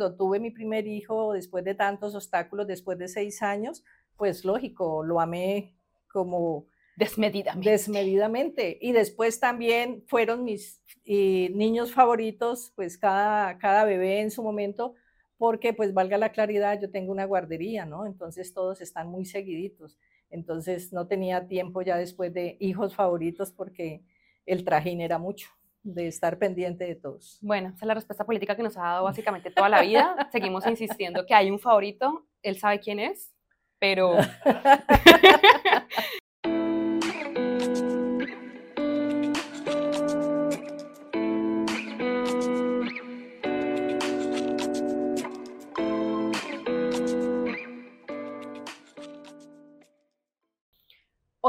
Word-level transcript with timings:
cuando 0.00 0.16
tuve 0.16 0.40
mi 0.40 0.50
primer 0.50 0.86
hijo, 0.86 1.34
después 1.34 1.62
de 1.62 1.74
tantos 1.74 2.14
obstáculos, 2.14 2.66
después 2.66 2.98
de 2.98 3.06
seis 3.06 3.42
años, 3.42 3.84
pues 4.16 4.46
lógico, 4.46 5.02
lo 5.02 5.20
amé 5.20 5.74
como 6.10 6.64
desmedidamente. 6.96 7.70
Desmedidamente. 7.70 8.78
Y 8.80 8.92
después 8.92 9.40
también 9.40 10.02
fueron 10.06 10.42
mis 10.42 10.80
eh, 11.04 11.50
niños 11.52 11.92
favoritos, 11.92 12.72
pues 12.76 12.96
cada, 12.96 13.58
cada 13.58 13.84
bebé 13.84 14.20
en 14.20 14.30
su 14.30 14.42
momento, 14.42 14.94
porque 15.36 15.74
pues 15.74 15.92
valga 15.92 16.16
la 16.16 16.32
claridad, 16.32 16.80
yo 16.80 16.90
tengo 16.90 17.12
una 17.12 17.26
guardería, 17.26 17.84
¿no? 17.84 18.06
Entonces 18.06 18.54
todos 18.54 18.80
están 18.80 19.08
muy 19.08 19.26
seguiditos. 19.26 19.98
Entonces 20.30 20.94
no 20.94 21.08
tenía 21.08 21.46
tiempo 21.46 21.82
ya 21.82 21.98
después 21.98 22.32
de 22.32 22.56
hijos 22.58 22.94
favoritos 22.94 23.52
porque 23.52 24.02
el 24.46 24.64
trajín 24.64 25.02
era 25.02 25.18
mucho 25.18 25.50
de 25.82 26.08
estar 26.08 26.38
pendiente 26.38 26.84
de 26.84 26.94
todos. 26.94 27.38
Bueno, 27.40 27.68
esa 27.68 27.84
es 27.84 27.86
la 27.86 27.94
respuesta 27.94 28.24
política 28.24 28.56
que 28.56 28.62
nos 28.62 28.76
ha 28.76 28.82
dado 28.82 29.04
básicamente 29.04 29.50
toda 29.50 29.68
la 29.68 29.82
vida. 29.82 30.28
Seguimos 30.32 30.66
insistiendo 30.66 31.26
que 31.26 31.34
hay 31.34 31.50
un 31.50 31.58
favorito, 31.58 32.26
él 32.42 32.58
sabe 32.58 32.80
quién 32.80 33.00
es, 33.00 33.32
pero 33.78 34.14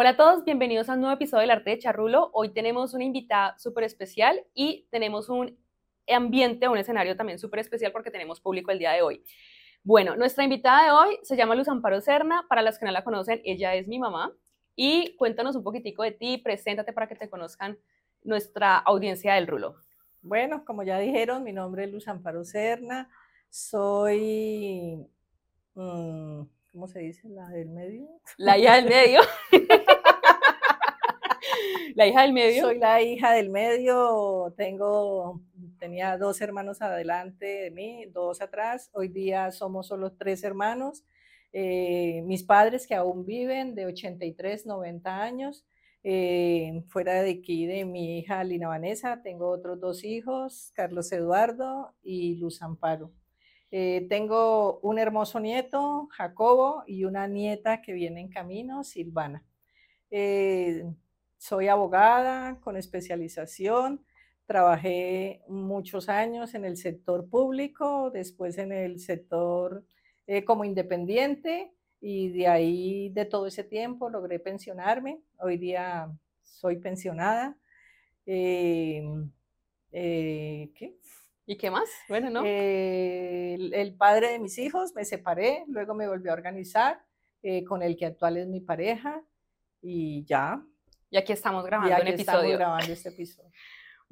Hola 0.01 0.09
a 0.09 0.17
todos, 0.17 0.43
bienvenidos 0.45 0.89
a 0.89 0.95
un 0.95 1.01
nuevo 1.01 1.13
episodio 1.13 1.41
del 1.41 1.51
Arte 1.51 1.69
de 1.69 1.77
Charrulo. 1.77 2.31
Hoy 2.33 2.49
tenemos 2.49 2.95
una 2.95 3.03
invitada 3.03 3.55
súper 3.59 3.83
especial 3.83 4.43
y 4.55 4.87
tenemos 4.89 5.29
un 5.29 5.55
ambiente, 6.07 6.67
un 6.67 6.79
escenario 6.79 7.15
también 7.15 7.37
súper 7.37 7.59
especial 7.59 7.91
porque 7.91 8.09
tenemos 8.09 8.41
público 8.41 8.71
el 8.71 8.79
día 8.79 8.93
de 8.93 9.03
hoy. 9.03 9.23
Bueno, 9.83 10.15
nuestra 10.15 10.43
invitada 10.43 10.85
de 10.85 10.91
hoy 10.91 11.19
se 11.21 11.37
llama 11.37 11.53
Luz 11.53 11.67
Amparo 11.67 12.01
Serna. 12.01 12.47
Para 12.49 12.63
las 12.63 12.79
que 12.79 12.85
no 12.87 12.91
la 12.91 13.03
conocen, 13.03 13.43
ella 13.45 13.75
es 13.75 13.87
mi 13.87 13.99
mamá. 13.99 14.33
Y 14.75 15.15
cuéntanos 15.17 15.55
un 15.55 15.63
poquitico 15.63 16.01
de 16.01 16.13
ti, 16.13 16.39
preséntate 16.39 16.93
para 16.93 17.07
que 17.07 17.13
te 17.13 17.29
conozcan 17.29 17.77
nuestra 18.23 18.77
audiencia 18.77 19.35
del 19.35 19.45
Rulo. 19.45 19.75
Bueno, 20.23 20.65
como 20.65 20.81
ya 20.81 20.97
dijeron, 20.97 21.43
mi 21.43 21.53
nombre 21.53 21.83
es 21.83 21.91
Luz 21.91 22.07
Amparo 22.07 22.43
Serna. 22.43 23.07
Soy... 23.51 25.07
Mm, 25.75 26.41
¿Cómo 26.71 26.87
se 26.87 26.99
dice? 26.99 27.27
¿La 27.27 27.49
del 27.49 27.69
medio? 27.69 28.07
La 28.37 28.57
hija 28.57 28.77
del 28.77 28.85
medio. 28.85 29.19
la 31.95 32.07
hija 32.07 32.21
del 32.21 32.33
medio. 32.33 32.63
Soy 32.63 32.79
la 32.79 33.01
hija 33.01 33.31
del 33.33 33.49
medio. 33.49 34.53
Tengo, 34.57 35.41
tenía 35.79 36.17
dos 36.17 36.41
hermanos 36.41 36.81
adelante 36.81 37.45
de 37.45 37.71
mí, 37.71 38.05
dos 38.07 38.41
atrás. 38.41 38.89
Hoy 38.93 39.07
día 39.07 39.51
somos 39.51 39.87
solo 39.87 40.13
tres 40.13 40.43
hermanos. 40.43 41.03
Eh, 41.53 42.21
mis 42.25 42.43
padres 42.43 42.87
que 42.87 42.95
aún 42.95 43.25
viven 43.25 43.75
de 43.75 43.85
83, 43.85 44.65
90 44.65 45.21
años. 45.21 45.65
Eh, 46.03 46.83
fuera 46.87 47.21
de 47.21 47.31
aquí 47.31 47.67
de 47.67 47.85
mi 47.85 48.17
hija 48.17 48.43
Lina 48.43 48.67
Vanessa, 48.69 49.21
tengo 49.21 49.49
otros 49.51 49.79
dos 49.79 50.03
hijos, 50.03 50.71
Carlos 50.73 51.11
Eduardo 51.11 51.93
y 52.01 52.37
Luz 52.37 52.63
Amparo. 52.63 53.11
Eh, 53.69 54.07
tengo 54.09 54.79
un 54.79 54.97
hermoso 54.97 55.39
nieto, 55.39 56.07
Jacobo, 56.11 56.83
y 56.87 57.05
una 57.05 57.27
nieta 57.27 57.81
que 57.81 57.93
viene 57.93 58.21
en 58.21 58.29
camino, 58.29 58.83
Silvana. 58.83 59.45
Soy 61.41 61.69
abogada 61.69 62.59
con 62.59 62.77
especialización. 62.77 64.05
Trabajé 64.45 65.41
muchos 65.47 66.07
años 66.07 66.53
en 66.53 66.65
el 66.65 66.77
sector 66.77 67.27
público, 67.27 68.11
después 68.11 68.59
en 68.59 68.71
el 68.71 68.99
sector 68.99 69.83
eh, 70.27 70.45
como 70.45 70.65
independiente 70.65 71.73
y 71.99 72.29
de 72.29 72.47
ahí, 72.47 73.09
de 73.09 73.25
todo 73.25 73.47
ese 73.47 73.63
tiempo, 73.63 74.07
logré 74.11 74.37
pensionarme. 74.37 75.19
Hoy 75.39 75.57
día 75.57 76.11
soy 76.43 76.77
pensionada. 76.77 77.57
¿Qué? 78.23 79.03
¿Y 81.47 81.57
qué 81.57 81.71
más? 81.71 81.89
Bueno, 82.07 82.29
¿no? 82.29 82.43
Eh, 82.45 83.55
el, 83.73 83.95
padre 83.95 84.33
de 84.33 84.39
mis 84.39 84.59
hijos, 84.59 84.93
me 84.93 85.05
separé, 85.05 85.65
luego 85.67 85.95
me 85.95 86.07
volví 86.07 86.29
a 86.29 86.33
organizar 86.33 87.03
eh, 87.41 87.63
con 87.63 87.81
el 87.81 87.97
que 87.97 88.05
actual 88.05 88.37
es 88.37 88.47
mi 88.47 88.59
pareja 88.59 89.23
y 89.81 90.23
ya. 90.25 90.63
Y 91.11 91.17
aquí 91.17 91.33
estamos 91.33 91.65
grabando 91.65 91.93
un 92.01 92.07
episodio. 92.07 92.57
grabando 92.57 92.91
este 92.91 93.09
episodio. 93.09 93.51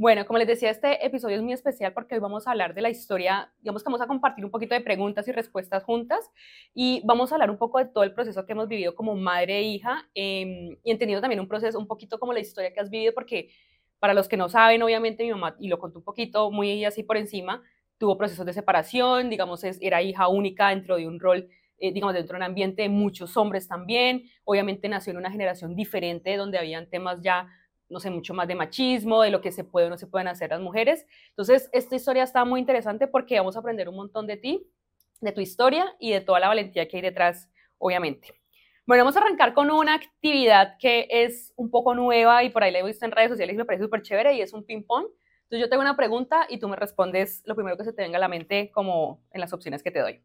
Bueno, 0.01 0.25
como 0.25 0.39
les 0.39 0.47
decía, 0.47 0.69
este 0.69 1.05
episodio 1.05 1.35
es 1.35 1.41
muy 1.41 1.51
especial 1.51 1.91
porque 1.91 2.15
hoy 2.15 2.21
vamos 2.21 2.47
a 2.47 2.51
hablar 2.51 2.73
de 2.73 2.81
la 2.81 2.89
historia, 2.89 3.51
digamos 3.59 3.83
que 3.83 3.87
vamos 3.87 3.99
a 3.99 4.07
compartir 4.07 4.45
un 4.45 4.49
poquito 4.49 4.73
de 4.73 4.79
preguntas 4.79 5.27
y 5.27 5.33
respuestas 5.33 5.83
juntas 5.83 6.31
y 6.73 7.01
vamos 7.03 7.33
a 7.33 7.35
hablar 7.35 7.51
un 7.51 7.57
poco 7.57 7.79
de 7.79 7.85
todo 7.87 8.05
el 8.05 8.13
proceso 8.13 8.45
que 8.45 8.53
hemos 8.53 8.69
vivido 8.69 8.95
como 8.95 9.17
madre 9.17 9.57
e 9.57 9.63
hija 9.63 10.09
em, 10.13 10.77
y 10.85 10.91
entendiendo 10.91 11.19
también 11.19 11.41
un 11.41 11.49
proceso, 11.49 11.77
un 11.77 11.85
poquito 11.85 12.17
como 12.17 12.31
la 12.31 12.39
historia 12.39 12.71
que 12.71 12.79
has 12.79 12.89
vivido 12.89 13.13
porque 13.13 13.49
para 13.99 14.13
los 14.13 14.29
que 14.29 14.37
no 14.37 14.47
saben, 14.47 14.81
obviamente 14.83 15.25
mi 15.25 15.31
mamá, 15.31 15.57
y 15.59 15.67
lo 15.67 15.79
contó 15.79 15.99
un 15.99 16.05
poquito 16.05 16.49
muy 16.49 16.85
así 16.85 17.03
por 17.03 17.17
encima, 17.17 17.61
tuvo 17.97 18.17
procesos 18.17 18.45
de 18.45 18.53
separación, 18.53 19.29
digamos, 19.29 19.65
era 19.81 20.01
hija 20.01 20.29
única 20.29 20.69
dentro 20.69 20.95
de 20.95 21.07
un 21.07 21.19
rol, 21.19 21.49
eh, 21.79 21.91
digamos, 21.93 22.13
dentro 22.13 22.35
de 22.35 22.37
un 22.37 22.43
ambiente 22.43 22.81
de 22.83 22.89
muchos 22.89 23.37
hombres 23.37 23.67
también. 23.67 24.23
Obviamente 24.43 24.89
nació 24.89 25.11
en 25.11 25.17
una 25.17 25.31
generación 25.31 25.75
diferente 25.75 26.35
donde 26.37 26.57
habían 26.57 26.89
temas 26.89 27.21
ya, 27.21 27.47
no 27.89 27.99
sé, 27.99 28.09
mucho 28.09 28.33
más 28.33 28.47
de 28.47 28.55
machismo, 28.55 29.21
de 29.21 29.31
lo 29.31 29.41
que 29.41 29.51
se 29.51 29.63
puede 29.63 29.87
o 29.87 29.89
no 29.89 29.97
se 29.97 30.07
pueden 30.07 30.27
hacer 30.27 30.49
las 30.49 30.61
mujeres. 30.61 31.05
Entonces, 31.29 31.69
esta 31.71 31.95
historia 31.95 32.23
está 32.23 32.45
muy 32.45 32.59
interesante 32.59 33.07
porque 33.07 33.37
vamos 33.37 33.55
a 33.55 33.59
aprender 33.59 33.89
un 33.89 33.95
montón 33.95 34.27
de 34.27 34.37
ti, 34.37 34.67
de 35.21 35.31
tu 35.31 35.41
historia 35.41 35.95
y 35.99 36.11
de 36.11 36.21
toda 36.21 36.39
la 36.39 36.47
valentía 36.47 36.87
que 36.87 36.97
hay 36.97 37.03
detrás, 37.03 37.49
obviamente. 37.77 38.33
Bueno, 38.89 39.03
vamos 39.03 39.17
a 39.17 39.19
arrancar 39.19 39.53
con 39.53 39.69
una 39.69 39.93
actividad 39.93 40.75
que 40.79 41.07
es 41.11 41.53
un 41.55 41.69
poco 41.69 41.93
nueva 41.93 42.43
y 42.43 42.49
por 42.49 42.63
ahí 42.63 42.71
la 42.71 42.79
he 42.79 42.83
visto 42.83 43.05
en 43.05 43.11
redes 43.11 43.29
sociales 43.29 43.53
y 43.53 43.57
me 43.57 43.65
parece 43.65 43.83
súper 43.83 44.01
chévere 44.01 44.33
y 44.33 44.41
es 44.41 44.51
un 44.51 44.65
ping-pong. 44.65 45.05
Entonces 45.43 45.59
yo 45.59 45.69
tengo 45.69 45.81
una 45.81 45.95
pregunta 45.95 46.47
y 46.49 46.57
tú 46.59 46.67
me 46.67 46.75
respondes 46.75 47.43
lo 47.45 47.53
primero 47.53 47.77
que 47.77 47.83
se 47.83 47.93
te 47.93 48.01
venga 48.01 48.17
a 48.17 48.19
la 48.19 48.27
mente 48.27 48.71
como 48.71 49.21
en 49.31 49.41
las 49.41 49.53
opciones 49.53 49.83
que 49.83 49.91
te 49.91 49.99
doy. 49.99 50.23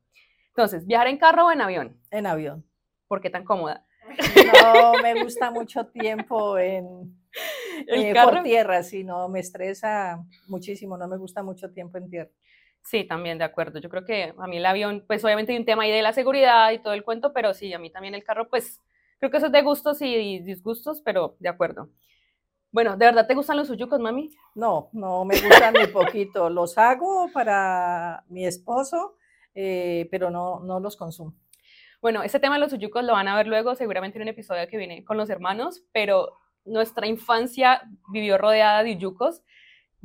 Entonces, 0.57 0.87
¿viajar 0.87 1.09
en 1.09 1.19
carro 1.19 1.47
o 1.47 1.51
en 1.53 1.61
avión? 1.61 2.01
En 2.13 2.27
avión. 2.27 2.65
¿Por 3.09 3.21
qué 3.21 3.29
tan 3.29 3.45
cómoda? 3.45 3.85
No, 4.63 4.95
me 5.03 5.21
gusta 5.21 5.51
mucho 5.51 5.87
tiempo 5.89 6.59
en, 6.59 7.19
eh, 7.89 8.15
por 8.23 8.43
tierra, 8.45 8.85
sí, 8.85 9.03
no, 9.03 9.29
me 9.29 9.41
estresa 9.41 10.25
muchísimo, 10.47 10.97
no 10.97 11.09
me 11.09 11.17
gusta 11.17 11.43
mucho 11.43 11.73
tiempo 11.73 11.99
en 11.99 12.09
tierra. 12.09 12.31
Sí, 12.85 13.03
también 13.03 13.39
de 13.39 13.45
acuerdo. 13.45 13.81
Yo 13.81 13.89
creo 13.89 14.05
que 14.05 14.33
a 14.39 14.47
mí 14.47 14.59
el 14.59 14.67
avión, 14.67 15.03
pues 15.09 15.25
obviamente 15.25 15.53
hay 15.53 15.59
un 15.59 15.65
tema 15.65 15.83
ahí 15.85 15.91
de 15.91 16.03
la 16.03 16.13
seguridad 16.13 16.71
y 16.71 16.79
todo 16.79 16.93
el 16.93 17.03
cuento, 17.03 17.33
pero 17.33 17.53
sí, 17.53 17.73
a 17.73 17.79
mí 17.81 17.91
también 17.91 18.15
el 18.15 18.23
carro, 18.23 18.49
pues 18.49 18.81
creo 19.19 19.33
que 19.33 19.39
eso 19.39 19.47
es 19.47 19.53
de 19.53 19.63
gustos 19.63 20.03
y 20.03 20.39
disgustos, 20.39 21.01
pero 21.05 21.35
de 21.41 21.49
acuerdo. 21.49 21.91
Bueno, 22.71 22.97
¿de 22.97 23.07
verdad 23.07 23.27
te 23.27 23.35
gustan 23.35 23.57
los 23.57 23.69
suyucos, 23.69 24.01
mami? 24.01 24.31
No, 24.55 24.91
no 24.93 25.25
me 25.25 25.41
gustan 25.41 25.75
ni 25.75 25.87
poquito. 25.93 26.51
Los 26.51 26.77
hago 26.77 27.31
para 27.33 28.25
mi 28.29 28.47
esposo, 28.47 29.17
eh, 29.55 30.09
pero 30.11 30.31
no, 30.31 30.61
no 30.61 30.81
los 30.81 30.97
consumo. 30.97 31.35
Bueno, 32.01 32.23
ese 32.23 32.39
tema 32.39 32.57
de 32.57 32.61
los 32.61 32.71
suyucos 32.71 33.05
lo 33.05 33.13
van 33.13 33.29
a 33.29 33.37
ver 33.37 33.47
luego, 33.47 33.75
seguramente 33.75 34.19
en 34.19 34.23
un 34.23 34.29
episodio 34.29 34.69
que 34.69 34.77
viene 34.77 35.05
con 35.05 35.17
los 35.17 35.31
hermanos, 35.31 35.83
pero 35.93 36.39
nuestra 36.65 37.07
infancia 37.07 37.83
vivió 38.11 38.39
rodeada 38.39 38.83
de 38.83 38.97
yucos 38.97 39.43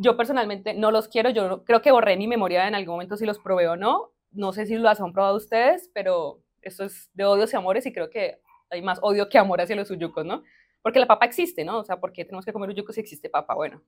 yo 0.01 0.15
personalmente 0.15 0.73
no 0.73 0.91
los 0.91 1.09
quiero, 1.09 1.29
yo 1.29 1.65
creo 1.65 1.81
que 1.81 1.91
borré 1.91 2.15
mi 2.15 2.25
memoria 2.25 2.67
en 2.69 2.73
algún 2.73 2.93
momento 2.93 3.17
si 3.17 3.25
los 3.25 3.37
probé 3.37 3.67
o 3.67 3.75
no. 3.75 4.13
No 4.31 4.53
sé 4.53 4.65
si 4.65 4.75
lo 4.75 4.89
han 4.89 5.11
probado 5.11 5.35
ustedes, 5.35 5.91
pero 5.93 6.41
esto 6.61 6.85
es 6.85 7.09
de 7.13 7.25
odios 7.25 7.51
y 7.51 7.57
amores 7.57 7.85
y 7.85 7.91
creo 7.91 8.09
que 8.09 8.39
hay 8.69 8.81
más 8.81 8.99
odio 9.01 9.27
que 9.27 9.37
amor 9.37 9.59
hacia 9.59 9.75
los 9.75 9.91
uyucos, 9.91 10.25
¿no? 10.25 10.43
Porque 10.81 11.01
la 11.01 11.07
papa 11.07 11.25
existe, 11.25 11.65
¿no? 11.65 11.79
O 11.79 11.83
sea, 11.83 11.99
¿por 11.99 12.13
qué 12.13 12.23
tenemos 12.23 12.45
que 12.45 12.53
comer 12.53 12.69
uyucos 12.69 12.95
si 12.95 13.01
existe 13.01 13.29
papa? 13.29 13.55
Bueno, 13.55 13.81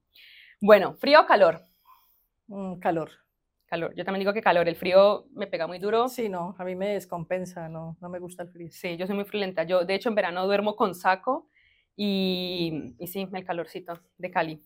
bueno, 0.59 0.95
¿frío 0.95 1.21
o 1.21 1.25
calor? 1.25 1.61
Mm, 2.47 2.79
calor. 2.79 3.11
Calor. 3.71 3.95
Yo 3.95 4.03
también 4.03 4.19
digo 4.19 4.33
que 4.33 4.41
calor. 4.41 4.67
El 4.67 4.75
frío 4.75 5.27
me 5.33 5.47
pega 5.47 5.65
muy 5.65 5.79
duro. 5.79 6.09
Sí, 6.09 6.27
no, 6.27 6.55
a 6.59 6.65
mí 6.65 6.75
me 6.75 6.89
descompensa, 6.89 7.69
no, 7.69 7.95
no 8.01 8.09
me 8.09 8.19
gusta 8.19 8.43
el 8.43 8.49
frío. 8.49 8.67
Sí, 8.69 8.97
yo 8.97 9.07
soy 9.07 9.15
muy 9.15 9.23
friolenta. 9.23 9.63
Yo, 9.63 9.85
de 9.85 9.95
hecho, 9.95 10.09
en 10.09 10.15
verano 10.15 10.45
duermo 10.45 10.75
con 10.75 10.93
saco 10.93 11.47
y, 11.95 12.95
y 12.99 13.07
sí, 13.07 13.29
el 13.31 13.45
calorcito 13.45 13.93
de 14.17 14.29
Cali. 14.29 14.61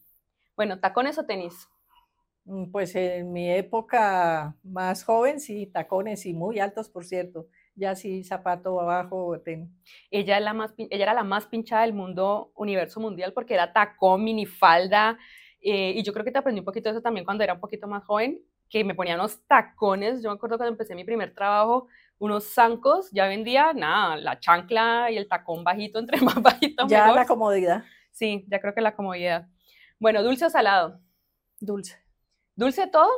Bueno, 0.56 0.80
¿tacones 0.80 1.19
o 1.19 1.25
tenis? 1.27 1.68
Mm, 2.45 2.71
pues 2.71 2.95
en 2.95 3.31
mi 3.33 3.51
época 3.51 4.56
más 4.63 5.03
joven, 5.03 5.39
sí, 5.39 5.68
tacones 5.68 6.25
y 6.25 6.33
muy 6.33 6.59
altos, 6.59 6.89
por 6.89 7.06
cierto. 7.06 7.47
Ya 7.75 7.95
sí, 7.95 8.24
zapato 8.24 8.81
abajo, 8.81 9.39
tenis. 9.41 9.69
Ella, 10.12 10.39
la 10.39 10.53
más, 10.56 10.74
ella 10.77 11.03
era 11.03 11.13
la 11.13 11.24
más 11.24 11.47
pinchada 11.47 11.83
del 11.83 11.94
mundo, 11.94 12.51
universo 12.56 13.00
mundial, 13.00 13.33
porque 13.33 13.53
era 13.53 13.71
tacón, 13.71 14.24
minifalda. 14.24 15.19
Eh, 15.62 15.94
y 15.95 16.03
yo 16.03 16.13
creo 16.13 16.25
que 16.25 16.31
te 16.31 16.39
aprendí 16.39 16.59
un 16.59 16.65
poquito 16.65 16.89
de 16.89 16.94
eso 16.95 17.01
también 17.03 17.25
cuando 17.25 17.44
era 17.44 17.53
un 17.53 17.59
poquito 17.59 17.88
más 17.88 18.03
joven, 18.06 18.41
que 18.69 18.83
me 18.83 18.95
ponía 18.95 19.15
unos 19.15 19.45
tacones. 19.47 20.21
Yo 20.21 20.29
me 20.29 20.35
acuerdo 20.35 20.57
cuando 20.57 20.73
empecé 20.73 20.95
mi 20.95 21.03
primer 21.03 21.33
trabajo, 21.33 21.88
unos 22.17 22.53
zancos, 22.53 23.09
ya 23.12 23.27
vendía, 23.27 23.73
nada, 23.73 24.17
la 24.17 24.39
chancla 24.39 25.12
y 25.12 25.17
el 25.17 25.27
tacón 25.27 25.63
bajito, 25.63 26.00
entre 26.00 26.21
más 26.21 26.41
bajito. 26.41 26.88
Ya 26.88 27.12
la 27.12 27.25
comodidad. 27.25 27.83
Sí, 28.12 28.45
ya 28.47 28.59
creo 28.59 28.73
que 28.73 28.81
la 28.81 28.95
comodidad. 28.95 29.47
Bueno, 30.00 30.23
¿dulce 30.23 30.45
o 30.45 30.50
salado? 30.50 31.00
Dulce. 31.59 31.97
¿Dulce 32.56 32.88
todo? 32.88 33.09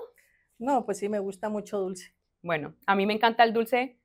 No, 0.58 0.86
pues 0.86 0.98
sí, 0.98 1.10
me 1.10 1.20
gusta 1.20 1.50
mucho 1.50 1.80
dulce. 1.80 2.16
Bueno, 2.42 2.76
a 2.86 2.96
mí 2.96 3.06
me 3.06 3.14
encanta 3.14 3.44
el 3.44 3.54
dulce. 3.54 4.00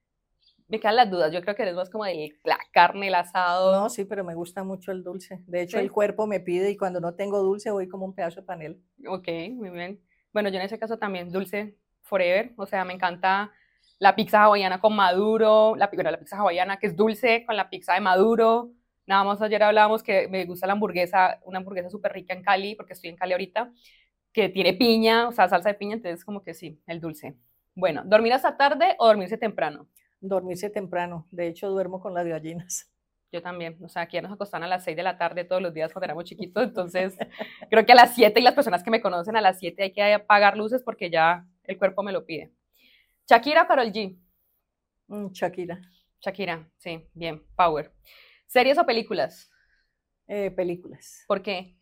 Me 0.68 0.80
quedan 0.80 0.96
las 0.96 1.10
dudas. 1.10 1.32
Yo 1.32 1.42
creo 1.42 1.54
que 1.54 1.62
eres 1.62 1.74
más 1.74 1.90
como 1.90 2.04
de 2.04 2.38
la 2.44 2.58
carne, 2.72 3.08
el 3.08 3.14
asado. 3.14 3.72
No, 3.72 3.90
sí, 3.90 4.04
pero 4.04 4.24
me 4.24 4.34
gusta 4.34 4.64
mucho 4.64 4.90
el 4.92 5.02
dulce. 5.02 5.42
De 5.46 5.62
hecho, 5.62 5.78
el 5.78 5.92
cuerpo 5.92 6.26
me 6.26 6.40
pide 6.40 6.70
y 6.70 6.76
cuando 6.76 7.00
no 7.00 7.14
tengo 7.14 7.42
dulce 7.42 7.70
voy 7.70 7.88
como 7.88 8.06
un 8.06 8.14
pedazo 8.14 8.40
de 8.40 8.46
panel. 8.46 8.82
Ok, 9.06 9.28
muy 9.52 9.70
bien. 9.70 10.00
Bueno, 10.32 10.48
yo 10.48 10.56
en 10.56 10.62
ese 10.62 10.78
caso 10.78 10.98
también 10.98 11.30
dulce 11.30 11.76
forever. 12.02 12.52
O 12.56 12.66
sea, 12.66 12.84
me 12.84 12.94
encanta 12.94 13.52
la 13.98 14.16
pizza 14.16 14.42
hawaiana 14.42 14.80
con 14.80 14.94
maduro, 14.96 15.76
la, 15.76 15.90
la 15.92 16.18
pizza 16.18 16.36
hawaiana 16.38 16.78
que 16.78 16.88
es 16.88 16.96
dulce 16.96 17.44
con 17.46 17.56
la 17.56 17.70
pizza 17.70 17.94
de 17.94 18.00
maduro. 18.00 18.72
Nada 19.06 19.24
más 19.24 19.42
ayer 19.42 19.62
hablábamos 19.62 20.02
que 20.02 20.28
me 20.28 20.44
gusta 20.44 20.66
la 20.66 20.74
hamburguesa, 20.74 21.40
una 21.44 21.58
hamburguesa 21.58 21.90
súper 21.90 22.12
rica 22.12 22.34
en 22.34 22.42
Cali, 22.42 22.74
porque 22.76 22.92
estoy 22.94 23.10
en 23.10 23.16
Cali 23.16 23.32
ahorita, 23.32 23.72
que 24.32 24.48
tiene 24.48 24.74
piña, 24.74 25.28
o 25.28 25.32
sea, 25.32 25.48
salsa 25.48 25.70
de 25.70 25.74
piña, 25.74 25.94
entonces 25.96 26.24
como 26.24 26.42
que 26.42 26.54
sí, 26.54 26.80
el 26.86 27.00
dulce. 27.00 27.36
Bueno, 27.74 28.02
¿dormir 28.04 28.32
hasta 28.32 28.56
tarde 28.56 28.96
o 28.98 29.06
dormirse 29.06 29.38
temprano? 29.38 29.88
Dormirse 30.20 30.70
temprano. 30.70 31.26
De 31.30 31.48
hecho, 31.48 31.68
duermo 31.70 32.00
con 32.00 32.14
las 32.14 32.26
gallinas. 32.26 32.91
Yo 33.32 33.40
también, 33.40 33.78
o 33.82 33.88
sea, 33.88 34.02
aquí 34.02 34.16
ya 34.16 34.22
nos 34.22 34.32
acostan 34.32 34.62
a 34.62 34.68
las 34.68 34.84
6 34.84 34.94
de 34.94 35.02
la 35.02 35.16
tarde 35.16 35.44
todos 35.44 35.62
los 35.62 35.72
días 35.72 35.90
cuando 35.90 36.04
éramos 36.04 36.24
chiquitos, 36.24 36.64
entonces 36.64 37.16
creo 37.70 37.86
que 37.86 37.92
a 37.92 37.94
las 37.94 38.14
7 38.14 38.38
y 38.38 38.42
las 38.42 38.52
personas 38.52 38.82
que 38.82 38.90
me 38.90 39.00
conocen 39.00 39.36
a 39.36 39.40
las 39.40 39.58
7 39.58 39.82
hay 39.82 39.92
que 39.92 40.02
apagar 40.12 40.56
luces 40.58 40.82
porque 40.84 41.10
ya 41.10 41.46
el 41.64 41.78
cuerpo 41.78 42.02
me 42.02 42.12
lo 42.12 42.26
pide. 42.26 42.52
Shakira 43.26 43.62
o 43.62 43.66
Karol 43.66 43.90
G? 43.90 44.18
Mm, 45.06 45.28
Shakira. 45.32 45.80
Shakira, 46.20 46.68
sí, 46.76 47.08
bien, 47.14 47.42
power. 47.56 47.90
¿Series 48.46 48.76
o 48.76 48.84
películas? 48.84 49.50
Eh, 50.28 50.50
películas. 50.50 51.24
¿Por 51.26 51.42
qué? 51.42 51.74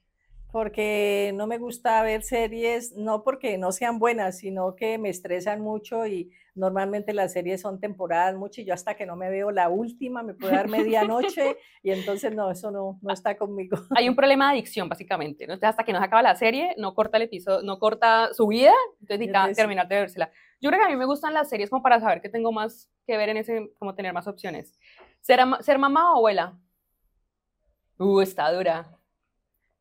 Porque 0.53 1.33
no 1.35 1.47
me 1.47 1.59
gusta 1.59 2.03
ver 2.03 2.23
series, 2.23 2.93
no 2.97 3.23
porque 3.23 3.57
no 3.59 3.73
sean 3.73 3.99
buenas, 3.99 4.39
sino 4.39 4.75
que 4.75 4.99
me 4.99 5.09
estresan 5.09 5.61
mucho 5.61 6.07
y 6.07 6.33
normalmente 6.55 7.15
las 7.15 7.33
series 7.33 7.61
son 7.61 7.81
temporadas 7.81 8.37
mucho 8.37 8.61
y 8.61 8.65
yo 8.65 8.75
hasta 8.75 8.95
que 8.95 9.07
no 9.07 9.17
me 9.17 9.31
veo 9.31 9.51
la 9.51 9.69
última 9.69 10.23
me 10.23 10.35
puedo 10.35 10.53
dar 10.53 10.69
medianoche 10.69 11.57
y 11.83 11.91
entonces 11.93 12.35
no, 12.35 12.51
eso 12.51 12.71
no, 12.71 12.99
no 13.01 13.13
está 13.13 13.37
conmigo. 13.37 13.79
Hay 13.97 14.09
un 14.09 14.17
problema 14.17 14.47
de 14.47 14.59
adicción 14.59 14.89
básicamente, 14.89 15.47
¿no? 15.47 15.55
hasta 15.61 15.85
que 15.85 15.93
no 15.93 15.99
se 15.99 16.05
acaba 16.05 16.23
la 16.23 16.35
serie, 16.35 16.75
no 16.77 16.95
corta 16.95 17.17
el 17.17 17.25
episodio, 17.25 17.63
no 17.63 17.79
corta 17.79 18.33
su 18.35 18.47
vida, 18.47 18.75
entonces 19.01 19.27
necesita 19.27 19.53
terminar 19.53 19.89
de 19.89 19.97
vérsela. 19.97 20.31
Yo 20.61 20.71
creo 20.71 20.81
que 20.81 20.89
a 20.89 20.91
mí 20.91 20.97
me 20.97 21.07
gustan 21.07 21.33
las 21.33 21.49
series 21.49 21.71
como 21.71 21.83
para 21.83 22.01
saber 22.01 22.21
que 22.21 22.29
tengo 22.29 22.53
más 22.53 22.91
que 23.07 23.17
ver 23.17 23.31
en 23.31 23.39
ese, 23.39 23.73
como 23.79 23.95
tener 23.95 24.13
más 24.13 24.27
opciones. 24.27 24.79
¿Ser, 25.21 25.41
ser 25.61 25.79
mamá 25.79 26.13
o 26.13 26.17
abuela? 26.17 26.59
Uh, 27.99 28.21
está 28.21 28.51
dura. 28.53 29.00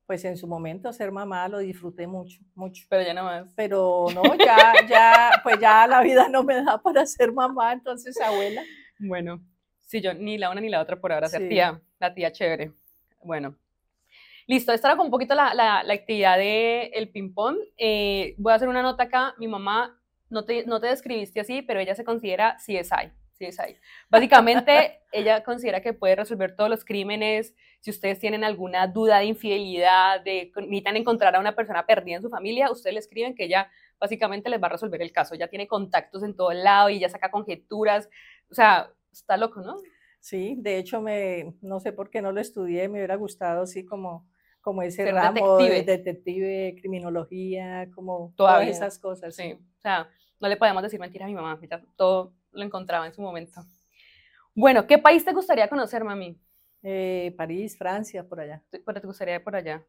Pues 0.09 0.25
en 0.25 0.37
su 0.37 0.47
momento 0.47 0.91
ser 0.91 1.11
mamá 1.11 1.47
lo 1.47 1.59
disfruté 1.59 2.07
mucho, 2.07 2.39
mucho. 2.55 2.83
Pero 2.89 3.03
ya 3.03 3.13
no 3.13 3.25
más. 3.25 3.53
Pero 3.55 4.07
no, 4.15 4.23
ya, 4.39 4.73
ya, 4.89 5.29
pues 5.43 5.59
ya 5.59 5.85
la 5.85 6.01
vida 6.01 6.27
no 6.27 6.41
me 6.41 6.63
da 6.63 6.81
para 6.81 7.05
ser 7.05 7.31
mamá, 7.31 7.73
entonces 7.73 8.19
abuela. 8.19 8.63
Bueno, 8.97 9.39
sí, 9.81 10.01
yo 10.01 10.15
ni 10.15 10.39
la 10.39 10.49
una 10.49 10.61
ni 10.61 10.69
la 10.69 10.81
otra 10.81 10.99
por 10.99 11.13
ahora, 11.13 11.29
ser 11.29 11.47
tía, 11.47 11.79
la 11.99 12.11
tía 12.11 12.31
chévere. 12.31 12.71
Bueno, 13.23 13.55
Listo, 14.47 14.73
esta 14.73 14.87
era 14.87 14.97
como 14.97 15.05
un 15.05 15.11
poquito 15.11 15.35
la, 15.35 15.53
la, 15.53 15.83
la 15.83 15.93
actividad 15.93 16.39
del 16.39 16.89
el 16.91 17.09
ping-pong. 17.11 17.57
Eh, 17.77 18.33
voy 18.39 18.51
a 18.51 18.55
hacer 18.55 18.67
una 18.67 18.81
nota 18.81 19.03
acá. 19.03 19.35
Mi 19.37 19.47
mamá 19.47 20.01
no 20.27 20.43
te, 20.43 20.65
no 20.65 20.79
te 20.79 20.87
describiste 20.87 21.39
así, 21.39 21.61
pero 21.61 21.79
ella 21.79 21.93
se 21.93 22.03
considera 22.03 22.57
CSI. 22.57 23.11
CSI. 23.37 23.77
Básicamente, 24.09 25.01
ella 25.11 25.43
considera 25.43 25.81
que 25.81 25.93
puede 25.93 26.15
resolver 26.15 26.55
todos 26.55 26.67
los 26.67 26.83
crímenes. 26.83 27.53
Si 27.79 27.91
ustedes 27.91 28.19
tienen 28.19 28.43
alguna 28.43 28.87
duda 28.87 29.19
de 29.19 29.25
infidelidad, 29.25 30.21
de 30.21 30.51
necesitan 30.55 30.97
encontrar 30.97 31.35
a 31.35 31.39
una 31.39 31.55
persona 31.55 31.85
perdida 31.85 32.17
en 32.17 32.21
su 32.21 32.29
familia, 32.29 32.71
ustedes 32.71 32.93
le 32.93 32.99
escriben 32.99 33.35
que 33.35 33.45
ella 33.45 33.69
básicamente 33.99 34.49
les 34.49 34.61
va 34.61 34.67
a 34.67 34.71
resolver 34.71 35.01
el 35.01 35.11
caso. 35.11 35.35
Ya 35.35 35.47
tiene 35.47 35.67
contactos 35.67 36.23
en 36.23 36.35
todo 36.35 36.51
el 36.51 36.63
lado 36.63 36.89
y 36.89 36.99
ya 36.99 37.09
saca 37.09 37.31
conjeturas. 37.31 38.09
O 38.49 38.53
sea, 38.53 38.91
está 39.11 39.37
loco, 39.37 39.61
¿no? 39.61 39.75
Sí, 40.19 40.55
de 40.57 40.77
hecho, 40.77 41.01
me, 41.01 41.55
no 41.61 41.79
sé 41.79 41.93
por 41.93 42.09
qué 42.09 42.21
no 42.21 42.31
lo 42.31 42.41
estudié, 42.41 42.89
me 42.89 42.99
hubiera 42.99 43.15
gustado 43.15 43.63
así 43.63 43.85
como 43.85 44.27
como 44.61 44.81
ese 44.81 45.09
ramo 45.11 45.57
detective. 45.57 45.83
de 45.83 45.97
detective, 45.97 46.75
criminología, 46.79 47.89
como 47.95 48.33
todas 48.35 48.67
esas 48.67 48.99
cosas. 48.99 49.35
Sí. 49.35 49.53
o 49.53 49.81
sea, 49.81 50.09
no 50.39 50.47
le 50.47 50.57
podemos 50.57 50.83
decir 50.83 50.99
mentira 50.99 51.25
a 51.25 51.27
mi 51.27 51.35
mamá, 51.35 51.59
todo 51.95 52.33
lo 52.51 52.63
encontraba 52.63 53.05
en 53.05 53.13
su 53.13 53.21
momento. 53.21 53.61
Bueno, 54.53 54.85
¿qué 54.87 54.97
país 54.97 55.23
te 55.23 55.33
gustaría 55.33 55.69
conocer, 55.69 56.03
mami? 56.03 56.37
Eh, 56.83 57.33
París, 57.37 57.77
Francia, 57.77 58.27
por 58.27 58.39
allá. 58.39 58.63
¿Pero 58.69 59.01
te 59.01 59.07
gustaría 59.07 59.35
ir 59.35 59.43
por 59.43 59.55
allá? 59.55 59.85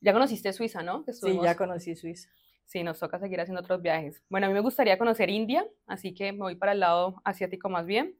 Ya 0.00 0.12
conociste 0.12 0.52
Suiza, 0.52 0.82
¿no? 0.82 1.04
Sí, 1.12 1.38
ya 1.42 1.56
conocí 1.56 1.94
Suiza. 1.94 2.28
Sí, 2.64 2.84
nos 2.84 2.98
toca 3.00 3.18
seguir 3.18 3.40
haciendo 3.40 3.60
otros 3.60 3.82
viajes. 3.82 4.22
Bueno, 4.28 4.46
a 4.46 4.48
mí 4.48 4.54
me 4.54 4.60
gustaría 4.60 4.96
conocer 4.96 5.28
India, 5.28 5.66
así 5.86 6.14
que 6.14 6.32
me 6.32 6.38
voy 6.38 6.54
para 6.54 6.72
el 6.72 6.80
lado 6.80 7.20
asiático 7.24 7.68
más 7.68 7.84
bien. 7.84 8.16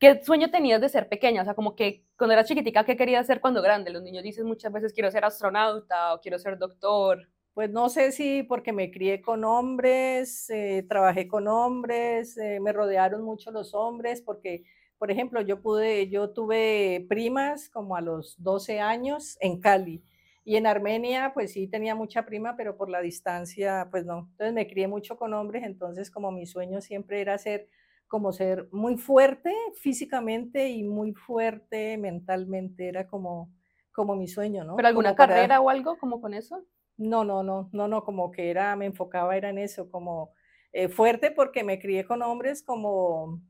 ¿Qué 0.00 0.24
sueño 0.24 0.50
tenías 0.50 0.80
de 0.80 0.88
ser 0.88 1.08
pequeña? 1.08 1.42
O 1.42 1.44
sea, 1.44 1.54
como 1.54 1.76
que 1.76 2.06
cuando 2.16 2.32
era 2.32 2.42
chiquitica, 2.42 2.84
¿qué 2.84 2.96
querías 2.96 3.26
ser 3.26 3.40
cuando 3.40 3.60
grande? 3.62 3.90
Los 3.90 4.02
niños 4.02 4.24
dicen 4.24 4.46
muchas 4.46 4.72
veces 4.72 4.92
quiero 4.92 5.10
ser 5.10 5.24
astronauta 5.24 6.14
o 6.14 6.20
quiero 6.20 6.38
ser 6.38 6.58
doctor. 6.58 7.28
Pues 7.52 7.70
no 7.70 7.88
sé 7.90 8.10
si 8.10 8.42
porque 8.42 8.72
me 8.72 8.90
crié 8.90 9.20
con 9.20 9.44
hombres, 9.44 10.48
eh, 10.50 10.86
trabajé 10.88 11.28
con 11.28 11.48
hombres, 11.48 12.38
eh, 12.38 12.60
me 12.60 12.72
rodearon 12.72 13.22
mucho 13.22 13.50
los 13.50 13.74
hombres, 13.74 14.22
porque, 14.22 14.64
por 15.00 15.10
ejemplo, 15.10 15.40
yo 15.40 15.62
pude, 15.62 16.10
yo 16.10 16.28
tuve 16.28 17.06
primas 17.08 17.70
como 17.70 17.96
a 17.96 18.02
los 18.02 18.34
12 18.42 18.80
años 18.80 19.38
en 19.40 19.58
Cali. 19.58 20.04
Y 20.44 20.56
en 20.56 20.66
Armenia, 20.66 21.32
pues 21.32 21.54
sí 21.54 21.66
tenía 21.68 21.94
mucha 21.94 22.26
prima, 22.26 22.54
pero 22.54 22.76
por 22.76 22.90
la 22.90 23.00
distancia, 23.00 23.88
pues 23.90 24.04
no. 24.04 24.28
Entonces 24.32 24.52
me 24.52 24.68
crié 24.68 24.88
mucho 24.88 25.16
con 25.16 25.32
hombres, 25.32 25.64
entonces 25.64 26.10
como 26.10 26.30
mi 26.32 26.44
sueño 26.44 26.82
siempre 26.82 27.22
era 27.22 27.38
ser 27.38 27.70
como 28.08 28.30
ser 28.32 28.68
muy 28.72 28.98
fuerte 28.98 29.54
físicamente 29.80 30.68
y 30.68 30.82
muy 30.82 31.14
fuerte 31.14 31.96
mentalmente, 31.96 32.86
era 32.86 33.06
como, 33.06 33.50
como 33.92 34.16
mi 34.16 34.28
sueño, 34.28 34.64
¿no? 34.64 34.76
¿Pero 34.76 34.88
alguna 34.88 35.14
carrera 35.14 35.62
o 35.62 35.70
algo 35.70 35.96
como 35.96 36.20
con 36.20 36.34
eso? 36.34 36.62
No, 36.98 37.24
no, 37.24 37.42
no, 37.42 37.70
no, 37.72 37.88
no, 37.88 38.04
como 38.04 38.30
que 38.30 38.50
era, 38.50 38.76
me 38.76 38.84
enfocaba 38.84 39.34
era 39.34 39.48
en 39.48 39.56
eso, 39.56 39.90
como 39.90 40.34
eh, 40.72 40.88
fuerte 40.88 41.30
porque 41.30 41.64
me 41.64 41.78
crié 41.78 42.04
con 42.04 42.20
hombres, 42.20 42.62
como, 42.62 43.40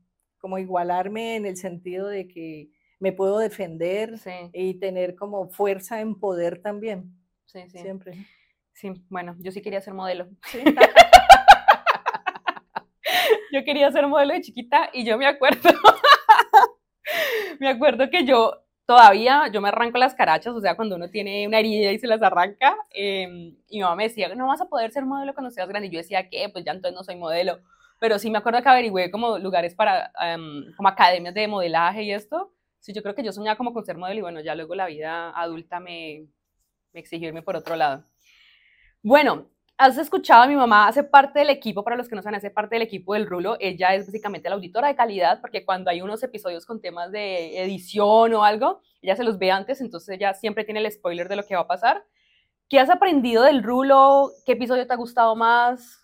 como 0.41 0.57
igualarme 0.57 1.35
en 1.37 1.45
el 1.45 1.55
sentido 1.55 2.07
de 2.07 2.27
que 2.27 2.69
me 2.99 3.13
puedo 3.13 3.39
defender 3.39 4.15
y 4.53 4.73
tener 4.75 5.15
como 5.15 5.49
fuerza 5.49 6.01
en 6.01 6.19
poder 6.19 6.61
también. 6.61 7.15
Sí, 7.45 7.61
sí. 7.69 7.77
Siempre. 7.77 8.13
Sí, 8.73 8.91
bueno, 9.09 9.35
yo 9.39 9.51
sí 9.51 9.61
quería 9.61 9.81
ser 9.81 9.93
modelo. 9.93 10.27
¿Sí? 10.45 10.59
yo 13.51 13.63
quería 13.63 13.91
ser 13.91 14.07
modelo 14.07 14.33
de 14.33 14.41
chiquita 14.41 14.89
y 14.93 15.05
yo 15.05 15.17
me 15.17 15.27
acuerdo, 15.27 15.69
me 17.59 17.69
acuerdo 17.69 18.09
que 18.09 18.25
yo 18.25 18.63
todavía, 18.85 19.47
yo 19.53 19.61
me 19.61 19.69
arranco 19.69 19.97
las 19.97 20.15
carachas, 20.15 20.53
o 20.53 20.61
sea, 20.61 20.75
cuando 20.75 20.95
uno 20.95 21.09
tiene 21.09 21.47
una 21.47 21.59
herida 21.59 21.91
y 21.91 21.99
se 21.99 22.07
las 22.07 22.21
arranca, 22.21 22.75
em, 22.91 23.55
y 23.69 23.77
mi 23.77 23.81
mamá 23.81 23.95
me 23.95 24.03
decía, 24.03 24.33
no 24.35 24.47
vas 24.47 24.61
a 24.61 24.67
poder 24.67 24.91
ser 24.91 25.05
modelo 25.05 25.33
cuando 25.33 25.51
seas 25.51 25.69
grande, 25.69 25.87
y 25.87 25.91
yo 25.91 25.99
decía, 25.99 26.29
¿qué? 26.29 26.49
Pues 26.49 26.65
ya 26.65 26.73
entonces 26.73 26.95
no 26.95 27.03
soy 27.03 27.15
modelo, 27.15 27.59
pero 28.01 28.17
sí 28.17 28.31
me 28.31 28.39
acuerdo 28.39 28.63
que 28.63 28.69
averigüé 28.69 29.11
como 29.11 29.37
lugares 29.37 29.75
para, 29.75 30.11
em, 30.19 30.73
como 30.75 30.89
academias 30.89 31.35
de 31.35 31.47
modelaje 31.47 32.01
y 32.01 32.11
esto, 32.11 32.51
sí, 32.79 32.93
yo 32.93 33.03
creo 33.03 33.13
que 33.13 33.21
yo 33.23 33.31
soñaba 33.31 33.57
como 33.57 33.73
con 33.73 33.85
ser 33.85 33.95
modelo, 33.95 34.17
y 34.17 34.21
bueno, 34.23 34.41
ya 34.41 34.55
luego 34.55 34.73
la 34.73 34.87
vida 34.87 35.29
adulta 35.39 35.79
me, 35.79 36.25
me 36.93 36.99
exigió 36.99 37.27
irme 37.27 37.43
por 37.43 37.55
otro 37.55 37.75
lado. 37.75 38.03
Bueno, 39.03 39.51
has 39.77 39.99
escuchado 39.99 40.47
mi 40.47 40.55
mamá, 40.55 40.87
hace 40.87 41.03
parte 41.03 41.37
del 41.37 41.51
equipo, 41.51 41.83
para 41.83 41.95
los 41.95 42.09
que 42.09 42.15
no 42.15 42.23
saben, 42.23 42.37
hace 42.37 42.49
parte 42.49 42.73
del 42.73 42.81
equipo 42.81 43.13
del 43.13 43.27
Rulo, 43.27 43.55
ella 43.59 43.93
es 43.93 44.07
básicamente 44.07 44.49
la 44.49 44.55
auditora 44.55 44.87
de 44.87 44.95
calidad, 44.95 45.39
porque 45.39 45.63
cuando 45.63 45.91
hay 45.91 46.01
unos 46.01 46.23
episodios 46.23 46.65
con 46.65 46.81
temas 46.81 47.11
de 47.11 47.61
edición 47.61 48.33
o 48.33 48.43
algo, 48.43 48.81
ella 49.03 49.15
se 49.15 49.23
los 49.23 49.37
ve 49.37 49.51
antes, 49.51 49.79
entonces 49.79 50.09
ella 50.09 50.33
siempre 50.33 50.63
tiene 50.63 50.79
el 50.79 50.91
spoiler 50.91 51.29
de 51.29 51.35
lo 51.35 51.45
que 51.45 51.53
va 51.53 51.61
a 51.61 51.67
pasar. 51.67 52.03
¿Qué 52.67 52.79
has 52.79 52.89
aprendido 52.89 53.43
del 53.43 53.61
Rulo? 53.61 54.31
¿Qué 54.43 54.53
episodio 54.53 54.87
te 54.87 54.93
ha 54.93 54.97
gustado 54.97 55.35
más? 55.35 56.00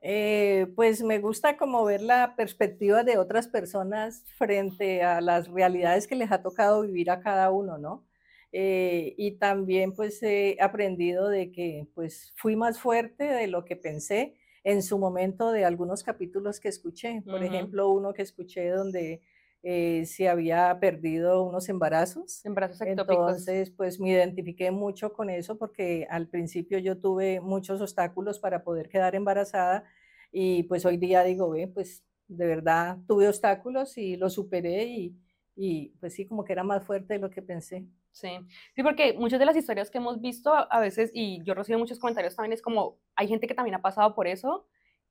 Eh, 0.00 0.68
pues 0.76 1.02
me 1.02 1.18
gusta 1.18 1.56
como 1.56 1.84
ver 1.84 2.02
la 2.02 2.36
perspectiva 2.36 3.02
de 3.02 3.18
otras 3.18 3.48
personas 3.48 4.24
frente 4.36 5.02
a 5.02 5.20
las 5.20 5.48
realidades 5.48 6.06
que 6.06 6.14
les 6.14 6.30
ha 6.30 6.42
tocado 6.42 6.82
vivir 6.82 7.10
a 7.10 7.20
cada 7.20 7.50
uno, 7.50 7.78
¿no? 7.78 8.06
Eh, 8.52 9.14
y 9.18 9.32
también 9.32 9.92
pues 9.94 10.22
he 10.22 10.56
aprendido 10.60 11.28
de 11.28 11.50
que 11.50 11.88
pues 11.94 12.32
fui 12.36 12.56
más 12.56 12.80
fuerte 12.80 13.24
de 13.24 13.46
lo 13.46 13.64
que 13.64 13.76
pensé 13.76 14.36
en 14.64 14.82
su 14.82 14.98
momento 14.98 15.52
de 15.52 15.64
algunos 15.64 16.02
capítulos 16.02 16.60
que 16.60 16.68
escuché. 16.68 17.22
Por 17.26 17.42
ejemplo, 17.42 17.90
uno 17.90 18.14
que 18.14 18.22
escuché 18.22 18.70
donde 18.70 19.22
eh, 19.62 20.06
se 20.06 20.28
había 20.28 20.78
perdido 20.80 21.42
unos 21.42 21.68
embarazos. 21.68 22.44
Embarazos 22.44 22.80
ectópicos. 22.80 23.26
Entonces, 23.26 23.70
pues 23.70 23.98
me 23.98 24.10
identifiqué 24.10 24.70
mucho 24.70 25.12
con 25.12 25.30
eso 25.30 25.58
porque 25.58 26.06
al 26.10 26.28
principio 26.28 26.78
yo 26.78 26.98
tuve 26.98 27.40
muchos 27.40 27.80
obstáculos 27.80 28.38
para 28.38 28.62
poder 28.62 28.88
quedar 28.88 29.14
embarazada 29.14 29.84
y 30.30 30.64
pues 30.64 30.84
hoy 30.84 30.96
día 30.96 31.22
digo, 31.24 31.50
ve, 31.50 31.68
pues 31.68 32.04
de 32.28 32.46
verdad 32.46 32.98
tuve 33.06 33.28
obstáculos 33.28 33.96
y 33.98 34.16
lo 34.16 34.30
superé 34.30 34.84
y, 34.84 35.16
y 35.56 35.88
pues 36.00 36.14
sí, 36.14 36.26
como 36.26 36.44
que 36.44 36.52
era 36.52 36.62
más 36.62 36.84
fuerte 36.84 37.14
de 37.14 37.20
lo 37.20 37.30
que 37.30 37.42
pensé. 37.42 37.86
Sí, 38.12 38.30
sí, 38.74 38.82
porque 38.82 39.14
muchas 39.14 39.38
de 39.38 39.46
las 39.46 39.56
historias 39.56 39.90
que 39.90 39.98
hemos 39.98 40.20
visto 40.20 40.52
a 40.52 40.80
veces, 40.80 41.10
y 41.14 41.42
yo 41.44 41.54
recibo 41.54 41.78
muchos 41.78 41.98
comentarios 41.98 42.34
también, 42.34 42.52
es 42.52 42.62
como, 42.62 42.98
hay 43.14 43.28
gente 43.28 43.46
que 43.46 43.54
también 43.54 43.76
ha 43.76 43.82
pasado 43.82 44.14
por 44.14 44.26
eso 44.26 44.66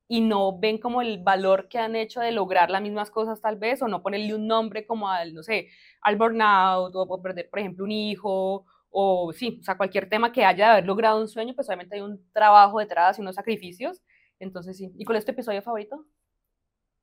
y 0.08 0.22
no 0.22 0.58
ven 0.58 0.78
como 0.78 1.02
el 1.02 1.22
valor 1.22 1.68
que 1.68 1.78
han 1.78 1.94
hecho 1.94 2.20
de 2.20 2.32
lograr 2.32 2.70
las 2.70 2.82
mismas 2.82 3.10
cosas 3.10 3.40
tal 3.40 3.56
vez, 3.56 3.82
o 3.82 3.88
no 3.88 4.02
ponerle 4.02 4.34
un 4.34 4.46
nombre 4.46 4.86
como 4.86 5.08
al, 5.08 5.34
no 5.34 5.42
sé, 5.42 5.68
al 6.00 6.16
burnout, 6.16 6.92
o 6.94 7.22
perder, 7.22 7.50
por 7.50 7.58
ejemplo, 7.58 7.84
un 7.84 7.92
hijo, 7.92 8.64
o 8.90 9.32
sí, 9.32 9.58
o 9.60 9.64
sea, 9.64 9.76
cualquier 9.76 10.08
tema 10.08 10.32
que 10.32 10.44
haya 10.44 10.66
de 10.66 10.72
haber 10.72 10.86
logrado 10.86 11.20
un 11.20 11.28
sueño, 11.28 11.54
pues 11.54 11.68
obviamente 11.68 11.96
hay 11.96 12.00
un 12.00 12.24
trabajo 12.32 12.78
detrás 12.78 13.18
y 13.18 13.22
unos 13.22 13.34
sacrificios. 13.34 14.02
Entonces, 14.38 14.76
sí. 14.76 14.90
¿Y 14.96 15.04
con 15.04 15.16
este 15.16 15.32
episodio 15.32 15.62
favorito? 15.62 16.06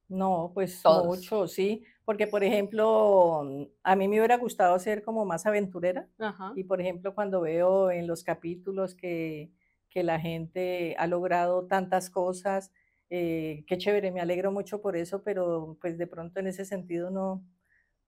No, 0.08 0.52
pues 0.54 0.84
mucho, 1.04 1.48
sí, 1.48 1.84
porque 2.06 2.28
por 2.28 2.44
ejemplo, 2.44 3.42
a 3.82 3.96
mí 3.96 4.08
me 4.08 4.20
hubiera 4.20 4.38
gustado 4.38 4.78
ser 4.78 5.04
como 5.04 5.26
más 5.26 5.48
aventurera 5.48 6.08
y 6.56 6.64
por 6.64 6.80
ejemplo 6.80 7.16
cuando 7.16 7.42
veo 7.42 7.90
en 7.90 8.06
los 8.06 8.24
capítulos 8.24 8.94
que, 8.94 9.52
que 9.90 10.04
la 10.04 10.20
gente 10.20 10.96
ha 11.00 11.08
logrado 11.08 11.66
tantas 11.66 12.12
cosas, 12.12 12.72
eh, 13.10 13.64
qué 13.68 13.78
chévere, 13.78 14.12
me 14.12 14.22
alegro 14.22 14.52
mucho 14.52 14.82
por 14.82 14.96
eso, 14.96 15.24
pero 15.24 15.78
pues 15.82 15.98
de 15.98 16.08
pronto 16.08 16.40
en 16.40 16.48
ese 16.48 16.66
sentido 16.66 17.12
no, 17.12 17.44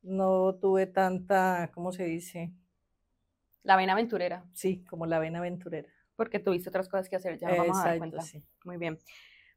no 0.02 0.56
tuve 0.56 0.88
tanta, 0.88 1.72
¿cómo 1.74 1.92
se 1.92 2.06
dice? 2.06 2.52
La 3.64 3.76
vena 3.76 3.94
aventurera. 3.94 4.46
Sí, 4.54 4.84
como 4.86 5.06
la 5.06 5.20
vena 5.20 5.40
aventurera. 5.40 5.90
Porque 6.16 6.40
tuviste 6.40 6.70
otras 6.70 6.90
cosas 6.90 7.10
que 7.10 7.18
hacer, 7.18 7.38
ya 7.38 7.50
vamos 7.50 7.78
a 7.80 7.90
dar 7.90 7.98
cuenta. 7.98 8.22
Sí. 8.22 8.44
Muy 8.64 8.78
bien. 8.78 8.98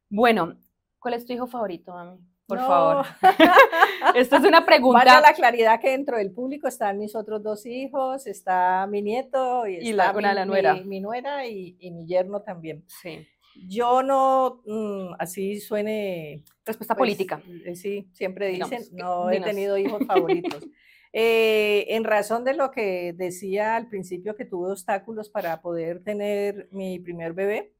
Bueno, 0.09 0.57
¿cuál 0.99 1.15
es 1.15 1.25
tu 1.25 1.33
hijo 1.33 1.47
favorito, 1.47 1.93
mami? 1.93 2.19
Por 2.45 2.59
favor. 2.59 3.05
Esto 4.15 4.35
es 4.35 4.43
una 4.43 4.65
pregunta. 4.65 4.99
Vaya 5.05 5.21
la 5.21 5.33
claridad 5.33 5.79
que 5.79 5.91
dentro 5.91 6.17
del 6.17 6.31
público 6.31 6.67
están 6.67 6.99
mis 6.99 7.15
otros 7.15 7.41
dos 7.41 7.65
hijos, 7.65 8.27
está 8.27 8.85
mi 8.87 9.01
nieto 9.01 9.65
y, 9.67 9.77
está 9.77 10.11
mi, 10.11 10.21
la 10.21 10.45
nuera. 10.45 10.75
Mi, 10.75 10.99
nuera 10.99 11.47
y, 11.47 11.77
mi 11.91 12.05
yerno 12.05 12.41
también. 12.41 12.83
Sí. 12.87 13.25
Yo 13.55 14.03
no, 14.03 14.61
mm, 14.65 15.15
así 15.19 15.59
suene... 15.59 16.43
Respuesta 16.65 16.95
pues, 16.95 17.09
política. 17.09 17.41
Eh, 17.65 17.75
sí, 17.75 18.09
siempre 18.13 18.49
dicen, 18.49 18.83
no 18.93 19.29
he 19.29 19.41
tenido 19.41 19.77
hijos 19.77 20.03
favoritos. 20.07 20.63
Eh, 21.13 21.87
en 21.89 22.03
razón 22.03 22.43
de 22.45 22.53
lo 22.53 22.71
que 22.71 23.13
decía 23.13 23.75
al 23.75 23.89
principio 23.89 24.35
que 24.35 24.45
tuve 24.45 24.71
obstáculos 24.71 25.29
para 25.29 25.61
poder 25.61 26.03
tener 26.03 26.69
mi 26.71 26.99
primer 26.99 27.33
bebé, 27.33 27.73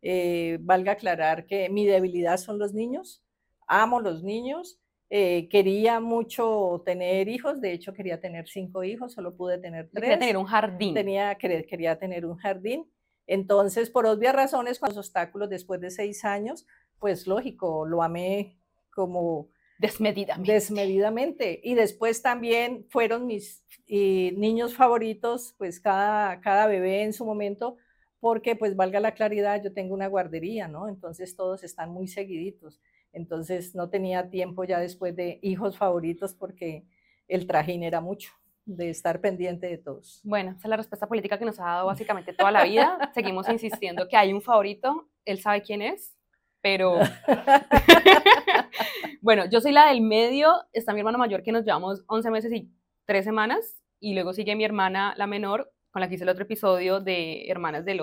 eh, 0.00 0.58
valga 0.60 0.92
aclarar 0.92 1.46
que 1.46 1.68
mi 1.68 1.84
debilidad 1.84 2.38
son 2.38 2.58
los 2.58 2.72
niños, 2.72 3.22
amo 3.66 4.00
los 4.00 4.22
niños, 4.22 4.80
eh, 5.10 5.48
quería 5.48 6.00
mucho 6.00 6.82
tener 6.84 7.28
hijos, 7.28 7.60
de 7.60 7.72
hecho 7.72 7.92
quería 7.94 8.20
tener 8.20 8.46
cinco 8.48 8.84
hijos, 8.84 9.12
solo 9.12 9.36
pude 9.36 9.58
tener 9.58 9.88
tres. 9.90 10.02
Quería 10.02 10.18
tener 10.18 10.36
un 10.36 10.44
jardín. 10.44 10.94
Tenía, 10.94 11.34
quería 11.36 11.98
tener 11.98 12.26
un 12.26 12.36
jardín. 12.36 12.86
Entonces, 13.28 13.90
por 13.90 14.06
obvias 14.06 14.34
razones, 14.34 14.80
con 14.80 14.88
los 14.88 14.98
obstáculos 14.98 15.48
después 15.48 15.80
de 15.80 15.90
seis 15.90 16.24
años, 16.24 16.66
pues 16.98 17.28
lógico, 17.28 17.86
lo 17.86 18.02
amé 18.02 18.58
como 18.90 19.50
Desmedidamente. 19.78 20.52
Desmedidamente. 20.52 21.60
Y 21.62 21.74
después 21.74 22.20
también 22.20 22.86
fueron 22.90 23.26
mis 23.26 23.64
niños 23.88 24.74
favoritos, 24.74 25.54
pues 25.56 25.78
cada, 25.78 26.40
cada 26.40 26.66
bebé 26.66 27.04
en 27.04 27.12
su 27.12 27.24
momento, 27.24 27.76
porque 28.18 28.56
pues 28.56 28.74
valga 28.74 28.98
la 28.98 29.14
claridad, 29.14 29.62
yo 29.62 29.72
tengo 29.72 29.94
una 29.94 30.08
guardería, 30.08 30.66
¿no? 30.66 30.88
Entonces 30.88 31.36
todos 31.36 31.62
están 31.62 31.90
muy 31.90 32.08
seguiditos. 32.08 32.80
Entonces 33.12 33.76
no 33.76 33.88
tenía 33.88 34.30
tiempo 34.30 34.64
ya 34.64 34.80
después 34.80 35.14
de 35.14 35.38
hijos 35.42 35.78
favoritos 35.78 36.34
porque 36.34 36.84
el 37.28 37.46
trajín 37.46 37.84
era 37.84 38.00
mucho 38.00 38.32
de 38.68 38.90
estar 38.90 39.20
pendiente 39.20 39.66
de 39.66 39.78
todos. 39.78 40.20
Bueno, 40.22 40.50
esa 40.50 40.60
es 40.60 40.68
la 40.68 40.76
respuesta 40.76 41.08
política 41.08 41.38
que 41.38 41.46
nos 41.46 41.58
ha 41.58 41.64
dado 41.64 41.86
básicamente 41.86 42.34
toda 42.34 42.52
la 42.52 42.64
vida. 42.64 43.10
Seguimos 43.14 43.48
insistiendo 43.48 44.06
que 44.08 44.16
hay 44.16 44.32
un 44.32 44.42
favorito, 44.42 45.08
él 45.24 45.40
sabe 45.40 45.62
quién 45.62 45.80
es, 45.80 46.14
pero 46.60 46.98
bueno, 49.22 49.46
yo 49.50 49.62
soy 49.62 49.72
la 49.72 49.88
del 49.88 50.02
medio, 50.02 50.52
está 50.72 50.92
mi 50.92 51.00
hermana 51.00 51.16
mayor 51.16 51.42
que 51.42 51.50
nos 51.50 51.64
llevamos 51.64 52.04
11 52.08 52.30
meses 52.30 52.52
y 52.52 52.70
3 53.06 53.24
semanas, 53.24 53.82
y 54.00 54.12
luego 54.12 54.34
sigue 54.34 54.54
mi 54.54 54.64
hermana, 54.64 55.14
la 55.16 55.26
menor, 55.26 55.72
con 55.90 56.00
la 56.00 56.08
que 56.08 56.16
hice 56.16 56.24
el 56.24 56.30
otro 56.30 56.44
episodio 56.44 57.00
de 57.00 57.48
Hermanas 57.48 57.86
del, 57.86 58.02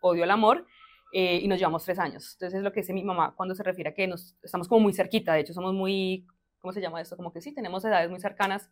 Odio 0.00 0.24
al 0.24 0.30
Amor, 0.30 0.66
eh, 1.12 1.40
y 1.42 1.46
nos 1.46 1.58
llevamos 1.58 1.84
3 1.84 1.98
años. 1.98 2.36
Entonces 2.36 2.56
es 2.56 2.64
lo 2.64 2.72
que 2.72 2.80
dice 2.80 2.94
mi 2.94 3.04
mamá 3.04 3.34
cuando 3.36 3.54
se 3.54 3.62
refiere 3.62 3.90
a 3.90 3.94
que 3.94 4.06
nos, 4.06 4.34
estamos 4.42 4.66
como 4.66 4.80
muy 4.80 4.94
cerquita, 4.94 5.34
de 5.34 5.40
hecho 5.40 5.52
somos 5.52 5.74
muy, 5.74 6.26
¿cómo 6.58 6.72
se 6.72 6.80
llama 6.80 7.02
esto? 7.02 7.18
Como 7.18 7.34
que 7.34 7.42
sí, 7.42 7.52
tenemos 7.52 7.84
edades 7.84 8.08
muy 8.08 8.18
cercanas, 8.18 8.70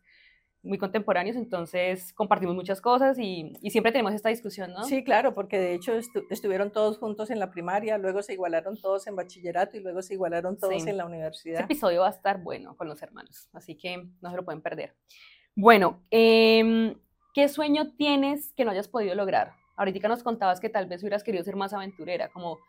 muy 0.61 0.77
contemporáneos, 0.77 1.37
entonces 1.37 2.11
compartimos 2.13 2.55
muchas 2.55 2.81
cosas 2.81 3.17
y, 3.17 3.53
siempre 3.69 3.91
tenemos 3.91 4.13
esta 4.13 4.29
discusión, 4.29 4.73
¿no? 4.73 4.83
Sí, 4.83 5.03
claro, 5.03 5.33
porque 5.33 5.57
de 5.57 5.73
hecho 5.73 5.93
estuvieron 6.29 6.71
todos 6.71 6.97
juntos 6.97 7.29
en 7.29 7.39
la 7.39 7.49
primaria, 7.49 7.97
luego 7.97 8.21
se 8.21 8.33
igualaron 8.33 8.75
todos 8.77 9.07
en 9.07 9.15
bachillerato 9.15 9.77
y 9.77 9.79
luego 9.79 10.01
se 10.01 10.15
igualaron 10.15 10.57
todos 10.57 10.85
en 10.85 10.97
la 10.97 11.05
universidad. 11.05 11.61
Este 11.61 11.73
episodio 11.73 12.01
va 12.01 12.07
a 12.07 12.11
estar 12.11 12.41
bueno 12.41 12.75
con 12.75 12.87
los 12.87 13.01
hermanos, 13.01 13.49
así 13.53 13.75
que 13.75 14.09
no 14.21 14.29
se 14.29 14.35
lo 14.35 14.43
pueden 14.43 14.61
perder. 14.61 14.95
Bueno, 15.55 16.03
em, 16.11 16.95
¿qué 17.33 17.47
sueño 17.47 17.93
tienes 17.95 18.53
que 18.53 18.65
no 18.65 18.71
hayas 18.71 18.87
podido 18.87 19.15
lograr? 19.15 19.53
Ahorita 19.77 20.07
nos 20.09 20.23
contabas 20.23 20.59
que 20.59 20.69
tal 20.69 20.87
vez 20.87 21.01
hubieras 21.03 21.23
querido 21.23 21.43
ser 21.43 21.55
más 21.55 21.73
aventurera, 21.73 22.29
como 22.29 22.59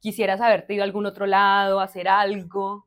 quisieras 0.00 0.40
haberte 0.40 0.74
ido 0.74 0.82
a 0.82 0.86
algún 0.86 1.06
otro 1.06 1.26
lado, 1.26 1.80
hacer 1.80 2.08
algo. 2.08 2.86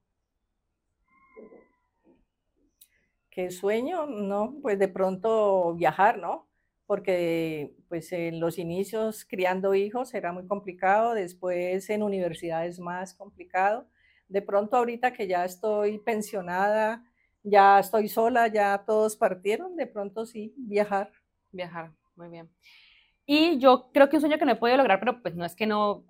¿Qué 3.39 3.51
sueño? 3.51 4.05
No, 4.05 4.57
pues 4.61 4.77
de 4.79 4.89
pronto 4.89 5.73
viajar, 5.73 6.17
¿no? 6.17 6.49
Porque 6.85 7.73
pues 7.87 8.11
en 8.11 8.41
los 8.41 8.57
inicios 8.59 9.23
criando 9.23 9.73
hijos 9.75 10.13
era 10.13 10.33
muy 10.33 10.45
complicado, 10.45 11.13
después 11.13 11.89
en 11.89 12.03
universidades 12.03 12.81
más 12.81 13.13
complicado. 13.13 13.87
De 14.27 14.41
pronto 14.41 14.75
ahorita 14.75 15.13
que 15.13 15.25
ya 15.25 15.45
estoy 15.45 15.99
pensionada, 15.99 17.05
ya 17.41 17.79
estoy 17.79 18.09
sola, 18.09 18.49
ya 18.49 18.83
todos 18.85 19.15
partieron, 19.15 19.77
de 19.77 19.87
pronto 19.87 20.25
sí, 20.25 20.53
viajar. 20.57 21.09
Viajar, 21.53 21.93
muy 22.17 22.27
bien. 22.27 22.49
Y 23.25 23.57
yo 23.57 23.89
creo 23.93 24.09
que 24.09 24.17
un 24.17 24.21
sueño 24.21 24.37
que 24.37 24.43
no 24.43 24.51
he 24.51 24.57
podido 24.57 24.75
lograr, 24.75 24.99
pero 24.99 25.21
pues 25.21 25.33
no 25.33 25.45
es 25.45 25.55
que 25.55 25.65
no, 25.65 26.03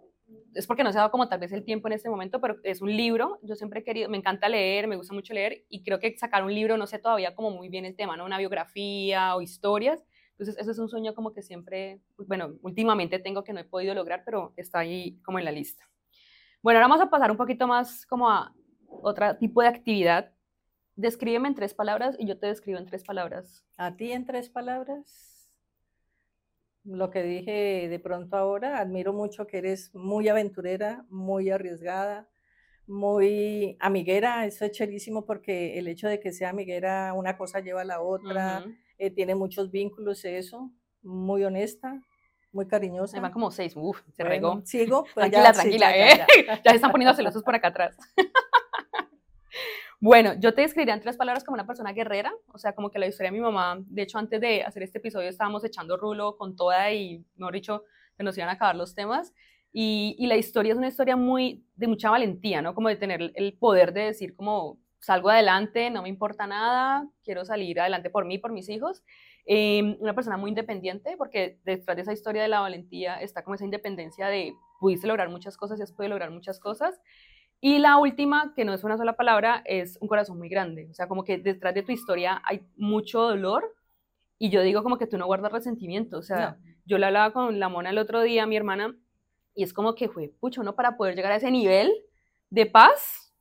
es 0.53 0.67
porque 0.67 0.83
no 0.83 0.91
se 0.91 0.97
ha 0.97 1.01
dado 1.01 1.11
como 1.11 1.27
tal 1.29 1.39
vez 1.39 1.51
el 1.51 1.63
tiempo 1.63 1.87
en 1.87 1.93
este 1.93 2.09
momento, 2.09 2.41
pero 2.41 2.57
es 2.63 2.81
un 2.81 2.95
libro. 2.95 3.39
Yo 3.43 3.55
siempre 3.55 3.81
he 3.81 3.83
querido, 3.83 4.09
me 4.09 4.17
encanta 4.17 4.49
leer, 4.49 4.87
me 4.87 4.95
gusta 4.95 5.13
mucho 5.13 5.33
leer 5.33 5.65
y 5.69 5.83
creo 5.83 5.99
que 5.99 6.17
sacar 6.17 6.43
un 6.43 6.53
libro, 6.53 6.77
no 6.77 6.87
sé 6.87 6.99
todavía 6.99 7.35
como 7.35 7.51
muy 7.51 7.69
bien 7.69 7.85
el 7.85 7.95
tema, 7.95 8.17
¿no? 8.17 8.25
Una 8.25 8.37
biografía 8.37 9.35
o 9.35 9.41
historias. 9.41 10.03
Entonces, 10.31 10.57
eso 10.57 10.71
es 10.71 10.79
un 10.79 10.87
sueño 10.87 11.13
como 11.15 11.33
que 11.33 11.41
siempre, 11.41 11.99
bueno, 12.17 12.55
últimamente 12.61 13.19
tengo 13.19 13.43
que 13.43 13.51
no 13.51 13.59
he 13.59 13.65
podido 13.65 13.93
lograr, 13.93 14.23
pero 14.23 14.53
está 14.55 14.79
ahí 14.79 15.19
como 15.23 15.37
en 15.37 15.45
la 15.45 15.51
lista. 15.51 15.83
Bueno, 16.61 16.79
ahora 16.79 16.87
vamos 16.87 17.05
a 17.05 17.09
pasar 17.09 17.29
un 17.29 17.37
poquito 17.37 17.67
más 17.67 18.05
como 18.05 18.29
a 18.29 18.53
otro 18.87 19.37
tipo 19.37 19.61
de 19.61 19.67
actividad. 19.67 20.31
Descríbeme 20.95 21.49
en 21.49 21.55
tres 21.55 21.73
palabras 21.73 22.15
y 22.17 22.25
yo 22.25 22.39
te 22.39 22.47
describo 22.47 22.79
en 22.79 22.85
tres 22.85 23.03
palabras. 23.03 23.65
¿A 23.77 23.95
ti 23.95 24.11
en 24.11 24.25
tres 24.25 24.49
palabras? 24.49 25.28
Lo 26.83 27.09
que 27.09 27.24
dije 27.24 27.88
de 27.89 28.00
pronto 28.00 28.38
ahora, 28.38 28.79
admiro 28.79 29.13
mucho 29.13 29.48
que 29.48 29.57
eres 29.57 29.93
muy 29.93 30.27
aventurera, 30.27 31.05
muy 31.09 31.50
arriesgada, 31.50 32.27
muy 32.88 33.77
amiguera, 33.79 34.45
eso 34.45 34.65
es 34.65 34.71
chérísimo 34.71 35.25
porque 35.25 35.77
el 35.77 35.88
hecho 35.88 36.07
de 36.07 36.19
que 36.19 36.31
sea 36.31 36.50
amiguera, 36.50 37.13
una 37.13 37.38
cosa 37.38 37.59
lleva 37.59 37.81
a 37.81 37.86
la 37.86 38.01
otra, 38.01 38.65
eh, 38.98 39.12
tiene 39.12 39.36
muchos 39.36 39.69
vínculos, 39.69 40.25
eso, 40.25 40.71
muy 41.03 41.43
honesta, 41.43 42.01
muy 42.51 42.67
cariñosa. 42.67 43.17
Se 43.17 43.21
van 43.21 43.31
como 43.31 43.51
seis, 43.51 43.74
uff, 43.75 44.01
se 44.12 44.24
regó. 44.24 44.62
Sigo, 44.65 45.03
pues 45.13 45.31
tranquila, 45.31 45.53
tranquila, 45.53 45.98
¿eh? 45.98 46.25
ya 46.65 46.71
se 46.71 46.75
están 46.77 46.91
poniendo 46.91 47.15
celosos 47.15 47.43
por 47.43 47.55
acá 47.55 47.67
atrás. 47.69 47.98
Bueno, 50.01 50.33
yo 50.39 50.53
te 50.53 50.61
describiría 50.61 50.93
en 50.93 51.01
tres 51.01 51.17
palabras 51.17 51.43
como 51.43 51.55
una 51.55 51.67
persona 51.67 51.91
guerrera, 51.91 52.33
o 52.53 52.57
sea, 52.57 52.73
como 52.73 52.89
que 52.89 52.99
la 52.99 53.07
historia 53.07 53.31
de 53.31 53.37
mi 53.37 53.43
mamá, 53.43 53.79
de 53.85 54.01
hecho, 54.03 54.17
antes 54.17 54.39
de 54.39 54.63
hacer 54.63 54.81
este 54.83 54.99
episodio 54.99 55.27
estábamos 55.27 55.65
echando 55.65 55.97
rulo 55.97 56.37
con 56.37 56.55
toda 56.55 56.93
y, 56.93 57.25
mejor 57.35 57.53
dicho, 57.53 57.83
que 58.17 58.23
nos 58.23 58.37
iban 58.37 58.49
a 58.49 58.53
acabar 58.53 58.77
los 58.77 58.95
temas. 58.95 59.33
Y, 59.73 60.25
la 60.25 60.37
historia 60.37 60.71
es 60.71 60.77
una 60.77 60.87
historia 60.87 61.17
muy 61.17 61.65
de 61.75 61.87
mucha 61.87 62.09
valentía, 62.09 62.61
¿no? 62.61 62.73
Como 62.75 62.87
de 62.87 62.95
tener 62.95 63.33
el 63.35 63.57
poder 63.57 63.91
de 63.93 64.01
decir 64.05 64.35
como 64.35 64.79
salgo 64.99 65.29
adelante, 65.29 65.89
no 65.89 66.01
me 66.01 66.09
importa 66.09 66.47
nada, 66.47 67.07
quiero 67.23 67.43
salir 67.45 67.79
adelante 67.79 68.09
por 68.09 68.25
mí, 68.25 68.37
por 68.37 68.53
mis 68.53 68.69
hijos. 68.69 69.03
Eh, 69.45 69.97
una 69.99 70.15
persona 70.15 70.37
muy 70.37 70.49
independiente, 70.49 71.15
porque 71.17 71.59
detrás 71.65 71.97
de 71.97 72.03
esa 72.03 72.13
historia 72.13 72.41
de 72.41 72.47
la 72.47 72.61
valentía 72.61 73.15
está 73.21 73.43
como 73.43 73.55
esa 73.55 73.65
independencia 73.65 74.27
de 74.27 74.53
pudiste 74.79 75.07
lograr 75.07 75.29
muchas 75.29 75.57
cosas 75.57 75.79
y 75.79 75.83
has 75.83 75.91
podido 75.91 76.11
lograr 76.11 76.31
muchas 76.31 76.59
cosas. 76.59 76.99
Y 77.61 77.79
la 77.79 77.97
última, 77.97 78.53
que 78.55 78.63
no 78.63 78.73
es 78.73 78.83
una 78.83 78.97
sola 78.97 79.13
palabra, 79.13 79.61
es 79.65 79.97
un 79.99 80.07
corazón 80.07 80.37
muy 80.37 80.47
grande. 80.47 80.87
O 80.89 80.93
sea, 80.93 81.07
como 81.07 81.23
que 81.23 81.37
detrás 81.37 81.73
de 81.73 81.83
tu 81.83 81.91
historia 81.91 82.41
hay 82.45 82.65
mucho 82.77 83.21
dolor 83.21 83.75
y 84.37 84.49
yo 84.49 84.61
digo 84.61 84.81
como 84.81 84.97
que 84.97 85.07
tú 85.07 85.17
no 85.17 85.25
guardas 85.25 85.51
resentimiento. 85.51 86.17
O 86.17 86.21
sea, 86.21 86.57
yo 86.85 86.97
le 86.97 87.05
hablaba 87.05 87.33
con 87.33 87.59
la 87.59 87.67
mona 87.67 87.89
el 87.89 87.97
otro 87.97 88.21
día, 88.21 88.45
mi 88.45 88.55
hermana, 88.55 88.95
y 89.53 89.63
es 89.63 89.73
como 89.73 89.93
que 89.93 90.07
fue, 90.07 90.33
pucho, 90.39 90.61
uno 90.61 90.75
para 90.75 90.95
poder 90.95 91.15
llegar 91.15 91.33
a 91.33 91.35
ese 91.35 91.51
nivel 91.51 91.91
de 92.49 92.65
paz, 92.65 93.35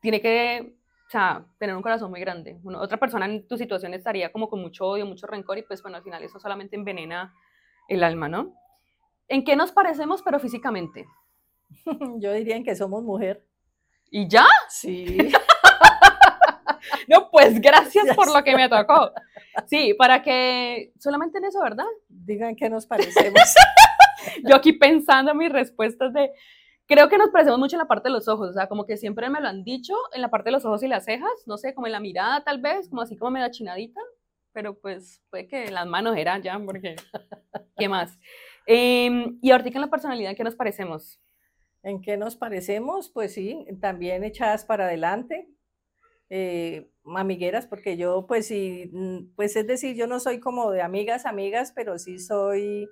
tiene 0.00 0.20
que, 0.20 0.78
o 1.08 1.10
sea, 1.10 1.44
tener 1.58 1.74
un 1.74 1.82
corazón 1.82 2.10
muy 2.10 2.20
grande. 2.20 2.60
otra 2.76 2.98
persona 2.98 3.26
en 3.26 3.48
tu 3.48 3.56
situación 3.56 3.92
estaría 3.94 4.30
como 4.30 4.48
con 4.48 4.60
mucho 4.60 4.86
odio, 4.86 5.06
mucho 5.06 5.26
rencor 5.26 5.58
y 5.58 5.62
pues 5.62 5.82
bueno, 5.82 5.96
al 5.96 6.04
final 6.04 6.22
eso 6.22 6.38
solamente 6.38 6.76
envenena 6.76 7.34
el 7.88 8.04
alma, 8.04 8.28
¿no? 8.28 8.54
¿En 9.28 9.44
qué 9.44 9.56
nos 9.56 9.72
parecemos 9.72 10.22
pero 10.22 10.38
físicamente? 10.38 11.06
Yo 12.18 12.32
diría 12.32 12.56
en 12.56 12.64
que 12.64 12.76
somos 12.76 13.02
mujer. 13.02 13.45
¿Y 14.16 14.26
ya? 14.28 14.46
Sí. 14.70 15.18
no, 17.08 17.30
pues 17.30 17.60
gracias 17.60 18.16
por 18.16 18.34
lo 18.34 18.42
que 18.42 18.56
me 18.56 18.66
tocó. 18.66 19.12
Sí, 19.66 19.92
para 19.92 20.22
que 20.22 20.94
solamente 20.98 21.36
en 21.36 21.44
eso, 21.44 21.60
¿verdad? 21.62 21.84
Digan 22.08 22.56
que 22.56 22.70
nos 22.70 22.86
parecemos. 22.86 23.42
Yo 24.48 24.56
aquí 24.56 24.72
pensando 24.72 25.34
mis 25.34 25.52
respuestas 25.52 26.14
de, 26.14 26.30
creo 26.86 27.10
que 27.10 27.18
nos 27.18 27.28
parecemos 27.28 27.58
mucho 27.58 27.76
en 27.76 27.80
la 27.80 27.88
parte 27.88 28.08
de 28.08 28.14
los 28.14 28.26
ojos, 28.26 28.48
o 28.48 28.52
sea, 28.54 28.68
como 28.68 28.86
que 28.86 28.96
siempre 28.96 29.28
me 29.28 29.42
lo 29.42 29.48
han 29.48 29.64
dicho, 29.64 29.92
en 30.14 30.22
la 30.22 30.30
parte 30.30 30.48
de 30.48 30.52
los 30.52 30.64
ojos 30.64 30.82
y 30.82 30.88
las 30.88 31.04
cejas, 31.04 31.42
no 31.44 31.58
sé, 31.58 31.74
como 31.74 31.86
en 31.86 31.92
la 31.92 32.00
mirada 32.00 32.42
tal 32.42 32.58
vez, 32.58 32.88
como 32.88 33.02
así 33.02 33.18
como 33.18 33.32
medio 33.32 33.50
chinadita, 33.50 34.00
pero 34.52 34.78
pues 34.78 35.22
puede 35.28 35.46
que 35.46 35.70
las 35.70 35.86
manos 35.86 36.16
eran 36.16 36.40
ya, 36.40 36.58
porque, 36.64 36.96
¿qué 37.76 37.86
más? 37.90 38.18
Em, 38.64 39.38
y 39.42 39.50
ahorita 39.50 39.76
en 39.76 39.82
la 39.82 39.90
personalidad, 39.90 40.30
¿en 40.30 40.36
qué 40.38 40.44
nos 40.44 40.56
parecemos? 40.56 41.20
¿En 41.86 42.02
qué 42.02 42.16
nos 42.16 42.34
parecemos? 42.34 43.10
Pues 43.10 43.32
sí, 43.32 43.64
también 43.80 44.24
echadas 44.24 44.64
para 44.64 44.86
adelante, 44.86 45.48
eh, 46.28 46.90
amigueras, 47.04 47.68
porque 47.68 47.96
yo, 47.96 48.26
pues 48.26 48.48
sí, 48.48 48.90
mm, 48.92 49.36
pues 49.36 49.54
es 49.54 49.68
decir, 49.68 49.94
yo 49.94 50.08
no 50.08 50.18
soy 50.18 50.40
como 50.40 50.72
de 50.72 50.82
amigas, 50.82 51.26
amigas, 51.26 51.70
pero 51.76 51.96
sí 52.00 52.18
soy, 52.18 52.90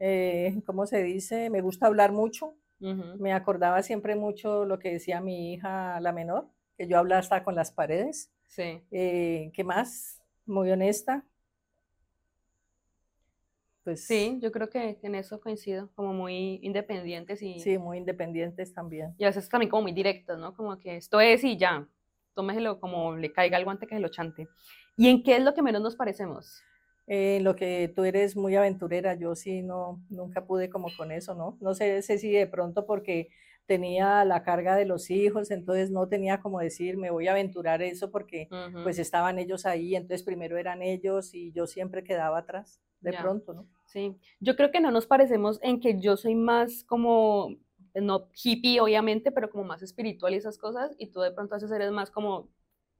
eh, 0.00 0.60
¿cómo 0.66 0.86
se 0.86 1.04
dice? 1.04 1.50
Me 1.50 1.60
gusta 1.60 1.86
hablar 1.86 2.10
mucho. 2.10 2.56
Me 2.80 3.32
acordaba 3.32 3.80
siempre 3.84 4.16
mucho 4.16 4.64
lo 4.64 4.80
que 4.80 4.90
decía 4.90 5.20
mi 5.20 5.52
hija, 5.52 6.00
la 6.00 6.10
menor, 6.10 6.48
que 6.76 6.88
yo 6.88 6.98
hablaba 6.98 7.20
hasta 7.20 7.44
con 7.44 7.54
las 7.54 7.70
paredes. 7.70 8.32
Sí. 8.48 8.82
Eh, 8.90 9.52
¿Qué 9.54 9.62
más? 9.62 10.20
Muy 10.46 10.68
honesta. 10.72 11.24
Pues, 13.84 14.06
sí, 14.06 14.38
yo 14.40 14.52
creo 14.52 14.70
que 14.70 14.98
en 15.02 15.14
eso 15.16 15.40
coincido, 15.40 15.90
como 15.94 16.12
muy 16.12 16.60
independientes 16.62 17.42
y... 17.42 17.58
Sí, 17.58 17.78
muy 17.78 17.98
independientes 17.98 18.72
también. 18.72 19.14
Y 19.18 19.24
a 19.24 19.28
veces 19.28 19.48
también 19.48 19.70
como 19.70 19.82
muy 19.82 19.92
directas, 19.92 20.38
¿no? 20.38 20.54
Como 20.54 20.78
que 20.78 20.96
esto 20.96 21.20
es 21.20 21.42
y 21.42 21.56
ya, 21.56 21.88
tómeselo 22.34 22.78
como 22.78 23.16
le 23.16 23.32
caiga 23.32 23.56
algo 23.56 23.70
antes 23.70 23.88
que 23.88 23.96
se 23.96 24.00
lo 24.00 24.08
chante. 24.08 24.48
¿Y 24.96 25.08
en 25.08 25.22
qué 25.24 25.36
es 25.36 25.42
lo 25.42 25.52
que 25.52 25.62
menos 25.62 25.82
nos 25.82 25.96
parecemos? 25.96 26.62
En 27.08 27.42
lo 27.42 27.56
que 27.56 27.92
tú 27.94 28.04
eres 28.04 28.36
muy 28.36 28.54
aventurera, 28.54 29.14
yo 29.14 29.34
sí 29.34 29.62
no, 29.62 30.00
nunca 30.08 30.46
pude 30.46 30.70
como 30.70 30.88
con 30.96 31.10
eso, 31.10 31.34
¿no? 31.34 31.58
No 31.60 31.74
sé, 31.74 32.02
sé 32.02 32.18
si 32.18 32.30
de 32.30 32.46
pronto 32.46 32.86
porque 32.86 33.30
tenía 33.66 34.24
la 34.24 34.44
carga 34.44 34.76
de 34.76 34.84
los 34.84 35.10
hijos, 35.10 35.50
entonces 35.50 35.90
no 35.90 36.08
tenía 36.08 36.40
como 36.40 36.60
decir, 36.60 36.96
me 36.96 37.10
voy 37.10 37.26
a 37.26 37.32
aventurar 37.32 37.82
eso 37.82 38.10
porque 38.12 38.48
pues 38.84 38.98
estaban 38.98 39.38
ellos 39.38 39.66
ahí, 39.66 39.96
entonces 39.96 40.22
primero 40.24 40.56
eran 40.56 40.82
ellos 40.82 41.34
y 41.34 41.52
yo 41.52 41.66
siempre 41.66 42.04
quedaba 42.04 42.38
atrás 42.38 42.80
de 43.02 43.12
pronto, 43.12 43.52
¿no? 43.52 43.66
Sí, 43.86 44.16
yo 44.40 44.56
creo 44.56 44.70
que 44.70 44.80
no 44.80 44.90
nos 44.90 45.06
parecemos 45.06 45.58
en 45.62 45.80
que 45.80 46.00
yo 46.00 46.16
soy 46.16 46.34
más 46.34 46.84
como, 46.84 47.56
no 47.94 48.28
hippie 48.32 48.80
obviamente, 48.80 49.30
pero 49.32 49.50
como 49.50 49.64
más 49.64 49.82
espiritual 49.82 50.32
y 50.32 50.36
esas 50.36 50.56
cosas, 50.56 50.94
y 50.98 51.08
tú 51.08 51.20
de 51.20 51.32
pronto 51.32 51.54
haces 51.54 51.70
eres 51.70 51.90
más 51.90 52.10
como, 52.10 52.48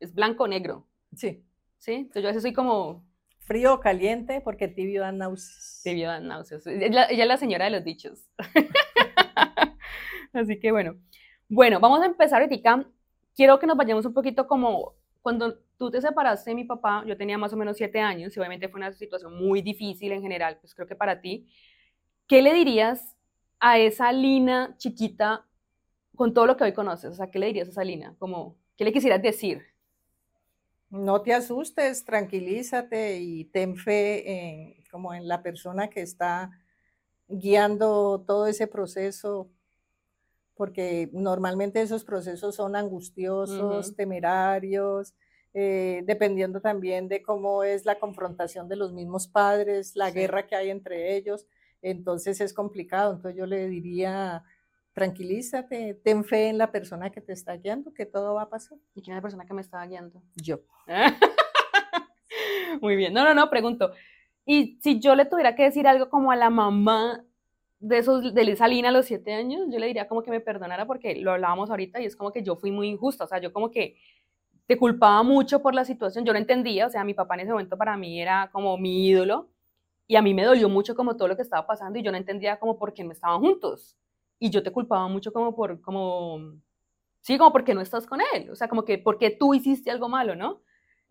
es 0.01 0.15
blanco-negro. 0.15 0.87
Sí. 1.15 1.45
Sí, 1.79 1.95
entonces 1.95 2.23
yo 2.23 2.29
a 2.29 2.31
veces 2.31 2.43
soy 2.43 2.53
como... 2.53 3.05
Frío 3.39 3.75
o 3.75 3.81
caliente, 3.81 4.41
porque 4.41 4.69
tibio 4.69 5.03
da 5.03 5.11
náuseas. 5.11 5.81
Tibio 5.83 6.09
da 6.09 6.21
náuseas. 6.21 6.65
Ella, 6.67 7.07
ella 7.11 7.25
es 7.25 7.29
la 7.29 7.37
señora 7.37 7.65
de 7.65 7.73
los 7.73 7.85
dichos. 7.85 8.31
Así 10.33 10.61
que 10.61 10.71
bueno. 10.71 10.95
Bueno, 11.49 11.81
vamos 11.81 12.01
a 12.03 12.07
empezar 12.07 12.41
ahorita. 12.41 12.87
Quiero 13.35 13.59
que 13.59 13.67
nos 13.67 13.77
vayamos 13.77 14.07
un 14.07 14.15
poquito 14.15 14.47
como 14.47 14.95
cuando 15.23 15.59
tú 15.79 15.91
te 15.91 16.01
separaste 16.01 16.51
de 16.51 16.57
mi 16.57 16.65
papá, 16.65 17.05
yo 17.07 17.17
tenía 17.17 17.39
más 17.39 17.53
o 17.53 17.57
menos 17.57 17.77
siete 17.77 18.01
años 18.01 18.37
y 18.37 18.41
obviamente 18.41 18.69
fue 18.69 18.79
una 18.79 18.93
situación 18.93 19.37
muy 19.37 19.63
difícil 19.63 20.13
en 20.13 20.23
general, 20.23 20.59
pues 20.61 20.75
creo 20.75 20.87
que 20.87 20.97
para 20.97 21.21
ti. 21.21 21.49
¿Qué 22.27 22.43
le 22.43 22.53
dirías 22.53 23.17
a 23.61 23.79
esa 23.79 24.13
Lina 24.13 24.75
chiquita 24.79 25.47
con 26.15 26.35
todo 26.35 26.47
lo 26.47 26.57
que 26.57 26.65
hoy 26.65 26.73
conoces? 26.73 27.13
O 27.13 27.15
sea, 27.15 27.31
¿qué 27.31 27.39
le 27.39 27.47
dirías 27.47 27.69
a 27.69 27.71
esa 27.71 27.85
Lina? 27.85 28.15
Como, 28.19 28.59
¿Qué 28.77 28.85
le 28.85 28.93
quisieras 28.93 29.23
decir? 29.23 29.63
No 30.91 31.23
te 31.23 31.33
asustes, 31.33 32.05
tranquilízate 32.05 33.19
y 33.19 33.45
ten 33.47 33.77
fe 33.77 34.31
en, 34.31 34.85
como 34.91 35.15
en 35.15 35.29
la 35.29 35.43
persona 35.43 35.89
que 35.89 36.03
está 36.03 36.51
guiando 37.29 38.25
todo 38.27 38.47
ese 38.47 38.67
proceso, 38.67 39.51
porque 40.57 41.09
normalmente 41.13 41.81
esos 41.81 42.05
procesos 42.05 42.55
son 42.55 42.77
angustiosos, 42.77 43.97
temerarios, 43.97 45.15
eh, 45.55 46.03
dependiendo 46.07 46.61
también 46.61 47.09
de 47.09 47.23
cómo 47.23 47.63
es 47.65 47.85
la 47.85 47.99
confrontación 47.99 48.69
de 48.69 48.77
los 48.77 48.93
mismos 48.93 49.29
padres, 49.29 49.97
la 49.97 50.11
guerra 50.11 50.47
que 50.47 50.57
hay 50.57 50.71
entre 50.71 51.17
ellos, 51.17 51.47
entonces 51.83 52.41
es 52.41 52.55
complicado. 52.55 53.13
Entonces 53.13 53.39
yo 53.39 53.47
le 53.47 53.69
diría, 53.69 54.45
tranquilízate, 54.93 56.01
ten 56.03 56.25
fe 56.25 56.49
en 56.49 56.59
la 56.59 56.71
persona 56.71 57.11
que 57.11 57.21
te 57.21 57.33
está 57.33 57.57
guiando, 57.57 57.93
que 57.93 58.07
todo 58.07 58.35
va 58.35 58.43
a 58.43 58.51
pasar. 58.51 58.79
¿Y 58.95 59.03
quién 59.03 59.15
es 59.15 59.19
la 59.19 59.23
persona 59.23 59.47
que 59.47 59.55
me 59.55 59.63
estaba 59.63 59.87
guiando? 59.87 60.23
Yo. 60.37 60.61
Muy 62.81 62.97
bien, 62.97 63.13
no, 63.13 63.25
no, 63.25 63.35
no, 63.35 63.51
pregunto. 63.51 63.93
Y 64.45 64.79
si 64.83 65.01
yo 65.01 65.15
le 65.15 65.27
tuviera 65.27 65.55
que 65.55 65.65
decir 65.65 65.87
algo 65.87 66.09
como 66.09 66.33
a 66.33 66.37
la 66.37 66.51
mamá 66.51 67.25
de 67.83 67.99
esos 67.99 68.33
de 68.33 68.45
Lisa 68.45 68.69
Lina 68.69 68.91
a 68.91 68.93
los 68.93 69.07
siete 69.07 69.35
años, 69.35 69.67
yo 69.69 69.81
le 69.81 69.89
diría 69.89 70.07
como 70.07 70.23
que 70.23 70.31
me 70.31 70.41
perdonara 70.41 70.87
porque 70.87 71.17
lo 71.17 71.33
hablábamos 71.33 71.69
ahorita 71.69 72.01
y 72.01 72.07
es 72.07 72.15
como 72.15 72.31
que 72.31 72.45
yo 72.45 72.55
fui 72.55 72.71
muy 72.71 72.89
injusta, 72.89 73.25
o 73.25 73.27
sea, 73.27 73.41
yo 73.41 73.53
como 73.53 73.73
que 73.73 73.97
te 74.69 74.79
culpaba 74.79 75.25
mucho 75.25 75.61
por 75.61 75.75
la 75.75 75.85
situación, 75.85 76.25
yo 76.25 76.33
no 76.33 76.39
entendía, 76.39 76.87
o 76.87 76.91
sea, 76.91 77.03
mi 77.03 77.13
papá 77.13 77.35
en 77.35 77.41
ese 77.41 77.51
momento 77.51 77.77
para 77.77 77.97
mí 77.97 78.23
era 78.23 78.51
como 78.53 78.79
mi 78.79 79.09
ídolo 79.09 79.49
y 80.07 80.15
a 80.15 80.23
mí 80.23 80.33
me 80.33 80.45
dolió 80.45 80.69
mucho 80.69 80.95
como 80.95 81.17
todo 81.17 81.27
lo 81.27 81.35
que 81.35 81.43
estaba 81.43 81.67
pasando 81.67 81.99
y 81.99 82.03
yo 82.03 82.13
no 82.13 82.19
entendía 82.19 82.61
como 82.61 82.79
por 82.79 82.95
qué 82.95 83.03
no 83.03 83.11
estaban 83.11 83.41
juntos 83.41 83.97
y 84.39 84.51
yo 84.51 84.63
te 84.63 84.71
culpaba 84.71 85.09
mucho 85.09 85.33
como 85.33 85.53
por, 85.53 85.81
como, 85.81 86.55
sí, 87.21 87.37
como 87.37 87.51
porque 87.51 87.75
no 87.75 87.81
estás 87.81 88.07
con 88.07 88.21
él, 88.33 88.49
o 88.49 88.55
sea, 88.55 88.69
como 88.69 88.85
que 88.85 88.99
porque 88.99 89.31
tú 89.31 89.55
hiciste 89.55 89.91
algo 89.91 90.09
malo, 90.09 90.37
¿no? 90.37 90.63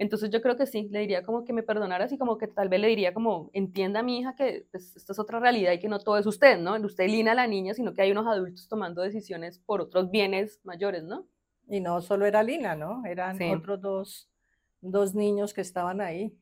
Entonces 0.01 0.31
yo 0.31 0.41
creo 0.41 0.57
que 0.57 0.65
sí, 0.65 0.89
le 0.89 1.01
diría 1.01 1.21
como 1.21 1.45
que 1.45 1.53
me 1.53 1.61
perdonara 1.61 2.07
y 2.09 2.17
como 2.17 2.39
que 2.39 2.47
tal 2.47 2.69
vez 2.69 2.81
le 2.81 2.87
diría 2.87 3.13
como, 3.13 3.51
entienda 3.53 3.99
a 3.99 4.03
mi 4.03 4.17
hija 4.17 4.35
que 4.35 4.65
pues, 4.71 4.95
esta 4.95 5.13
es 5.13 5.19
otra 5.19 5.39
realidad 5.39 5.73
y 5.73 5.79
que 5.79 5.87
no 5.87 5.99
todo 5.99 6.17
es 6.17 6.25
usted, 6.25 6.57
¿no? 6.57 6.75
Usted 6.83 7.07
lina 7.07 7.33
a 7.33 7.35
la 7.35 7.45
niña, 7.45 7.75
sino 7.75 7.93
que 7.93 8.01
hay 8.01 8.11
unos 8.11 8.25
adultos 8.25 8.67
tomando 8.67 9.03
decisiones 9.03 9.59
por 9.59 9.79
otros 9.79 10.09
bienes 10.09 10.59
mayores, 10.63 11.03
¿no? 11.03 11.27
Y 11.67 11.81
no 11.81 12.01
solo 12.01 12.25
era 12.25 12.41
Lina, 12.41 12.75
¿no? 12.75 13.05
Eran 13.05 13.37
otros 13.55 13.79
dos, 13.79 14.31
dos 14.81 15.13
niños 15.13 15.53
que 15.53 15.61
estaban 15.61 16.01
ahí. 16.01 16.35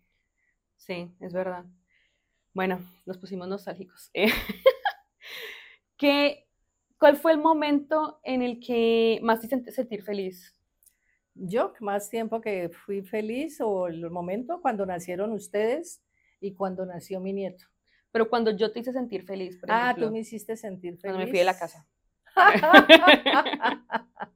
Sí, 0.77 1.11
es 1.19 1.33
verdad. 1.33 1.65
Bueno, 2.53 2.79
nos 3.05 3.17
pusimos 3.17 3.49
nostálgicos. 3.49 4.09
¿Qué, 5.97 6.47
¿Cuál 6.97 7.17
fue 7.17 7.33
el 7.33 7.39
momento 7.39 8.21
en 8.23 8.41
el 8.41 8.61
que 8.61 9.19
más 9.21 9.41
te 9.41 9.71
sentir 9.73 10.01
feliz? 10.01 10.55
Yo, 11.35 11.73
más 11.79 12.09
tiempo 12.09 12.41
que 12.41 12.69
fui 12.69 13.01
feliz, 13.01 13.61
o 13.61 13.87
el 13.87 14.09
momento 14.09 14.61
cuando 14.61 14.85
nacieron 14.85 15.31
ustedes 15.31 16.01
y 16.39 16.53
cuando 16.53 16.85
nació 16.85 17.19
mi 17.19 17.33
nieto. 17.33 17.65
Pero 18.11 18.29
cuando 18.29 18.51
yo 18.51 18.71
te 18.71 18.79
hice 18.79 18.91
sentir 18.91 19.23
feliz, 19.23 19.57
por 19.57 19.71
Ah, 19.71 19.95
tú 19.97 20.09
me 20.11 20.19
hiciste 20.19 20.55
sentir 20.57 20.97
feliz. 20.97 21.01
Cuando 21.03 21.19
me 21.19 21.27
fui 21.27 21.39
de 21.39 21.45
la 21.45 21.57
casa. 21.57 21.87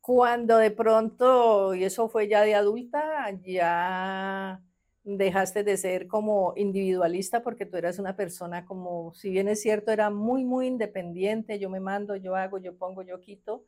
Cuando 0.00 0.56
de 0.56 0.70
pronto, 0.70 1.74
y 1.74 1.84
eso 1.84 2.08
fue 2.08 2.26
ya 2.28 2.42
de 2.42 2.54
adulta, 2.54 3.30
ya 3.42 4.60
dejaste 5.04 5.64
de 5.64 5.76
ser 5.76 6.06
como 6.08 6.52
individualista 6.56 7.42
porque 7.42 7.66
tú 7.66 7.76
eras 7.76 7.98
una 7.98 8.16
persona 8.16 8.64
como, 8.64 9.12
si 9.14 9.30
bien 9.30 9.48
es 9.48 9.60
cierto, 9.60 9.92
era 9.92 10.10
muy, 10.10 10.44
muy 10.44 10.66
independiente, 10.66 11.58
yo 11.58 11.70
me 11.70 11.80
mando, 11.80 12.16
yo 12.16 12.34
hago, 12.36 12.58
yo 12.58 12.76
pongo, 12.76 13.02
yo 13.02 13.20
quito. 13.20 13.64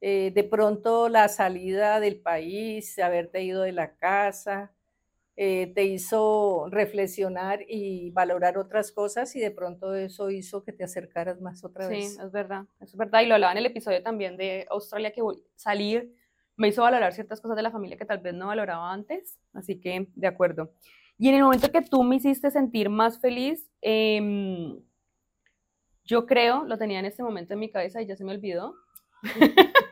Eh, 0.00 0.30
de 0.34 0.44
pronto 0.44 1.08
la 1.08 1.28
salida 1.28 2.00
del 2.00 2.20
país, 2.20 2.98
haberte 2.98 3.42
ido 3.42 3.62
de 3.62 3.72
la 3.72 3.96
casa, 3.96 4.72
eh, 5.40 5.72
te 5.72 5.84
hizo 5.84 6.66
reflexionar 6.68 7.60
y 7.68 8.10
valorar 8.10 8.58
otras 8.58 8.90
cosas 8.90 9.36
y 9.36 9.40
de 9.40 9.52
pronto 9.52 9.94
eso 9.94 10.30
hizo 10.30 10.64
que 10.64 10.72
te 10.72 10.82
acercaras 10.82 11.40
más 11.40 11.64
otra 11.64 11.86
vez. 11.86 12.14
Sí, 12.14 12.18
es 12.20 12.32
verdad, 12.32 12.64
es 12.80 12.96
verdad. 12.96 13.22
Y 13.22 13.26
lo 13.26 13.34
hablaba 13.34 13.52
en 13.52 13.58
el 13.58 13.66
episodio 13.66 14.02
también 14.02 14.36
de 14.36 14.66
Australia, 14.68 15.12
que 15.12 15.22
salir 15.54 16.12
me 16.56 16.66
hizo 16.66 16.82
valorar 16.82 17.12
ciertas 17.12 17.40
cosas 17.40 17.56
de 17.56 17.62
la 17.62 17.70
familia 17.70 17.96
que 17.96 18.04
tal 18.04 18.18
vez 18.18 18.34
no 18.34 18.48
valoraba 18.48 18.92
antes. 18.92 19.38
Así 19.52 19.80
que, 19.80 20.08
de 20.14 20.26
acuerdo. 20.26 20.72
Y 21.16 21.28
en 21.28 21.36
el 21.36 21.44
momento 21.44 21.70
que 21.70 21.82
tú 21.82 22.02
me 22.02 22.16
hiciste 22.16 22.50
sentir 22.50 22.88
más 22.88 23.20
feliz, 23.20 23.70
em, 23.80 24.80
yo 26.04 26.26
creo, 26.26 26.64
lo 26.64 26.78
tenía 26.78 26.98
en 26.98 27.04
este 27.04 27.22
momento 27.22 27.54
en 27.54 27.60
mi 27.60 27.70
cabeza 27.70 28.02
y 28.02 28.06
ya 28.06 28.16
se 28.16 28.24
me 28.24 28.32
olvidó. 28.32 28.74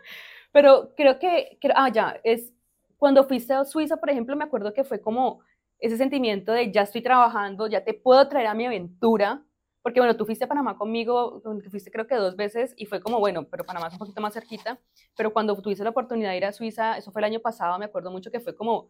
Pero 0.56 0.94
creo 0.96 1.18
que, 1.18 1.58
ah, 1.74 1.90
ya, 1.92 2.18
es 2.24 2.50
cuando 2.96 3.24
fuiste 3.24 3.52
a 3.52 3.66
Suiza, 3.66 3.98
por 3.98 4.08
ejemplo, 4.08 4.34
me 4.36 4.44
acuerdo 4.44 4.72
que 4.72 4.84
fue 4.84 5.02
como 5.02 5.40
ese 5.78 5.98
sentimiento 5.98 6.50
de 6.50 6.72
ya 6.72 6.80
estoy 6.80 7.02
trabajando, 7.02 7.66
ya 7.66 7.84
te 7.84 7.92
puedo 7.92 8.26
traer 8.26 8.46
a 8.46 8.54
mi 8.54 8.64
aventura, 8.64 9.44
porque 9.82 10.00
bueno, 10.00 10.16
tú 10.16 10.24
fuiste 10.24 10.46
a 10.46 10.48
Panamá 10.48 10.78
conmigo, 10.78 11.42
fuiste 11.68 11.90
creo 11.90 12.06
que 12.06 12.14
dos 12.14 12.36
veces 12.36 12.72
y 12.78 12.86
fue 12.86 13.02
como, 13.02 13.18
bueno, 13.18 13.46
pero 13.50 13.64
Panamá 13.66 13.88
es 13.88 13.92
un 13.92 13.98
poquito 13.98 14.22
más 14.22 14.32
cerquita, 14.32 14.80
pero 15.14 15.30
cuando 15.30 15.54
tuviste 15.60 15.84
la 15.84 15.90
oportunidad 15.90 16.30
de 16.30 16.38
ir 16.38 16.46
a 16.46 16.52
Suiza, 16.52 16.96
eso 16.96 17.12
fue 17.12 17.20
el 17.20 17.26
año 17.26 17.40
pasado, 17.40 17.78
me 17.78 17.84
acuerdo 17.84 18.10
mucho 18.10 18.30
que 18.30 18.40
fue 18.40 18.56
como, 18.56 18.88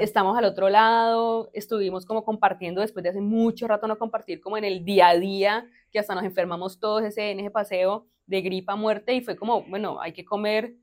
estamos 0.00 0.36
al 0.36 0.46
otro 0.46 0.68
lado, 0.68 1.48
estuvimos 1.52 2.06
como 2.06 2.24
compartiendo 2.24 2.80
después 2.80 3.04
de 3.04 3.10
hace 3.10 3.20
mucho 3.20 3.68
rato 3.68 3.86
no 3.86 3.98
compartir 3.98 4.40
como 4.40 4.56
en 4.56 4.64
el 4.64 4.84
día 4.84 5.10
a 5.10 5.16
día, 5.16 5.70
que 5.92 6.00
hasta 6.00 6.16
nos 6.16 6.24
enfermamos 6.24 6.80
todos 6.80 7.04
ese, 7.04 7.30
en 7.30 7.38
ese 7.38 7.52
paseo 7.52 8.08
de 8.26 8.40
gripa, 8.40 8.74
muerte, 8.74 9.14
y 9.14 9.20
fue 9.20 9.36
como, 9.36 9.62
bueno, 9.62 10.00
hay 10.00 10.12
que 10.12 10.24
comer 10.24 10.74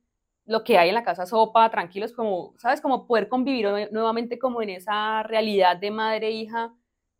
lo 0.45 0.63
que 0.63 0.77
hay 0.77 0.89
en 0.89 0.95
la 0.95 1.03
casa, 1.03 1.25
sopa, 1.25 1.69
tranquilos, 1.69 2.13
como, 2.13 2.53
¿sabes? 2.57 2.81
Como 2.81 3.07
poder 3.07 3.27
convivir 3.27 3.67
nuevamente 3.91 4.37
como 4.37 4.61
en 4.61 4.69
esa 4.69 5.23
realidad 5.23 5.77
de 5.77 5.91
madre 5.91 6.27
e 6.27 6.31
hija. 6.31 6.73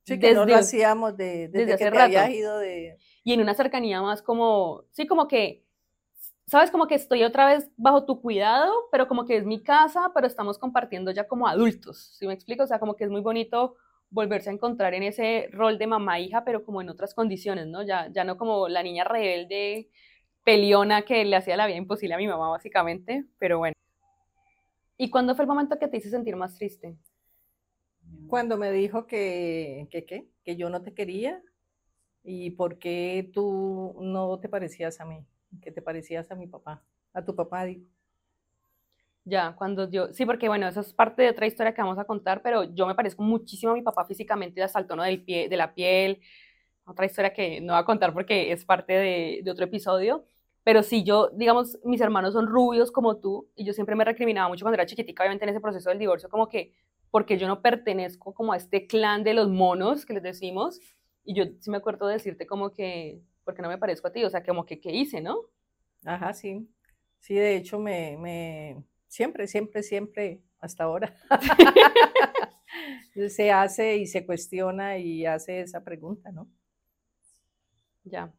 Sí, 0.04 0.20
que 0.20 0.34
no 0.34 0.46
lo 0.46 0.56
hacíamos 0.56 1.18
de, 1.18 1.48
desde, 1.48 1.74
hace 1.74 1.84
que 1.86 1.90
rato. 1.90 2.32
ido 2.32 2.60
de... 2.60 2.98
Y 3.24 3.34
en 3.34 3.42
una 3.42 3.56
cercanía 3.56 4.02
más 4.04 4.22
como, 4.22 4.84
sí, 4.92 5.08
como 5.08 5.28
que 5.28 5.66
sabes, 6.48 6.72
como 6.72 6.88
que 6.88 6.96
estoy 6.96 7.24
otra 7.24 7.48
vez 7.48 7.70
bajo 7.76 8.06
tu 8.06 8.22
cuidado, 8.22 8.72
pero 8.92 9.08
como 9.08 9.26
que 9.26 9.38
es 9.38 9.46
mi 9.46 9.64
casa, 9.64 10.12
pero 10.14 10.28
estamos 10.28 10.58
compartiendo 10.60 11.12
ya 11.12 11.28
como 11.28 11.48
adultos, 11.48 12.16
¿sí 12.18 12.28
me 12.28 12.34
explico? 12.34 12.64
O 12.64 12.68
sea, 12.68 12.80
como 12.80 12.96
que 12.96 13.04
es 13.06 13.10
muy 13.10 13.22
bonito 13.22 13.76
volverse 14.10 14.50
a 14.50 14.54
encontrar 14.54 14.94
en 14.94 15.04
ese 15.04 15.50
rol 15.52 15.78
de 15.78 15.88
mamá-hija, 15.88 16.44
pero 16.46 16.64
como 16.64 16.82
en 16.82 16.90
otras 16.90 17.14
condiciones, 17.14 17.68
¿no? 17.68 17.82
Ya, 17.84 18.10
ya 18.14 18.24
no 18.24 18.38
como 18.38 18.68
la 18.68 18.84
niña 18.84 19.04
rebelde, 19.04 19.90
peliona 20.46 21.02
que 21.02 21.26
le 21.26 21.36
hacía 21.36 21.58
la 21.58 21.68
vida 21.68 21.78
imposible 21.78 22.16
a 22.16 22.18
mi 22.18 22.28
mamá, 22.28 22.50
básicamente, 22.50 23.26
pero 23.38 23.58
bueno. 23.58 23.76
¿Y 24.98 25.10
cuándo 25.10 25.36
fue 25.36 25.44
el 25.44 25.50
momento 25.50 25.78
que 25.78 25.90
te 25.90 25.98
hice 25.98 26.10
sentir 26.10 26.38
más 26.38 26.56
triste? 26.56 26.96
Cuando 28.30 28.56
me 28.56 28.72
dijo 28.72 29.08
que, 29.08 29.88
que, 29.92 30.06
¿qué? 30.06 30.30
que 30.46 30.56
yo 30.56 30.70
no 30.70 30.82
te 30.82 30.94
quería 30.94 31.42
y 32.24 32.52
por 32.52 32.80
qué 32.80 33.30
tú 33.34 33.98
no 34.00 34.40
te 34.40 34.48
parecías 34.48 35.02
a 35.02 35.06
mí 35.06 35.26
que 35.62 35.72
te 35.72 35.82
parecías 35.82 36.30
a 36.32 36.36
mi 36.36 36.48
papá, 36.48 36.84
a 37.14 37.24
tu 37.24 37.36
papá, 37.36 37.66
digo. 37.66 37.86
Ya, 39.24 39.56
cuando 39.56 39.90
yo, 39.90 40.14
sí, 40.14 40.26
porque 40.26 40.48
bueno, 40.48 40.68
eso 40.68 40.82
es 40.82 40.94
parte 40.94 41.24
de 41.24 41.30
otra 41.30 41.48
historia 41.48 41.74
que 41.74 41.82
vamos 41.82 41.98
a 41.98 42.06
contar, 42.06 42.44
pero 42.44 42.64
yo 42.64 42.86
me 42.86 42.94
parezco 42.94 43.24
muchísimo 43.24 43.72
a 43.72 43.76
mi 43.76 43.82
papá 43.82 44.06
físicamente, 44.06 44.62
hasta 44.62 44.80
el 44.80 44.86
tono 44.86 45.04
del 45.04 45.24
pie, 45.24 45.50
de 45.50 45.58
la 45.58 45.74
piel, 45.74 46.22
otra 46.86 47.08
historia 47.08 47.34
que 47.34 47.60
no 47.62 47.74
voy 47.74 47.82
a 47.82 47.86
contar 47.86 48.14
porque 48.14 48.52
es 48.52 48.66
parte 48.66 48.94
de, 48.94 49.42
de 49.44 49.52
otro 49.52 49.66
episodio, 49.66 50.26
pero 50.66 50.82
sí, 50.82 51.04
yo, 51.04 51.30
digamos, 51.30 51.78
mis 51.84 52.02
hermanos 52.02 52.34
son 52.34 52.48
rubios 52.48 52.92
como 52.92 53.20
tú, 53.20 53.48
y 53.56 53.66
yo 53.66 53.72
siempre 53.72 53.96
me 53.96 54.04
recriminaba 54.04 54.50
mucho 54.50 54.66
cuando 54.66 54.74
era 54.74 54.88
chiquitica, 54.88 55.22
obviamente 55.22 55.46
en 55.46 55.50
ese 55.50 55.62
proceso 55.62 55.92
del 55.92 56.00
divorcio, 56.00 56.28
como 56.28 56.50
que, 56.50 56.74
porque 57.12 57.38
yo 57.38 57.48
no 57.48 57.62
pertenezco 57.62 58.34
como 58.34 58.52
a 58.52 58.58
este 58.58 58.88
clan 58.88 59.24
de 59.24 59.36
los 59.36 59.48
monos 59.48 60.08
que 60.08 60.16
les 60.16 60.24
decimos, 60.24 60.80
y 61.24 61.36
yo 61.36 61.44
sí 61.60 61.70
me 61.70 61.78
acuerdo 61.78 62.08
de 62.08 62.14
decirte 62.14 62.48
como 62.48 62.74
que, 62.74 63.22
porque 63.44 63.62
no 63.62 63.70
me 63.70 63.78
parezco 63.78 64.08
a 64.08 64.12
ti, 64.12 64.24
o 64.24 64.30
sea, 64.32 64.44
como 64.44 64.66
que, 64.66 64.82
¿qué 64.82 64.92
hice, 64.92 65.22
no? 65.22 65.38
Ajá, 66.04 66.34
sí. 66.34 66.68
Sí, 67.20 67.36
de 67.36 67.58
hecho, 67.58 67.78
me, 67.78 68.18
me 68.18 68.84
siempre, 69.08 69.48
siempre, 69.48 69.84
siempre, 69.84 70.42
hasta 70.60 70.86
ahora, 70.86 71.16
se 73.30 73.52
hace 73.52 73.98
y 73.98 74.08
se 74.08 74.26
cuestiona 74.26 74.98
y 74.98 75.28
hace 75.28 75.62
esa 75.62 75.84
pregunta, 75.84 76.32
¿no? 76.32 76.48
Ya. 78.06 78.34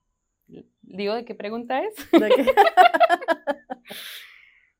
¿Digo 0.83 1.15
de 1.15 1.25
qué 1.25 1.35
pregunta 1.35 1.81
es? 1.81 1.95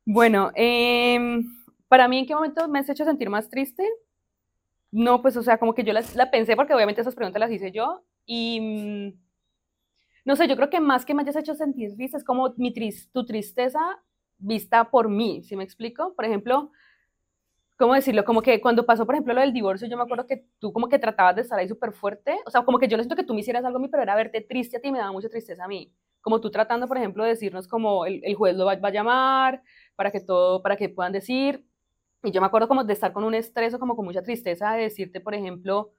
bueno, 0.05 0.53
em, 0.55 1.45
para 1.89 2.09
mí, 2.09 2.19
¿en 2.19 2.27
qué 2.27 2.35
momento 2.35 2.69
me 2.69 2.79
has 2.79 2.89
hecho 2.89 3.05
sentir 3.05 3.31
más 3.31 3.49
triste? 3.49 3.85
No, 4.93 5.21
pues, 5.21 5.37
o 5.37 5.43
sea, 5.43 5.59
como 5.59 5.75
que 5.75 5.85
yo 5.85 5.93
la, 5.93 6.03
la 6.15 6.31
pensé 6.31 6.57
porque 6.57 6.75
obviamente 6.75 7.01
esas 7.01 7.15
preguntas 7.15 7.41
las 7.41 7.51
hice 7.51 7.73
yo 7.73 8.05
y 8.25 8.61
mm, 8.61 9.27
no 10.27 10.35
sé, 10.35 10.49
yo 10.49 10.57
creo 10.57 10.71
que 10.71 10.81
más 10.81 11.07
que 11.07 11.15
me 11.15 11.23
hayas 11.23 11.37
hecho 11.37 11.55
sentir 11.55 11.95
triste 11.95 12.17
es 12.17 12.25
como 12.25 12.53
mi 12.57 12.73
tu 13.13 13.25
tristeza 13.25 13.81
vista 14.39 14.91
por 14.91 15.09
mí, 15.09 15.43
¿sí 15.45 15.57
me 15.57 15.65
explico? 15.65 16.15
Por 16.15 16.25
ejemplo, 16.25 16.73
¿cómo 17.77 17.95
decirlo? 17.95 18.25
Como 18.25 18.43
que 18.43 18.61
cuando 18.61 18.87
pasó, 18.87 19.07
por 19.07 19.15
ejemplo, 19.15 19.35
lo 19.35 19.41
del 19.41 19.53
divorcio, 19.53 19.89
yo 19.89 19.97
me 19.97 20.03
acuerdo 20.03 20.27
que 20.27 20.47
tú 20.59 20.73
como 20.73 20.89
que 20.89 20.99
tratabas 20.99 21.37
de 21.37 21.43
estar 21.43 21.59
ahí 21.59 21.69
súper 21.69 21.93
fuerte, 21.93 22.39
o 22.47 22.51
sea, 22.51 22.65
como 22.65 22.79
que 22.79 22.89
yo 22.89 22.97
no 22.97 23.03
siento 23.03 23.17
que 23.17 23.25
tú 23.25 23.35
me 23.35 23.41
hicieras 23.41 23.65
algo 23.65 23.79
a 23.79 23.81
mí, 23.81 23.89
pero 23.89 24.03
era 24.03 24.15
verte 24.15 24.41
triste 24.41 24.79
a 24.79 24.81
ti, 24.81 24.91
me 24.91 24.99
daba 24.99 25.13
mucha 25.13 25.29
tristeza 25.29 25.65
a 25.65 25.69
mí. 25.69 25.93
Como 26.21 26.41
tú 26.41 26.51
tratando, 26.51 26.89
por 26.89 26.97
ejemplo, 26.97 27.23
de 27.23 27.31
decirnos 27.31 27.69
como 27.69 28.07
el, 28.07 28.21
el 28.25 28.35
juez 28.35 28.57
lo 28.57 28.65
va, 28.67 28.77
va, 28.77 28.89
a 28.89 28.93
llamar 28.93 29.63
para 29.95 30.11
que 30.11 30.21
todo, 30.21 30.63
para 30.63 30.77
que 30.77 30.89
puedan 30.89 31.13
decir. 31.13 31.65
Y 32.25 32.33
yo 32.33 32.41
me 32.41 32.47
acuerdo 32.49 32.67
como 32.69 32.83
de 32.85 32.93
estar 32.93 33.13
con 33.13 33.25
un 33.25 33.35
estrés 33.35 33.75
o 33.75 33.79
como 33.79 33.95
con 33.95 34.05
mucha 34.05 34.23
tristeza 34.23 34.73
de 34.73 34.83
decirte, 34.83 35.21
por 35.21 35.35
ejemplo, 35.35 35.93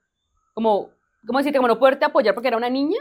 como, 0.54 0.90
¿cómo 1.26 1.38
decirte? 1.38 1.58
Como 1.58 1.68
no 1.68 1.78
poderte 1.78 2.04
apoyar 2.04 2.34
porque 2.34 2.48
era 2.48 2.56
una 2.56 2.68
niña, 2.68 3.00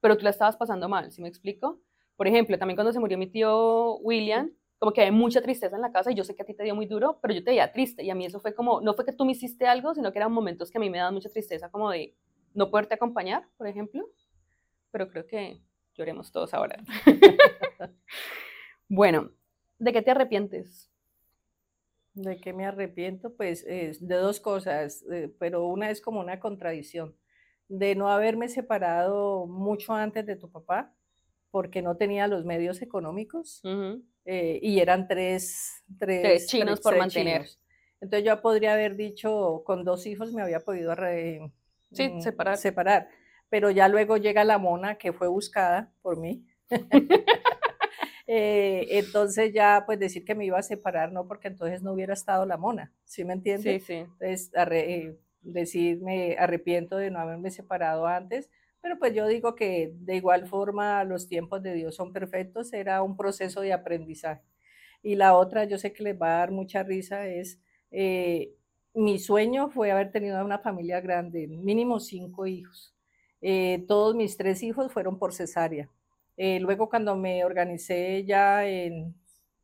pero 0.00 0.16
tú 0.16 0.24
la 0.24 0.30
estabas 0.30 0.56
pasando 0.56 0.88
mal, 0.88 1.12
¿sí 1.12 1.22
me 1.22 1.28
explico? 1.28 1.80
Por 2.16 2.26
ejemplo, 2.26 2.58
también 2.58 2.76
cuando 2.76 2.92
se 2.92 3.00
murió 3.00 3.18
mi 3.18 3.26
tío 3.26 3.96
William, 3.98 4.50
como 4.78 4.92
que 4.92 5.02
hay 5.02 5.10
mucha 5.10 5.40
tristeza 5.40 5.76
en 5.76 5.82
la 5.82 5.92
casa 5.92 6.10
y 6.10 6.14
yo 6.14 6.24
sé 6.24 6.34
que 6.34 6.42
a 6.42 6.44
ti 6.44 6.54
te 6.54 6.64
dio 6.64 6.74
muy 6.74 6.86
duro, 6.86 7.18
pero 7.22 7.34
yo 7.34 7.42
te 7.42 7.50
veía 7.50 7.72
triste 7.72 8.02
y 8.02 8.10
a 8.10 8.14
mí 8.14 8.26
eso 8.26 8.40
fue 8.40 8.54
como, 8.54 8.80
no 8.80 8.94
fue 8.94 9.04
que 9.04 9.12
tú 9.12 9.24
me 9.24 9.32
hiciste 9.32 9.66
algo, 9.66 9.94
sino 9.94 10.12
que 10.12 10.18
eran 10.18 10.32
momentos 10.32 10.70
que 10.70 10.78
a 10.78 10.80
mí 10.80 10.90
me 10.90 10.98
daban 10.98 11.14
mucha 11.14 11.30
tristeza, 11.30 11.70
como 11.70 11.90
de 11.90 12.14
no 12.54 12.70
poderte 12.70 12.94
acompañar, 12.94 13.48
por 13.56 13.66
ejemplo, 13.66 14.08
pero 14.90 15.08
creo 15.08 15.26
que 15.26 15.60
lloremos 15.94 16.30
todos 16.32 16.54
ahora. 16.54 16.82
bueno, 18.88 19.30
¿de 19.78 19.92
qué 19.92 20.02
te 20.02 20.10
arrepientes? 20.10 20.90
¿De 22.14 22.36
qué 22.36 22.52
me 22.52 22.64
arrepiento? 22.64 23.34
Pues 23.34 23.64
de 23.64 24.14
dos 24.14 24.40
cosas, 24.40 25.04
eh, 25.10 25.34
pero 25.38 25.66
una 25.66 25.90
es 25.90 26.00
como 26.00 26.20
una 26.20 26.38
contradicción 26.38 27.16
de 27.68 27.94
no 27.94 28.08
haberme 28.08 28.48
separado 28.48 29.46
mucho 29.46 29.94
antes 29.94 30.26
de 30.26 30.36
tu 30.36 30.50
papá, 30.50 30.94
porque 31.54 31.82
no 31.82 31.96
tenía 31.96 32.26
los 32.26 32.44
medios 32.44 32.82
económicos 32.82 33.62
eh, 34.24 34.58
y 34.60 34.80
eran 34.80 35.06
tres, 35.06 35.84
tres, 36.00 36.48
chinos 36.48 36.80
por 36.80 36.98
mantener. 36.98 37.46
Entonces 38.00 38.26
yo 38.26 38.42
podría 38.42 38.72
haber 38.72 38.96
dicho, 38.96 39.62
con 39.64 39.84
dos 39.84 40.04
hijos 40.06 40.32
me 40.32 40.42
había 40.42 40.58
podido 40.58 40.92
mm, 40.96 42.20
separar. 42.20 42.56
separar, 42.56 43.08
pero 43.48 43.70
ya 43.70 43.86
luego 43.86 44.16
llega 44.16 44.42
la 44.42 44.58
mona 44.58 44.96
que 44.96 45.12
fue 45.12 45.28
buscada 45.28 45.92
por 46.02 46.18
mí. 46.18 46.44
Eh, 48.26 48.86
entonces 48.98 49.52
ya 49.52 49.82
pues 49.84 49.98
decir 49.98 50.24
que 50.24 50.34
me 50.34 50.46
iba 50.46 50.58
a 50.58 50.62
separar, 50.62 51.12
no, 51.12 51.28
porque 51.28 51.48
entonces 51.48 51.82
no 51.82 51.92
hubiera 51.92 52.14
estado 52.14 52.46
la 52.46 52.56
mona, 52.56 52.90
¿sí 53.04 53.22
me 53.22 53.34
entiendes? 53.34 53.84
Sí, 53.84 53.86
sí. 53.86 54.06
Entonces, 54.18 54.50
eh, 54.70 55.18
decir 55.42 56.00
me 56.00 56.34
arrepiento 56.38 56.96
de 56.96 57.10
no 57.10 57.18
haberme 57.18 57.50
separado 57.50 58.06
antes, 58.06 58.48
pero 58.84 58.98
pues 58.98 59.14
yo 59.14 59.26
digo 59.26 59.54
que 59.54 59.94
de 59.94 60.16
igual 60.16 60.46
forma 60.46 61.04
los 61.04 61.26
tiempos 61.26 61.62
de 61.62 61.72
Dios 61.72 61.94
son 61.94 62.12
perfectos, 62.12 62.70
era 62.74 63.00
un 63.00 63.16
proceso 63.16 63.62
de 63.62 63.72
aprendizaje. 63.72 64.42
Y 65.02 65.14
la 65.14 65.34
otra, 65.34 65.64
yo 65.64 65.78
sé 65.78 65.94
que 65.94 66.02
les 66.02 66.20
va 66.20 66.34
a 66.34 66.38
dar 66.40 66.50
mucha 66.50 66.82
risa, 66.82 67.26
es 67.26 67.62
eh, 67.90 68.52
mi 68.92 69.18
sueño 69.18 69.70
fue 69.70 69.90
haber 69.90 70.12
tenido 70.12 70.44
una 70.44 70.58
familia 70.58 71.00
grande, 71.00 71.46
mínimo 71.48 71.98
cinco 71.98 72.46
hijos. 72.46 72.94
Eh, 73.40 73.86
todos 73.88 74.14
mis 74.14 74.36
tres 74.36 74.62
hijos 74.62 74.92
fueron 74.92 75.18
por 75.18 75.32
cesárea. 75.32 75.88
Eh, 76.36 76.60
luego 76.60 76.90
cuando 76.90 77.16
me 77.16 77.42
organicé 77.42 78.22
ya 78.26 78.66
en 78.66 79.14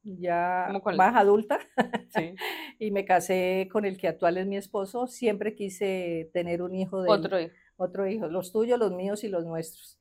ya 0.02 0.72
más 0.96 1.14
adulta 1.14 1.58
y 2.78 2.90
me 2.90 3.04
casé 3.04 3.68
con 3.70 3.84
el 3.84 3.98
que 3.98 4.08
actual 4.08 4.38
es 4.38 4.46
mi 4.46 4.56
esposo, 4.56 5.06
siempre 5.06 5.54
quise 5.54 6.30
tener 6.32 6.62
un 6.62 6.74
hijo 6.74 7.02
de 7.02 7.10
otro 7.10 7.38
hijo. 7.38 7.54
Otro 7.80 8.06
hijo, 8.06 8.28
los 8.28 8.52
tuyos, 8.52 8.78
los 8.78 8.92
míos 8.92 9.24
y 9.24 9.28
los 9.28 9.46
nuestros. 9.46 9.98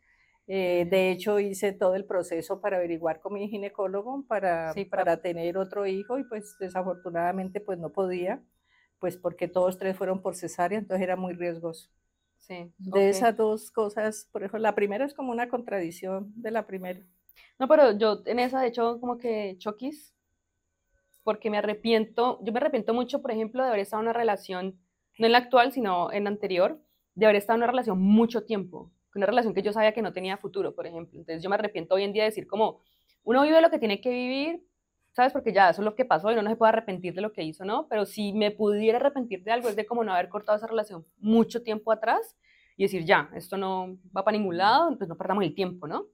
Eh, 0.47 0.85
de 0.89 1.11
hecho, 1.11 1.39
hice 1.39 1.71
todo 1.71 1.95
el 1.95 2.03
proceso 2.05 2.59
para 2.59 2.75
averiguar 2.75 3.21
con 3.21 3.35
mi 3.35 3.47
ginecólogo 3.47 4.25
para, 4.27 4.73
para 4.89 5.21
tener 5.21 5.57
otro 5.57 5.85
hijo 5.85 6.17
y 6.17 6.25
pues 6.25 6.57
desafortunadamente 6.59 7.61
pues 7.61 7.79
no 7.79 7.91
podía, 7.93 8.43
pues 8.99 9.15
porque 9.15 9.47
todos 9.47 9.77
tres 9.77 9.95
fueron 9.95 10.21
por 10.21 10.35
cesárea, 10.35 10.77
entonces 10.77 11.03
era 11.03 11.15
muy 11.15 11.33
riesgoso. 11.35 11.89
Sí, 12.39 12.73
de 12.79 13.09
esas 13.09 13.37
dos 13.37 13.71
cosas, 13.71 14.27
por 14.31 14.41
ejemplo, 14.41 14.59
la 14.59 14.75
primera 14.75 15.05
es 15.05 15.13
como 15.13 15.31
una 15.31 15.47
contradicción 15.47 16.33
de 16.35 16.51
la 16.51 16.67
primera. 16.67 16.99
No, 17.59 17.69
pero 17.69 17.97
yo 17.97 18.23
en 18.25 18.39
esa, 18.39 18.59
de 18.59 18.67
hecho, 18.67 18.99
como 18.99 19.17
que 19.19 19.55
choquis, 19.57 20.13
porque 21.23 21.49
me 21.49 21.59
arrepiento, 21.59 22.39
yo 22.43 22.51
me 22.51 22.59
arrepiento 22.59 22.93
mucho, 22.93 23.21
por 23.21 23.31
ejemplo, 23.31 23.61
de 23.61 23.69
haber 23.69 23.81
estado 23.81 24.01
en 24.01 24.09
una 24.09 24.17
relación, 24.17 24.79
no 25.17 25.27
en 25.27 25.31
la 25.31 25.37
actual, 25.37 25.71
sino 25.71 26.11
en 26.11 26.25
la 26.25 26.31
anterior, 26.31 26.81
de 27.15 27.25
haber 27.25 27.37
estado 27.37 27.55
en 27.55 27.63
una 27.63 27.71
relación 27.71 27.99
mucho 27.99 28.43
tiempo, 28.43 28.91
una 29.15 29.25
relación 29.25 29.53
que 29.53 29.61
yo 29.61 29.73
sabía 29.73 29.93
que 29.93 30.01
no 30.01 30.13
tenía 30.13 30.37
futuro, 30.37 30.73
por 30.73 30.87
ejemplo. 30.87 31.19
Entonces 31.19 31.43
yo 31.43 31.49
me 31.49 31.55
arrepiento 31.55 31.95
hoy 31.95 32.03
en 32.03 32.13
día 32.13 32.23
de 32.23 32.29
decir 32.29 32.47
como, 32.47 32.79
uno 33.23 33.43
vive 33.43 33.61
lo 33.61 33.69
que 33.69 33.79
tiene 33.79 33.99
que 33.99 34.09
vivir, 34.09 34.63
¿sabes? 35.11 35.33
Porque 35.33 35.51
ya 35.51 35.69
eso 35.69 35.81
es 35.81 35.85
lo 35.85 35.95
que 35.95 36.05
pasó 36.05 36.31
y 36.31 36.35
no, 36.35 36.41
no 36.41 36.49
se 36.49 36.55
puede 36.55 36.69
arrepentir 36.69 37.13
de 37.13 37.21
lo 37.21 37.33
que 37.33 37.43
hizo, 37.43 37.65
¿no? 37.65 37.87
Pero 37.89 38.05
si 38.05 38.33
me 38.33 38.51
pudiera 38.51 38.97
arrepentir 38.97 39.43
de 39.43 39.51
algo 39.51 39.67
es 39.67 39.75
de 39.75 39.85
como 39.85 40.03
no 40.03 40.13
haber 40.13 40.29
cortado 40.29 40.57
esa 40.57 40.67
relación 40.67 41.05
mucho 41.17 41.63
tiempo 41.63 41.91
atrás 41.91 42.37
y 42.77 42.83
decir, 42.83 43.03
ya, 43.03 43.29
esto 43.35 43.57
no 43.57 43.97
va 44.15 44.23
para 44.23 44.37
ningún 44.37 44.57
lado, 44.57 44.97
pues 44.97 45.09
no 45.09 45.17
perdamos 45.17 45.43
el 45.43 45.53
tiempo, 45.53 45.87
¿no? 45.87 46.07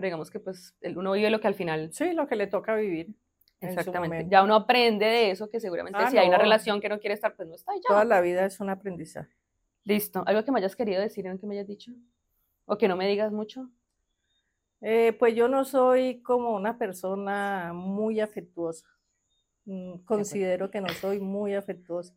pero 0.00 0.06
digamos 0.06 0.30
que 0.30 0.40
pues 0.40 0.74
uno 0.96 1.12
vive 1.12 1.28
lo 1.28 1.40
que 1.40 1.48
al 1.48 1.54
final... 1.54 1.90
Sí, 1.92 2.12
lo 2.14 2.26
que 2.26 2.34
le 2.34 2.46
toca 2.46 2.74
vivir. 2.74 3.14
Exactamente. 3.60 4.26
Ya 4.30 4.42
uno 4.42 4.54
aprende 4.54 5.04
de 5.04 5.30
eso, 5.30 5.50
que 5.50 5.60
seguramente 5.60 5.98
ah, 6.00 6.10
si 6.10 6.16
hay 6.16 6.26
una 6.26 6.38
relación 6.38 6.80
que 6.80 6.88
no 6.88 6.98
quiere 6.98 7.12
estar, 7.12 7.36
pues 7.36 7.46
no 7.46 7.54
está 7.54 7.74
ya. 7.74 7.82
Toda 7.86 8.06
la 8.06 8.22
vida 8.22 8.46
es 8.46 8.60
un 8.60 8.70
aprendizaje. 8.70 9.30
Listo. 9.84 10.22
¿Algo 10.26 10.44
que 10.44 10.52
me 10.52 10.58
hayas 10.58 10.76
querido 10.76 11.00
decir 11.00 11.26
en 11.26 11.38
que 11.38 11.46
me 11.46 11.54
hayas 11.54 11.68
dicho? 11.68 11.92
¿O 12.66 12.76
que 12.76 12.88
no 12.88 12.96
me 12.96 13.08
digas 13.08 13.32
mucho? 13.32 13.70
Eh, 14.80 15.14
pues 15.18 15.34
yo 15.34 15.48
no 15.48 15.64
soy 15.64 16.22
como 16.22 16.54
una 16.54 16.78
persona 16.78 17.72
muy 17.74 18.20
afectuosa. 18.20 18.86
Mm, 19.64 19.98
considero 20.04 20.70
que 20.70 20.80
no 20.80 20.88
soy 20.88 21.20
muy 21.20 21.54
afectuosa. 21.54 22.14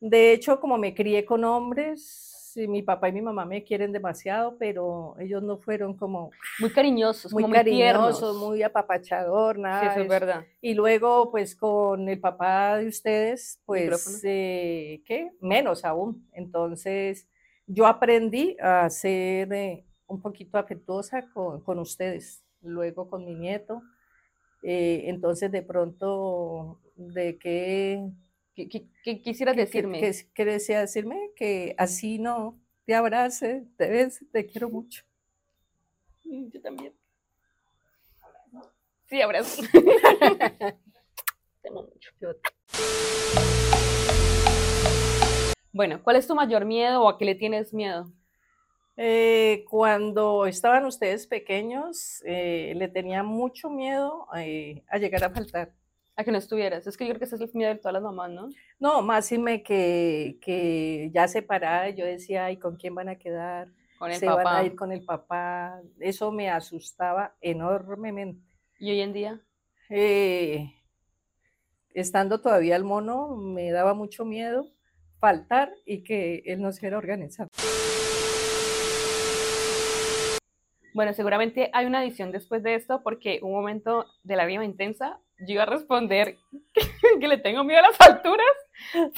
De 0.00 0.32
hecho, 0.32 0.60
como 0.60 0.78
me 0.78 0.94
crié 0.94 1.24
con 1.24 1.44
hombres, 1.44 2.37
mi 2.56 2.82
papá 2.82 3.08
y 3.08 3.12
mi 3.12 3.22
mamá 3.22 3.44
me 3.44 3.64
quieren 3.64 3.92
demasiado, 3.92 4.56
pero 4.58 5.14
ellos 5.18 5.42
no 5.42 5.58
fueron 5.58 5.96
como... 5.96 6.30
Muy 6.58 6.70
cariñosos, 6.70 7.32
muy, 7.32 7.44
muy 7.44 7.52
cariñosos, 7.52 8.36
muy 8.36 8.62
apapachador, 8.62 9.58
nada. 9.58 9.80
Sí, 9.80 9.86
eso 9.90 10.00
es 10.00 10.08
verdad. 10.08 10.44
Y 10.60 10.74
luego, 10.74 11.30
pues 11.30 11.54
con 11.54 12.08
el 12.08 12.20
papá 12.20 12.78
de 12.78 12.88
ustedes, 12.88 13.60
pues, 13.64 14.22
eh, 14.24 15.02
¿qué? 15.04 15.30
Menos 15.40 15.84
aún. 15.84 16.28
Entonces, 16.32 17.28
yo 17.66 17.86
aprendí 17.86 18.56
a 18.60 18.88
ser 18.90 19.52
eh, 19.52 19.84
un 20.06 20.20
poquito 20.20 20.58
afectuosa 20.58 21.28
con, 21.30 21.60
con, 21.60 21.78
ustedes, 21.78 22.44
luego 22.62 23.08
con 23.08 23.24
mi 23.24 23.34
nieto. 23.34 23.82
Eh, 24.62 25.04
entonces, 25.06 25.52
de 25.52 25.62
pronto, 25.62 26.80
¿de 26.96 27.38
qué 28.66 28.88
¿Qué, 29.04 29.22
quisieras 29.22 29.54
decirme? 29.56 30.00
¿Qué, 30.00 30.12
qué, 30.34 30.44
desea 30.44 30.80
decirme? 30.80 31.30
Que 31.36 31.74
así 31.78 32.18
no 32.18 32.58
te 32.84 32.94
abrace, 32.94 33.66
te 33.76 33.88
ves, 33.88 34.24
te 34.32 34.46
quiero 34.46 34.68
mucho. 34.68 35.04
Mm, 36.24 36.48
yo 36.48 36.60
también. 36.60 36.92
Sí, 39.06 39.22
abrazo. 39.22 39.62
te 39.72 41.68
amo 41.68 41.82
mucho. 41.82 42.10
Bueno, 45.72 46.02
¿cuál 46.02 46.16
es 46.16 46.26
tu 46.26 46.34
mayor 46.34 46.64
miedo 46.64 47.02
o 47.02 47.08
a 47.08 47.16
qué 47.16 47.24
le 47.24 47.34
tienes 47.36 47.72
miedo? 47.72 48.12
Eh, 48.96 49.64
cuando 49.70 50.46
estaban 50.46 50.84
ustedes 50.84 51.28
pequeños, 51.28 52.20
eh, 52.26 52.72
le 52.74 52.88
tenía 52.88 53.22
mucho 53.22 53.70
miedo 53.70 54.26
eh, 54.36 54.82
a 54.88 54.98
llegar 54.98 55.22
a 55.22 55.30
faltar 55.30 55.72
a 56.18 56.24
que 56.24 56.32
no 56.32 56.38
estuvieras. 56.38 56.84
Es 56.84 56.96
que 56.96 57.04
yo 57.04 57.10
creo 57.10 57.20
que 57.20 57.24
ese 57.26 57.36
es 57.36 57.40
el 57.42 57.50
miedo 57.54 57.72
de 57.72 57.78
todas 57.78 57.92
las 57.92 58.02
mamás, 58.02 58.30
¿no? 58.30 58.48
No, 58.80 59.02
más 59.02 59.30
me 59.32 59.62
que, 59.62 60.36
que 60.42 61.10
ya 61.14 61.28
separada, 61.28 61.90
yo 61.90 62.04
decía, 62.04 62.46
ay, 62.46 62.56
¿con 62.56 62.74
quién 62.76 62.92
van 62.96 63.08
a 63.08 63.14
quedar? 63.14 63.68
Con 64.00 64.10
el 64.10 64.16
Se 64.18 64.26
papá. 64.26 64.42
van 64.42 64.56
a 64.56 64.64
ir 64.64 64.74
con 64.74 64.90
el 64.90 65.04
papá. 65.04 65.80
Eso 66.00 66.32
me 66.32 66.50
asustaba 66.50 67.36
enormemente. 67.40 68.42
¿Y 68.80 68.90
hoy 68.90 69.00
en 69.00 69.12
día? 69.12 69.40
Eh, 69.90 70.72
estando 71.94 72.40
todavía 72.40 72.74
el 72.74 72.82
mono, 72.82 73.36
me 73.36 73.70
daba 73.70 73.94
mucho 73.94 74.24
miedo 74.24 74.66
faltar 75.20 75.72
y 75.86 76.02
que 76.02 76.42
él 76.46 76.60
no 76.60 76.72
se 76.72 76.80
hubiera 76.80 76.98
organizado. 76.98 77.48
Bueno, 80.94 81.12
seguramente 81.12 81.70
hay 81.72 81.86
una 81.86 82.02
edición 82.02 82.32
después 82.32 82.64
de 82.64 82.74
esto 82.74 83.02
porque 83.04 83.38
un 83.40 83.52
momento 83.52 84.06
de 84.24 84.34
la 84.34 84.46
vida 84.46 84.64
intensa 84.64 85.20
yo 85.40 85.54
iba 85.54 85.62
a 85.62 85.66
responder 85.66 86.36
que, 87.20 87.28
le 87.28 87.38
tengo 87.38 87.64
miedo 87.64 87.80
a 87.80 87.88
las 87.90 88.00
alturas. 88.00 88.56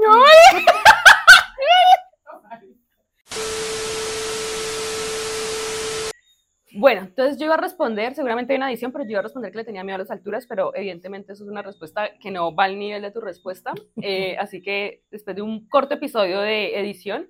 no. 0.00 0.99
Bueno, 6.80 7.02
entonces 7.02 7.36
yo 7.36 7.44
iba 7.44 7.56
a 7.56 7.58
responder, 7.58 8.14
seguramente 8.14 8.54
hay 8.54 8.56
una 8.56 8.70
edición, 8.70 8.90
pero 8.90 9.04
yo 9.04 9.10
iba 9.10 9.20
a 9.20 9.24
responder 9.24 9.52
que 9.52 9.58
le 9.58 9.64
tenía 9.64 9.84
miedo 9.84 9.96
a 9.96 9.98
las 9.98 10.10
alturas, 10.10 10.46
pero 10.46 10.74
evidentemente 10.74 11.34
eso 11.34 11.44
es 11.44 11.50
una 11.50 11.60
respuesta 11.60 12.08
que 12.18 12.30
no 12.30 12.54
va 12.54 12.64
al 12.64 12.78
nivel 12.78 13.02
de 13.02 13.10
tu 13.10 13.20
respuesta. 13.20 13.74
Eh, 14.00 14.34
así 14.38 14.62
que 14.62 15.04
después 15.10 15.36
de 15.36 15.42
un 15.42 15.68
corto 15.68 15.92
episodio 15.92 16.40
de 16.40 16.80
edición, 16.80 17.28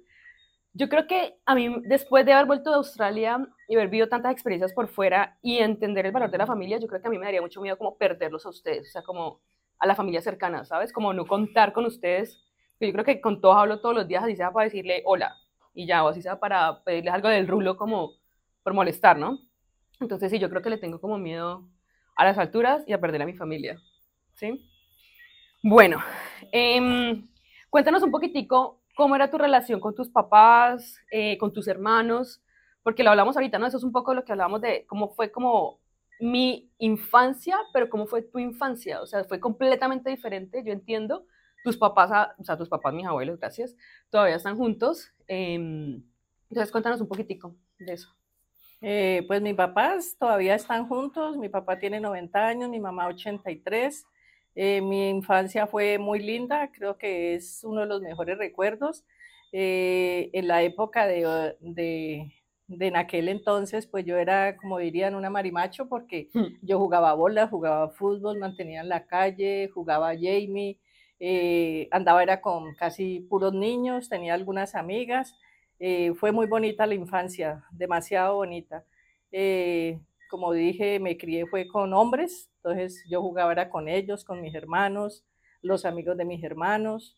yo 0.72 0.88
creo 0.88 1.08
que 1.08 1.34
a 1.46 1.56
mí, 1.56 1.68
después 1.82 2.24
de 2.24 2.32
haber 2.32 2.46
vuelto 2.46 2.70
de 2.70 2.76
Australia 2.76 3.44
y 3.66 3.74
haber 3.74 3.88
vivido 3.88 4.08
tantas 4.08 4.30
experiencias 4.30 4.72
por 4.72 4.86
fuera 4.86 5.36
y 5.42 5.58
entender 5.58 6.06
el 6.06 6.12
valor 6.12 6.30
de 6.30 6.38
la 6.38 6.46
familia, 6.46 6.78
yo 6.78 6.86
creo 6.86 7.00
que 7.00 7.08
a 7.08 7.10
mí 7.10 7.18
me 7.18 7.24
daría 7.24 7.42
mucho 7.42 7.60
miedo 7.60 7.76
como 7.76 7.98
perderlos 7.98 8.46
a 8.46 8.50
ustedes, 8.50 8.86
o 8.86 8.92
sea, 8.92 9.02
como 9.02 9.40
a 9.80 9.86
la 9.88 9.96
familia 9.96 10.22
cercana, 10.22 10.64
¿sabes? 10.64 10.92
Como 10.92 11.12
no 11.12 11.26
contar 11.26 11.72
con 11.72 11.86
ustedes. 11.86 12.40
Yo 12.78 12.92
creo 12.92 13.04
que 13.04 13.20
con 13.20 13.40
todos 13.40 13.56
hablo 13.56 13.80
todos 13.80 13.96
los 13.96 14.06
días, 14.06 14.22
así 14.22 14.36
sea 14.36 14.52
para 14.52 14.66
decirle 14.66 15.02
hola 15.06 15.34
y 15.74 15.88
ya, 15.88 16.04
o 16.04 16.08
así 16.08 16.22
sea 16.22 16.38
para 16.38 16.84
pedirles 16.84 17.14
algo 17.14 17.28
del 17.28 17.48
rulo 17.48 17.76
como 17.76 18.19
por 18.62 18.74
molestar, 18.74 19.18
¿no? 19.18 19.38
Entonces 20.00 20.30
sí, 20.30 20.38
yo 20.38 20.48
creo 20.48 20.62
que 20.62 20.70
le 20.70 20.78
tengo 20.78 21.00
como 21.00 21.18
miedo 21.18 21.68
a 22.16 22.24
las 22.24 22.38
alturas 22.38 22.84
y 22.86 22.92
a 22.92 23.00
perder 23.00 23.22
a 23.22 23.26
mi 23.26 23.34
familia, 23.34 23.78
¿sí? 24.34 24.66
Bueno, 25.62 25.98
eh, 26.52 27.22
cuéntanos 27.68 28.02
un 28.02 28.10
poquitico 28.10 28.80
cómo 28.96 29.14
era 29.14 29.30
tu 29.30 29.38
relación 29.38 29.80
con 29.80 29.94
tus 29.94 30.08
papás, 30.08 30.98
eh, 31.10 31.38
con 31.38 31.52
tus 31.52 31.68
hermanos, 31.68 32.42
porque 32.82 33.02
lo 33.02 33.10
hablamos 33.10 33.36
ahorita, 33.36 33.58
¿no? 33.58 33.66
Eso 33.66 33.76
es 33.76 33.84
un 33.84 33.92
poco 33.92 34.14
lo 34.14 34.24
que 34.24 34.32
hablábamos 34.32 34.60
de 34.60 34.84
cómo 34.86 35.14
fue 35.14 35.30
como 35.30 35.80
mi 36.20 36.70
infancia, 36.78 37.58
pero 37.72 37.88
cómo 37.88 38.06
fue 38.06 38.22
tu 38.22 38.38
infancia, 38.38 39.00
o 39.00 39.06
sea, 39.06 39.24
fue 39.24 39.40
completamente 39.40 40.10
diferente, 40.10 40.62
yo 40.64 40.72
entiendo. 40.72 41.26
Tus 41.62 41.76
papás, 41.76 42.10
ah, 42.12 42.34
o 42.38 42.44
sea, 42.44 42.56
tus 42.56 42.70
papás, 42.70 42.94
mis 42.94 43.06
abuelos, 43.06 43.38
gracias, 43.38 43.76
todavía 44.08 44.36
están 44.36 44.56
juntos. 44.56 45.12
Eh, 45.28 45.54
entonces, 45.54 46.72
cuéntanos 46.72 47.00
un 47.00 47.08
poquitico 47.08 47.54
de 47.78 47.92
eso. 47.92 48.14
Eh, 48.82 49.24
pues 49.26 49.42
mis 49.42 49.54
papás 49.54 50.16
todavía 50.18 50.54
están 50.54 50.88
juntos, 50.88 51.36
mi 51.36 51.50
papá 51.50 51.78
tiene 51.78 52.00
90 52.00 52.46
años, 52.46 52.70
mi 52.70 52.80
mamá 52.80 53.08
83. 53.08 54.06
Eh, 54.54 54.80
mi 54.80 55.08
infancia 55.10 55.66
fue 55.66 55.98
muy 55.98 56.20
linda, 56.20 56.70
creo 56.72 56.96
que 56.96 57.34
es 57.34 57.62
uno 57.62 57.82
de 57.82 57.86
los 57.86 58.00
mejores 58.00 58.38
recuerdos. 58.38 59.04
Eh, 59.52 60.30
en 60.32 60.48
la 60.48 60.62
época 60.62 61.06
de, 61.06 61.56
de, 61.60 62.32
de, 62.68 62.86
en 62.86 62.96
aquel 62.96 63.28
entonces, 63.28 63.86
pues 63.86 64.04
yo 64.04 64.16
era, 64.16 64.56
como 64.56 64.78
dirían, 64.78 65.14
una 65.14 65.28
marimacho 65.28 65.88
porque 65.88 66.28
hmm. 66.32 66.58
yo 66.62 66.78
jugaba 66.78 67.12
bola, 67.14 67.48
jugaba 67.48 67.90
fútbol, 67.90 68.38
mantenía 68.38 68.80
en 68.80 68.88
la 68.88 69.06
calle, 69.06 69.68
jugaba 69.74 70.14
Jamie, 70.14 70.78
andaba 71.90 72.22
era 72.22 72.40
con 72.40 72.74
casi 72.76 73.20
puros 73.28 73.52
niños, 73.52 74.08
tenía 74.08 74.34
algunas 74.34 74.74
amigas. 74.74 75.34
Eh, 75.82 76.12
fue 76.14 76.30
muy 76.30 76.46
bonita 76.46 76.86
la 76.86 76.94
infancia, 76.94 77.64
demasiado 77.72 78.36
bonita. 78.36 78.84
Eh, 79.32 79.98
como 80.28 80.52
dije, 80.52 81.00
me 81.00 81.16
crié 81.16 81.46
fue 81.46 81.66
con 81.66 81.94
hombres, 81.94 82.50
entonces 82.56 83.02
yo 83.08 83.22
jugaba 83.22 83.52
era 83.52 83.70
con 83.70 83.88
ellos, 83.88 84.22
con 84.22 84.42
mis 84.42 84.54
hermanos, 84.54 85.24
los 85.62 85.86
amigos 85.86 86.18
de 86.18 86.26
mis 86.26 86.44
hermanos. 86.44 87.16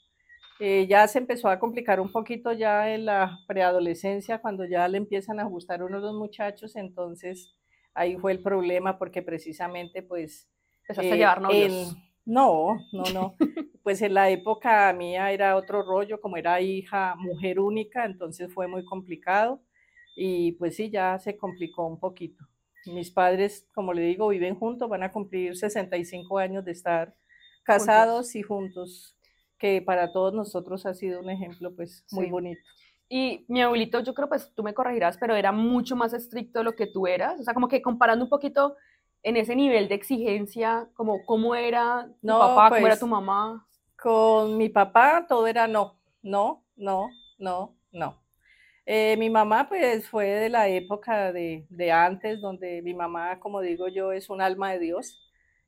Eh, 0.60 0.86
ya 0.86 1.08
se 1.08 1.18
empezó 1.18 1.48
a 1.48 1.58
complicar 1.58 2.00
un 2.00 2.12
poquito 2.12 2.52
ya 2.52 2.94
en 2.94 3.06
la 3.06 3.40
preadolescencia, 3.48 4.40
cuando 4.40 4.64
ya 4.64 4.86
le 4.86 4.98
empiezan 4.98 5.40
a 5.40 5.44
gustar 5.44 5.82
uno 5.82 5.98
los 5.98 6.14
muchachos, 6.14 6.76
entonces 6.76 7.52
ahí 7.94 8.16
fue 8.16 8.30
el 8.30 8.42
problema 8.42 8.96
porque 8.96 9.22
precisamente 9.22 10.02
pues... 10.02 10.48
Empezaste 10.82 11.12
a 11.12 11.16
llevar 11.16 11.40
novios. 11.40 11.96
No, 12.24 12.78
no, 12.92 13.04
no. 13.12 13.36
Pues 13.82 14.00
en 14.02 14.14
la 14.14 14.30
época 14.30 14.92
mía 14.92 15.32
era 15.32 15.56
otro 15.56 15.82
rollo, 15.82 16.20
como 16.20 16.36
era 16.36 16.60
hija, 16.60 17.14
mujer 17.16 17.58
única, 17.60 18.04
entonces 18.04 18.52
fue 18.52 18.68
muy 18.68 18.84
complicado 18.84 19.62
y 20.14 20.52
pues 20.52 20.76
sí, 20.76 20.90
ya 20.90 21.18
se 21.18 21.36
complicó 21.36 21.86
un 21.86 21.98
poquito. 21.98 22.44
Mis 22.86 23.10
padres, 23.10 23.66
como 23.74 23.92
le 23.92 24.02
digo, 24.02 24.28
viven 24.28 24.56
juntos, 24.56 24.88
van 24.88 25.02
a 25.02 25.12
cumplir 25.12 25.56
65 25.56 26.38
años 26.38 26.64
de 26.64 26.72
estar 26.72 27.14
casados 27.62 28.34
y 28.34 28.42
juntos, 28.42 29.16
que 29.58 29.80
para 29.82 30.12
todos 30.12 30.34
nosotros 30.34 30.84
ha 30.86 30.94
sido 30.94 31.20
un 31.20 31.30
ejemplo 31.30 31.74
pues 31.74 32.04
muy 32.10 32.28
bonito. 32.28 32.60
Y 33.08 33.44
mi 33.48 33.60
abuelito, 33.60 34.00
yo 34.00 34.14
creo, 34.14 34.28
pues 34.28 34.52
tú 34.54 34.62
me 34.62 34.74
corregirás, 34.74 35.18
pero 35.18 35.36
era 35.36 35.52
mucho 35.52 35.94
más 35.96 36.12
estricto 36.14 36.60
de 36.60 36.64
lo 36.64 36.74
que 36.74 36.86
tú 36.86 37.06
eras. 37.06 37.38
O 37.38 37.42
sea, 37.42 37.52
como 37.52 37.68
que 37.68 37.82
comparando 37.82 38.24
un 38.24 38.30
poquito 38.30 38.74
en 39.22 39.36
ese 39.36 39.54
nivel 39.54 39.88
de 39.88 39.94
exigencia, 39.94 40.88
como 40.94 41.24
cómo 41.24 41.54
era 41.54 42.08
tu 42.20 42.28
papá, 42.28 42.70
cómo 42.70 42.86
era 42.86 42.96
tu 42.96 43.00
pues, 43.00 43.10
mamá? 43.10 43.66
Con 44.00 44.56
mi 44.56 44.68
papá 44.68 45.26
todo 45.28 45.46
era 45.46 45.68
no, 45.68 45.98
no, 46.22 46.64
no, 46.76 47.08
no, 47.38 47.76
no. 47.92 48.22
Eh, 48.84 49.16
mi 49.16 49.30
mamá 49.30 49.68
pues 49.68 50.08
fue 50.08 50.26
de 50.26 50.48
la 50.48 50.68
época 50.68 51.32
de, 51.32 51.66
de, 51.70 51.92
antes, 51.92 52.40
donde 52.40 52.82
mi 52.82 52.94
mamá, 52.94 53.38
como 53.38 53.60
digo 53.60 53.86
yo, 53.88 54.12
es 54.12 54.28
un 54.28 54.40
alma 54.40 54.72
de 54.72 54.80
Dios. 54.80 55.18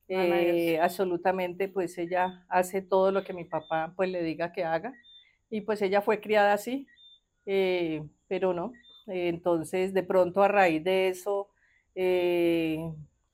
Eh, 0.09 0.79
absolutamente, 0.83 1.69
pues 1.69 1.97
ella 1.97 2.45
hace 2.49 2.83
todo 2.83 3.11
lo 3.11 3.25
que 3.25 3.33
mi 3.33 3.45
papá 3.45 3.95
pues 3.97 4.11
le 4.11 4.23
diga 4.23 4.53
que 4.53 4.65
haga. 4.65 4.93
Y 5.49 5.61
pues 5.61 5.81
ella 5.83 6.03
fue 6.03 6.21
criada 6.21 6.55
así, 6.55 6.87
eh, 7.47 8.03
pero 8.27 8.53
no. 8.53 8.73
entonces, 9.07 9.95
de 9.95 10.03
pronto 10.03 10.43
a 10.43 10.49
raíz 10.49 10.83
de 10.83 11.09
eso, 11.09 11.49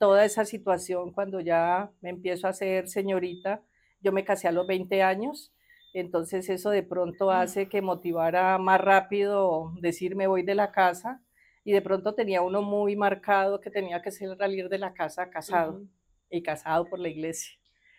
toda 0.00 0.24
esa 0.24 0.46
situación 0.46 1.12
cuando 1.12 1.40
ya 1.40 1.90
me 2.00 2.08
empiezo 2.08 2.48
a 2.48 2.54
ser 2.54 2.88
señorita. 2.88 3.62
Yo 4.00 4.12
me 4.12 4.24
casé 4.24 4.48
a 4.48 4.52
los 4.52 4.66
20 4.66 5.02
años, 5.02 5.52
entonces 5.92 6.48
eso 6.48 6.70
de 6.70 6.82
pronto 6.82 7.26
mm. 7.26 7.30
hace 7.30 7.68
que 7.68 7.82
motivara 7.82 8.56
más 8.56 8.80
rápido 8.80 9.74
decir 9.82 10.16
me 10.16 10.26
voy 10.26 10.42
de 10.42 10.54
la 10.54 10.72
casa 10.72 11.22
y 11.64 11.72
de 11.72 11.82
pronto 11.82 12.14
tenía 12.14 12.40
uno 12.40 12.62
muy 12.62 12.96
marcado 12.96 13.60
que 13.60 13.70
tenía 13.70 14.00
que 14.00 14.10
salir 14.10 14.70
de 14.70 14.78
la 14.78 14.94
casa 14.94 15.28
casado 15.28 15.82
y 16.30 16.42
casado 16.42 16.86
por 16.86 16.98
la 16.98 17.10
iglesia. 17.10 17.52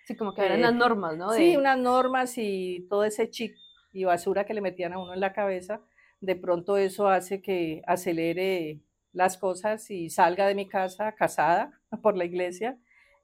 Sí, 0.06 0.16
como 0.16 0.34
que 0.34 0.44
eran 0.44 0.58
unas 0.58 0.74
normas, 0.74 1.16
¿no? 1.16 1.30
Sí, 1.34 1.56
unas 1.56 1.78
normas 1.78 2.34
y 2.36 2.88
todo 2.90 3.04
ese 3.04 3.30
chip 3.30 3.56
y 3.94 4.06
basura 4.06 4.44
que 4.46 4.56
le 4.56 4.62
metían 4.62 4.94
a 4.94 4.98
uno 4.98 5.14
en 5.14 5.20
la 5.20 5.34
cabeza, 5.34 5.82
de 6.20 6.36
pronto 6.36 6.78
eso 6.78 7.08
hace 7.08 7.44
que 7.44 7.84
acelere 7.86 8.82
las 9.14 9.38
cosas 9.38 9.90
y 9.92 10.10
salga 10.10 10.48
de 10.48 10.56
mi 10.56 10.68
casa 10.68 11.12
casada 11.14 11.80
por 12.02 12.18
la 12.18 12.26
iglesia 12.26 12.78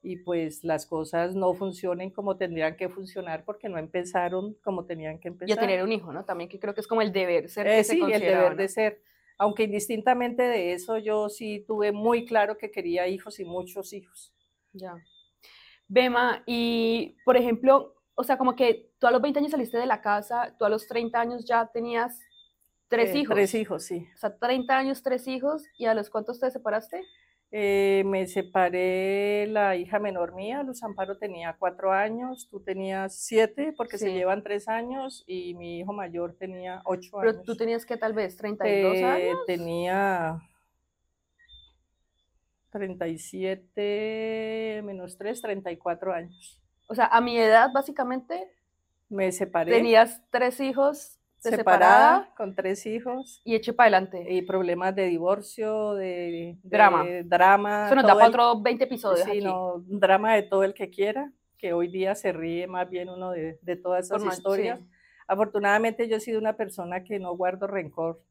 y 0.04 0.18
pues 0.18 0.64
las 0.64 0.86
cosas 0.86 1.36
no 1.36 1.54
funcionen 1.54 2.12
como 2.12 2.38
tendrían 2.38 2.78
que 2.78 2.88
funcionar 2.88 3.44
porque 3.44 3.68
no 3.68 3.78
empezaron 3.78 4.56
como 4.64 4.86
tenían 4.86 5.20
que 5.20 5.30
empezar. 5.30 5.50
Y 5.50 5.52
a 5.54 5.60
tener 5.60 5.84
un 5.84 5.92
hijo, 5.92 6.14
¿no? 6.14 6.24
También 6.24 6.50
que 6.50 6.60
creo 6.60 6.74
que 6.74 6.82
es 6.82 6.88
como 6.88 7.02
el 7.02 7.12
deber 7.12 7.50
ser. 7.50 7.68
Eh, 7.68 7.84
sí, 7.84 8.02
el 8.02 8.22
deber 8.22 8.56
de 8.56 8.68
ser. 8.70 9.02
Aunque 9.38 9.64
indistintamente 9.64 10.44
de 10.44 10.74
eso, 10.74 10.98
yo 10.98 11.30
sí 11.30 11.64
tuve 11.68 11.92
muy 11.92 12.26
claro 12.26 12.58
que 12.58 12.72
quería 12.72 13.08
hijos 13.08 13.40
y 13.40 13.46
muchos 13.46 13.94
hijos. 13.94 14.34
Ya. 14.74 14.96
Bema, 15.88 16.44
y 16.46 17.18
por 17.24 17.38
ejemplo, 17.38 17.96
o 18.16 18.24
sea, 18.24 18.38
como 18.38 18.56
que 18.56 18.92
tú 19.00 19.08
a 19.08 19.12
los 19.12 19.22
20 19.22 19.40
años 19.40 19.52
saliste 19.52 19.78
de 19.78 19.86
la 19.86 20.02
casa, 20.02 20.56
tú 20.58 20.66
a 20.66 20.70
los 20.70 20.88
30 20.88 21.20
años 21.20 21.46
ya 21.46 21.68
tenías 21.68 22.20
tres 22.88 23.14
eh, 23.14 23.20
hijos. 23.20 23.36
Tres 23.36 23.56
hijos, 23.56 23.84
sí. 23.84 24.08
O 24.16 24.18
sea, 24.18 24.38
30 24.38 24.78
años, 24.78 25.04
tres 25.04 25.28
hijos, 25.28 25.64
¿y 25.78 25.86
a 25.86 25.94
los 25.94 26.10
cuántos 26.10 26.40
te 26.40 26.50
separaste? 26.52 27.04
Eh, 27.50 28.04
me 28.06 28.28
separé 28.28 29.48
la 29.48 29.78
hija 29.78 30.00
menor 30.00 30.36
mía, 30.36 30.64
Luz 30.64 30.84
Amparo 30.84 31.18
tenía 31.18 31.56
cuatro 31.58 31.94
años, 31.94 32.50
tú 32.50 32.60
tenías 32.60 33.16
siete 33.16 33.74
porque 33.78 33.98
se 33.98 34.12
llevan 34.12 34.44
tres 34.44 34.68
años 34.68 35.24
y 35.28 35.54
mi 35.54 35.80
hijo 35.80 35.94
mayor 35.94 36.36
tenía 36.38 36.82
ocho 36.84 37.20
años. 37.20 37.36
Pero 37.36 37.46
tú 37.46 37.56
tenías 37.56 37.86
que 37.86 37.96
tal 37.96 38.12
vez 38.12 38.36
32 38.36 38.98
eh, 38.98 39.06
años. 39.06 39.38
Tenía 39.46 40.42
37 42.72 44.82
menos 44.84 45.18
3, 45.18 45.42
34 45.42 46.14
años. 46.14 46.62
O 46.88 46.96
sea, 46.96 47.06
a 47.06 47.22
mi 47.22 47.38
edad 47.38 47.70
básicamente. 47.74 48.52
Me 49.08 49.32
separé. 49.32 49.72
Tenías 49.72 50.22
tres 50.32 50.60
hijos 50.60 51.17
separada, 51.40 52.34
con 52.36 52.56
tres 52.56 52.86
hijos. 52.86 53.42
Y 53.44 53.56
hecho 53.56 53.76
para 53.76 53.98
adelante. 53.98 54.26
Y 54.34 54.42
problemas 54.42 54.96
de 54.96 55.06
divorcio, 55.06 55.94
de, 55.94 56.58
drama. 56.64 57.06
drama. 57.26 57.86
Eso 57.88 57.96
nos 57.96 58.06
da 58.06 58.16
para 58.16 58.28
otros 58.28 58.64
20 58.64 58.84
episodios. 58.84 59.28
Sí, 59.30 59.42
No, 59.42 59.84
drama 59.86 60.36
de 60.36 60.44
todo 60.44 60.64
el 60.64 60.74
que 60.74 60.90
quiera, 60.90 61.32
que 61.58 61.74
hoy 61.74 61.88
día 61.88 62.16
se 62.16 62.32
ríe 62.32 62.68
más 62.68 62.90
bien 62.90 63.10
uno 63.10 63.32
de, 63.32 63.60
de 63.62 63.76
todas 63.76 64.06
esas 64.06 64.24
historias. 64.24 64.80
Afortunadamente 65.28 66.08
yo 66.08 66.18
he 66.18 66.22
sido 66.22 66.40
una 66.40 66.56
persona 66.56 67.04
que 67.04 67.20
no 67.20 67.36
guardo 67.36 67.68
rencor. 67.68 68.22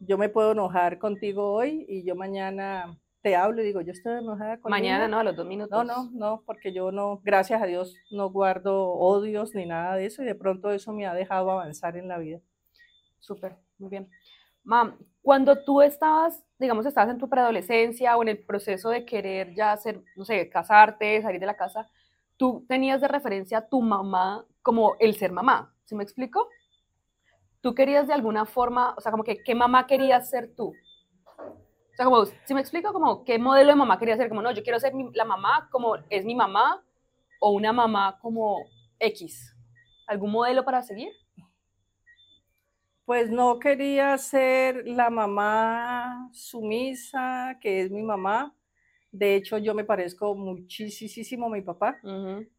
Yo 0.00 0.18
me 0.18 0.28
puedo 0.28 0.52
enojar 0.52 0.98
contigo 0.98 1.52
hoy 1.52 1.86
y 1.88 2.02
yo 2.02 2.16
mañana 2.16 2.98
te 3.22 3.36
hablo 3.36 3.62
y 3.62 3.64
digo, 3.64 3.80
yo 3.80 3.92
estoy 3.92 4.18
enojada 4.18 4.60
con 4.60 4.70
Mañana, 4.70 5.06
no, 5.06 5.20
a 5.20 5.24
los 5.24 5.36
dos 5.36 5.46
minutos. 5.46 5.70
No, 5.70 5.84
no, 5.84 6.10
no, 6.12 6.42
porque 6.44 6.72
yo 6.72 6.90
no, 6.90 7.20
gracias 7.22 7.62
a 7.62 7.66
Dios, 7.66 7.96
no 8.10 8.30
guardo 8.30 8.90
odios 8.92 9.54
ni 9.54 9.64
nada 9.64 9.96
de 9.96 10.06
eso 10.06 10.22
y 10.22 10.26
de 10.26 10.34
pronto 10.34 10.72
eso 10.72 10.92
me 10.92 11.06
ha 11.06 11.14
dejado 11.14 11.50
avanzar 11.50 11.96
en 11.96 12.08
la 12.08 12.18
vida. 12.18 12.40
Súper, 13.20 13.56
muy 13.78 13.90
bien. 13.90 14.10
Mam, 14.64 14.98
cuando 15.22 15.62
tú 15.62 15.82
estabas, 15.82 16.42
digamos, 16.58 16.84
estabas 16.84 17.10
en 17.10 17.18
tu 17.18 17.28
preadolescencia 17.28 18.16
o 18.16 18.22
en 18.22 18.28
el 18.28 18.44
proceso 18.44 18.90
de 18.90 19.04
querer 19.04 19.54
ya 19.54 19.72
hacer, 19.72 20.02
no 20.16 20.24
sé, 20.24 20.48
casarte, 20.48 21.22
salir 21.22 21.40
de 21.40 21.46
la 21.46 21.56
casa, 21.56 21.88
tú 22.36 22.64
tenías 22.68 23.00
de 23.00 23.08
referencia 23.08 23.58
a 23.58 23.68
tu 23.68 23.80
mamá 23.80 24.44
como 24.62 24.96
el 24.98 25.14
ser 25.14 25.30
mamá, 25.30 25.72
¿sí 25.84 25.94
me 25.94 26.02
explico? 26.02 26.48
Tú 27.60 27.74
querías 27.74 28.08
de 28.08 28.14
alguna 28.14 28.46
forma, 28.46 28.94
o 28.96 29.00
sea, 29.00 29.12
como 29.12 29.22
que, 29.22 29.44
¿qué 29.44 29.54
mamá 29.54 29.86
querías 29.86 30.28
ser 30.28 30.52
tú? 30.56 30.72
O 31.92 31.94
sea, 31.94 32.06
como, 32.06 32.24
si 32.24 32.54
me 32.54 32.60
explico, 32.60 32.92
como, 32.92 33.22
¿qué 33.24 33.38
modelo 33.38 33.70
de 33.70 33.76
mamá 33.76 33.98
quería 33.98 34.16
ser? 34.16 34.28
Como, 34.28 34.40
no, 34.40 34.52
yo 34.52 34.62
quiero 34.62 34.80
ser 34.80 34.92
la 35.12 35.24
mamá 35.24 35.68
como 35.70 35.96
es 36.08 36.24
mi 36.24 36.34
mamá 36.34 36.82
o 37.40 37.50
una 37.50 37.72
mamá 37.72 38.18
como 38.20 38.64
X. 38.98 39.54
¿Algún 40.06 40.32
modelo 40.32 40.64
para 40.64 40.82
seguir? 40.82 41.12
Pues 43.04 43.30
no 43.30 43.58
quería 43.58 44.16
ser 44.16 44.86
la 44.86 45.10
mamá 45.10 46.30
sumisa, 46.32 47.58
que 47.60 47.82
es 47.82 47.90
mi 47.90 48.02
mamá. 48.02 48.54
De 49.10 49.34
hecho, 49.34 49.58
yo 49.58 49.74
me 49.74 49.84
parezco 49.84 50.34
muchísimo 50.34 51.46
a 51.46 51.50
mi 51.50 51.60
papá. 51.60 52.00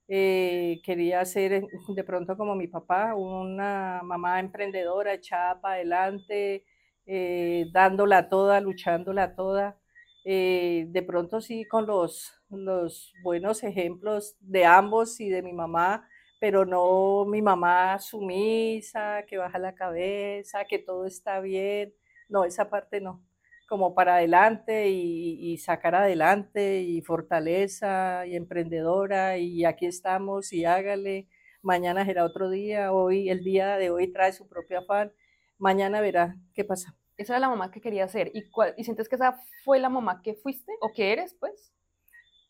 Eh, 0.08 0.80
quería 0.84 1.26
ser 1.26 1.64
de 1.88 2.04
pronto 2.04 2.38
como 2.38 2.56
mi 2.56 2.68
papá, 2.68 3.16
una 3.16 4.02
mamá 4.04 4.40
emprendedora, 4.40 5.14
echada 5.14 5.60
para 5.60 5.76
adelante, 5.76 6.66
eh, 7.06 7.66
dándola 7.72 8.30
toda, 8.30 8.62
luchándola 8.62 9.36
toda. 9.36 9.78
Eh, 10.26 10.86
de 10.90 11.02
pronto 11.04 11.42
sí 11.42 11.66
con 11.66 11.86
los, 11.86 12.34
los 12.50 13.14
buenos 13.24 13.64
ejemplos 13.64 14.38
de 14.40 14.66
ambos 14.66 15.20
y 15.20 15.30
de 15.30 15.42
mi 15.42 15.52
mamá, 15.54 16.08
pero 16.40 16.66
no 16.66 17.26
mi 17.26 17.42
mamá 17.42 18.00
sumisa, 18.00 19.24
que 19.28 19.38
baja 19.38 19.60
la 19.60 19.76
cabeza, 19.76 20.66
que 20.66 20.80
todo 20.80 21.06
está 21.06 21.40
bien. 21.40 21.94
No, 22.30 22.46
esa 22.46 22.70
parte 22.70 23.02
no. 23.02 23.24
Como 23.70 23.96
para 23.96 24.16
adelante 24.16 24.90
y, 24.90 25.58
sacar 25.58 25.96
adelante 25.96 26.82
y 26.82 27.02
fortaleza 27.02 28.26
y 28.28 28.36
emprendedora 28.36 29.38
y 29.38 29.66
aquí 29.66 29.86
estamos 29.86 30.54
y 30.54 30.66
hágale. 30.66 31.28
Mañana 31.62 32.06
será 32.06 32.26
otro 32.26 32.50
día, 32.50 32.92
hoy, 32.94 33.30
el 33.30 33.44
día 33.44 33.78
de 33.78 33.90
hoy 33.90 34.12
trae 34.12 34.34
su 34.34 34.48
propio 34.48 34.80
afán. 34.80 35.14
Mañana 35.64 36.02
verá 36.02 36.36
qué 36.54 36.66
pasa. 36.66 36.94
Esa 37.16 37.34
era 37.34 37.40
la 37.40 37.48
mamá 37.48 37.72
que 37.72 37.80
quería 37.80 38.06
ser. 38.10 38.30
¿Y, 38.34 38.44
¿Y 38.76 38.84
sientes 38.84 39.08
que 39.08 39.16
esa 39.16 39.40
fue 39.64 39.80
la 39.80 39.88
mamá 39.88 40.22
que 40.22 40.34
fuiste 40.34 40.74
o 40.82 40.92
que 40.92 41.14
eres, 41.14 41.38
pues? 41.40 41.72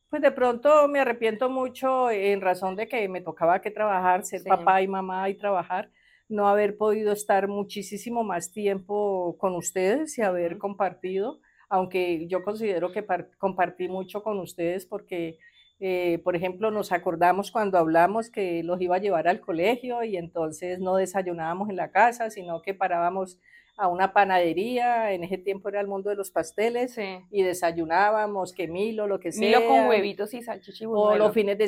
Pues 0.09 0.23
de 0.23 0.31
pronto 0.31 0.87
me 0.87 0.99
arrepiento 0.99 1.47
mucho 1.47 2.09
en 2.09 2.41
razón 2.41 2.75
de 2.75 2.87
que 2.87 3.07
me 3.07 3.21
tocaba 3.21 3.61
que 3.61 3.69
trabajar, 3.69 4.25
ser 4.25 4.41
papá 4.43 4.81
y 4.81 4.87
mamá 4.87 5.29
y 5.29 5.37
trabajar, 5.37 5.91
no 6.27 6.47
haber 6.47 6.75
podido 6.75 7.11
estar 7.11 7.47
muchísimo 7.47 8.23
más 8.23 8.51
tiempo 8.51 9.37
con 9.37 9.53
ustedes 9.55 10.17
y 10.17 10.23
haber 10.23 10.57
compartido, 10.57 11.39
aunque 11.69 12.27
yo 12.27 12.43
considero 12.43 12.91
que 12.91 13.05
compartí 13.37 13.89
mucho 13.89 14.23
con 14.23 14.39
ustedes 14.39 14.87
porque, 14.87 15.37
eh, 15.85 16.19
por 16.19 16.37
ejemplo, 16.37 16.71
nos 16.71 16.93
acordamos 16.93 17.51
cuando 17.51 17.77
hablamos 17.77 18.29
que 18.29 18.63
los 18.63 18.79
iba 18.79 18.95
a 18.95 18.99
llevar 18.99 19.27
al 19.27 19.41
colegio 19.41 20.01
y 20.05 20.15
entonces 20.15 20.79
no 20.79 20.95
desayunábamos 20.95 21.69
en 21.69 21.75
la 21.75 21.91
casa, 21.91 22.29
sino 22.29 22.61
que 22.61 22.73
parábamos 22.73 23.37
a 23.75 23.89
una 23.89 24.13
panadería, 24.13 25.11
en 25.11 25.25
ese 25.25 25.37
tiempo 25.37 25.67
era 25.67 25.81
el 25.81 25.87
mundo 25.87 26.09
de 26.09 26.15
los 26.15 26.31
pasteles, 26.31 26.97
y 27.29 27.43
desayunábamos 27.43 28.53
que 28.53 28.69
Milo, 28.69 29.07
lo 29.07 29.19
que 29.19 29.33
sea. 29.33 29.59
Milo 29.59 29.67
con 29.67 29.87
huevitos 29.87 30.33
y 30.33 30.41
salchicha 30.41 30.87
O 30.87 31.17
los 31.17 31.33
fines 31.33 31.57
de, 31.57 31.67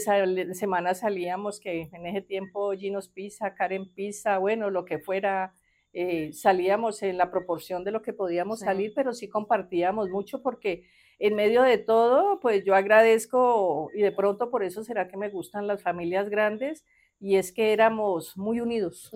semana 0.53 0.93
salíamos, 0.93 1.59
que 1.59 1.89
en 1.91 2.05
ese 2.05 2.21
tiempo 2.21 2.71
Ginos 2.71 3.09
Pizza, 3.09 3.53
Karen 3.53 3.93
Pizza, 3.93 4.37
bueno, 4.37 4.69
lo 4.69 4.85
que 4.85 4.97
fuera, 4.99 5.55
eh, 5.91 6.31
salíamos 6.31 7.03
en 7.03 7.17
la 7.17 7.31
proporción 7.31 7.83
de 7.83 7.91
lo 7.91 8.01
que 8.01 8.13
podíamos 8.13 8.61
salir, 8.61 8.93
pero 8.95 9.11
sí 9.11 9.27
compartíamos 9.27 10.09
mucho 10.09 10.41
porque 10.41 10.85
en 11.19 11.35
medio 11.35 11.63
de 11.63 11.77
todo, 11.77 12.39
pues 12.39 12.63
yo 12.65 12.75
agradezco 12.75 13.89
y 13.93 14.01
de 14.01 14.11
pronto 14.11 14.49
por 14.51 14.63
eso 14.63 14.83
será 14.83 15.07
que 15.07 15.17
me 15.17 15.29
gustan 15.29 15.67
las 15.67 15.81
familias 15.81 16.29
grandes 16.29 16.85
y 17.19 17.37
es 17.37 17.51
que 17.51 17.73
éramos 17.73 18.37
muy 18.37 18.59
unidos. 18.59 19.11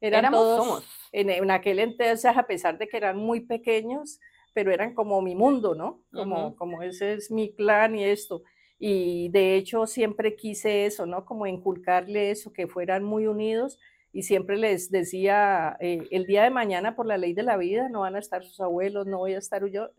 Eran 0.00 0.20
Éramos, 0.20 0.40
todos, 0.40 0.66
somos. 0.66 0.84
En, 1.12 1.50
aquel 1.50 1.78
entonces, 1.78 2.24
a 2.24 2.46
pesar 2.46 2.78
de 2.78 2.88
que 2.88 2.96
eran 2.96 3.18
muy 3.18 3.40
pequeños, 3.40 4.18
pero 4.54 4.72
eran 4.72 4.94
como 4.94 5.20
mi 5.20 5.34
mundo, 5.34 5.74
¿no? 5.74 6.02
Como, 6.12 6.56
como 6.56 6.82
ese 6.82 7.14
es 7.14 7.30
mi 7.30 7.54
clan 7.54 7.94
y 7.94 8.04
esto. 8.04 8.42
Y 8.78 9.28
de 9.28 9.56
hecho 9.56 9.86
siempre 9.86 10.36
quise 10.36 10.86
eso, 10.86 11.04
¿no? 11.04 11.26
Como 11.26 11.46
inculcarle 11.46 12.30
eso, 12.30 12.52
que 12.52 12.66
fueran 12.66 13.04
muy 13.04 13.26
unidos. 13.26 13.78
Y 14.12 14.22
siempre 14.22 14.56
les 14.56 14.90
decía, 14.90 15.76
eh, 15.80 16.08
el 16.10 16.26
día 16.26 16.42
de 16.42 16.50
mañana, 16.50 16.96
por 16.96 17.06
la 17.06 17.18
ley 17.18 17.34
de 17.34 17.42
la 17.42 17.58
vida, 17.58 17.88
no 17.90 18.00
van 18.00 18.16
a 18.16 18.18
estar 18.18 18.42
sus 18.42 18.58
abuelos, 18.60 19.06
no 19.06 19.18
voy 19.18 19.34
a 19.34 19.38
estar 19.38 19.64
yo. 19.66 19.90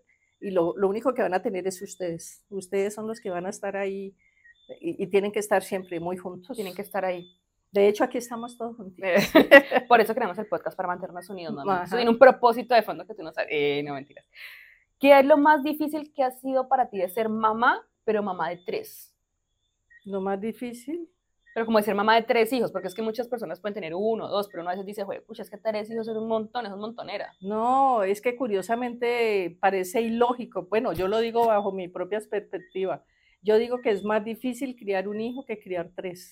Y 0.42 0.52
lo, 0.52 0.74
lo 0.76 0.90
único 0.90 1.14
que 1.14 1.22
van 1.22 1.34
a 1.34 1.42
tener 1.42 1.68
es 1.68 1.82
ustedes. 1.82 2.44
Ustedes 2.50 2.94
son 2.94 3.08
los 3.08 3.22
que 3.22 3.30
van 3.30 3.46
a 3.46 3.50
estar 3.50 3.78
ahí 3.78 4.16
y, 4.82 5.04
y 5.04 5.08
tienen 5.08 5.32
que 5.32 5.40
estar 5.40 5.64
siempre 5.64 6.00
muy 6.00 6.18
juntos. 6.18 6.56
Tienen 6.56 6.74
que 6.74 6.82
estar 6.82 7.06
ahí. 7.06 7.38
De 7.72 7.88
hecho, 7.88 8.04
aquí 8.04 8.18
estamos 8.18 8.58
todos 8.58 8.76
juntos. 8.76 9.00
Por 9.88 10.02
eso 10.02 10.14
creamos 10.14 10.38
el 10.38 10.48
podcast, 10.48 10.76
para 10.76 10.88
mantenernos 10.88 11.30
unidos, 11.30 11.54
¿no? 11.54 11.84
Tiene 11.86 12.10
un 12.10 12.20
propósito 12.20 12.76
de 12.76 12.84
fondo 12.84 13.08
que 13.08 13.16
tú 13.16 13.24
no 13.24 13.32
sabes. 13.32 13.50
Eh, 13.52 13.82
no, 13.86 13.94
mentiras. 13.94 14.26
¿Qué 15.00 15.18
es 15.18 15.26
lo 15.26 15.38
más 15.38 15.64
difícil 15.64 16.14
que 16.14 16.24
ha 16.24 16.32
sido 16.32 16.68
para 16.68 16.90
ti 16.90 16.98
de 16.98 17.10
ser 17.10 17.30
mamá, 17.30 17.88
pero 18.04 18.22
mamá 18.22 18.50
de 18.50 18.58
tres? 18.58 19.16
Lo 20.04 20.20
más 20.20 20.40
difícil. 20.42 21.10
Pero 21.54 21.66
como 21.66 21.78
de 21.80 21.84
ser 21.84 21.96
mamá 21.96 22.16
de 22.16 22.24
tres 22.24 22.52
hijos, 22.54 22.72
porque 22.72 22.88
es 22.88 22.96
que 22.96 23.02
muchas 23.02 23.28
personas 23.28 23.60
pueden 23.60 23.74
tener 23.74 23.94
uno, 23.94 24.28
dos, 24.28 24.48
pero 24.48 24.62
uno 24.62 24.70
a 24.70 24.74
veces 24.74 24.86
dice, 24.86 25.06
pucha, 25.28 25.42
es 25.42 25.50
que 25.50 25.58
tres 25.58 25.90
hijos 25.90 26.08
es 26.08 26.16
un 26.16 26.28
montón, 26.28 26.66
es 26.66 26.72
un 26.72 26.80
montonera. 26.80 27.34
No, 27.42 28.04
es 28.04 28.22
que 28.22 28.36
curiosamente 28.36 29.58
parece 29.60 30.02
ilógico. 30.02 30.68
Bueno, 30.70 30.94
yo 30.94 31.08
lo 31.08 31.20
digo 31.20 31.48
bajo 31.48 31.72
mi 31.72 31.88
propia 31.88 32.22
perspectiva. 32.30 33.04
Yo 33.42 33.58
digo 33.58 33.82
que 33.82 33.90
es 33.90 34.04
más 34.04 34.24
difícil 34.24 34.76
criar 34.76 35.08
un 35.08 35.20
hijo 35.20 35.46
que 35.46 35.60
criar 35.60 35.92
tres 35.96 36.32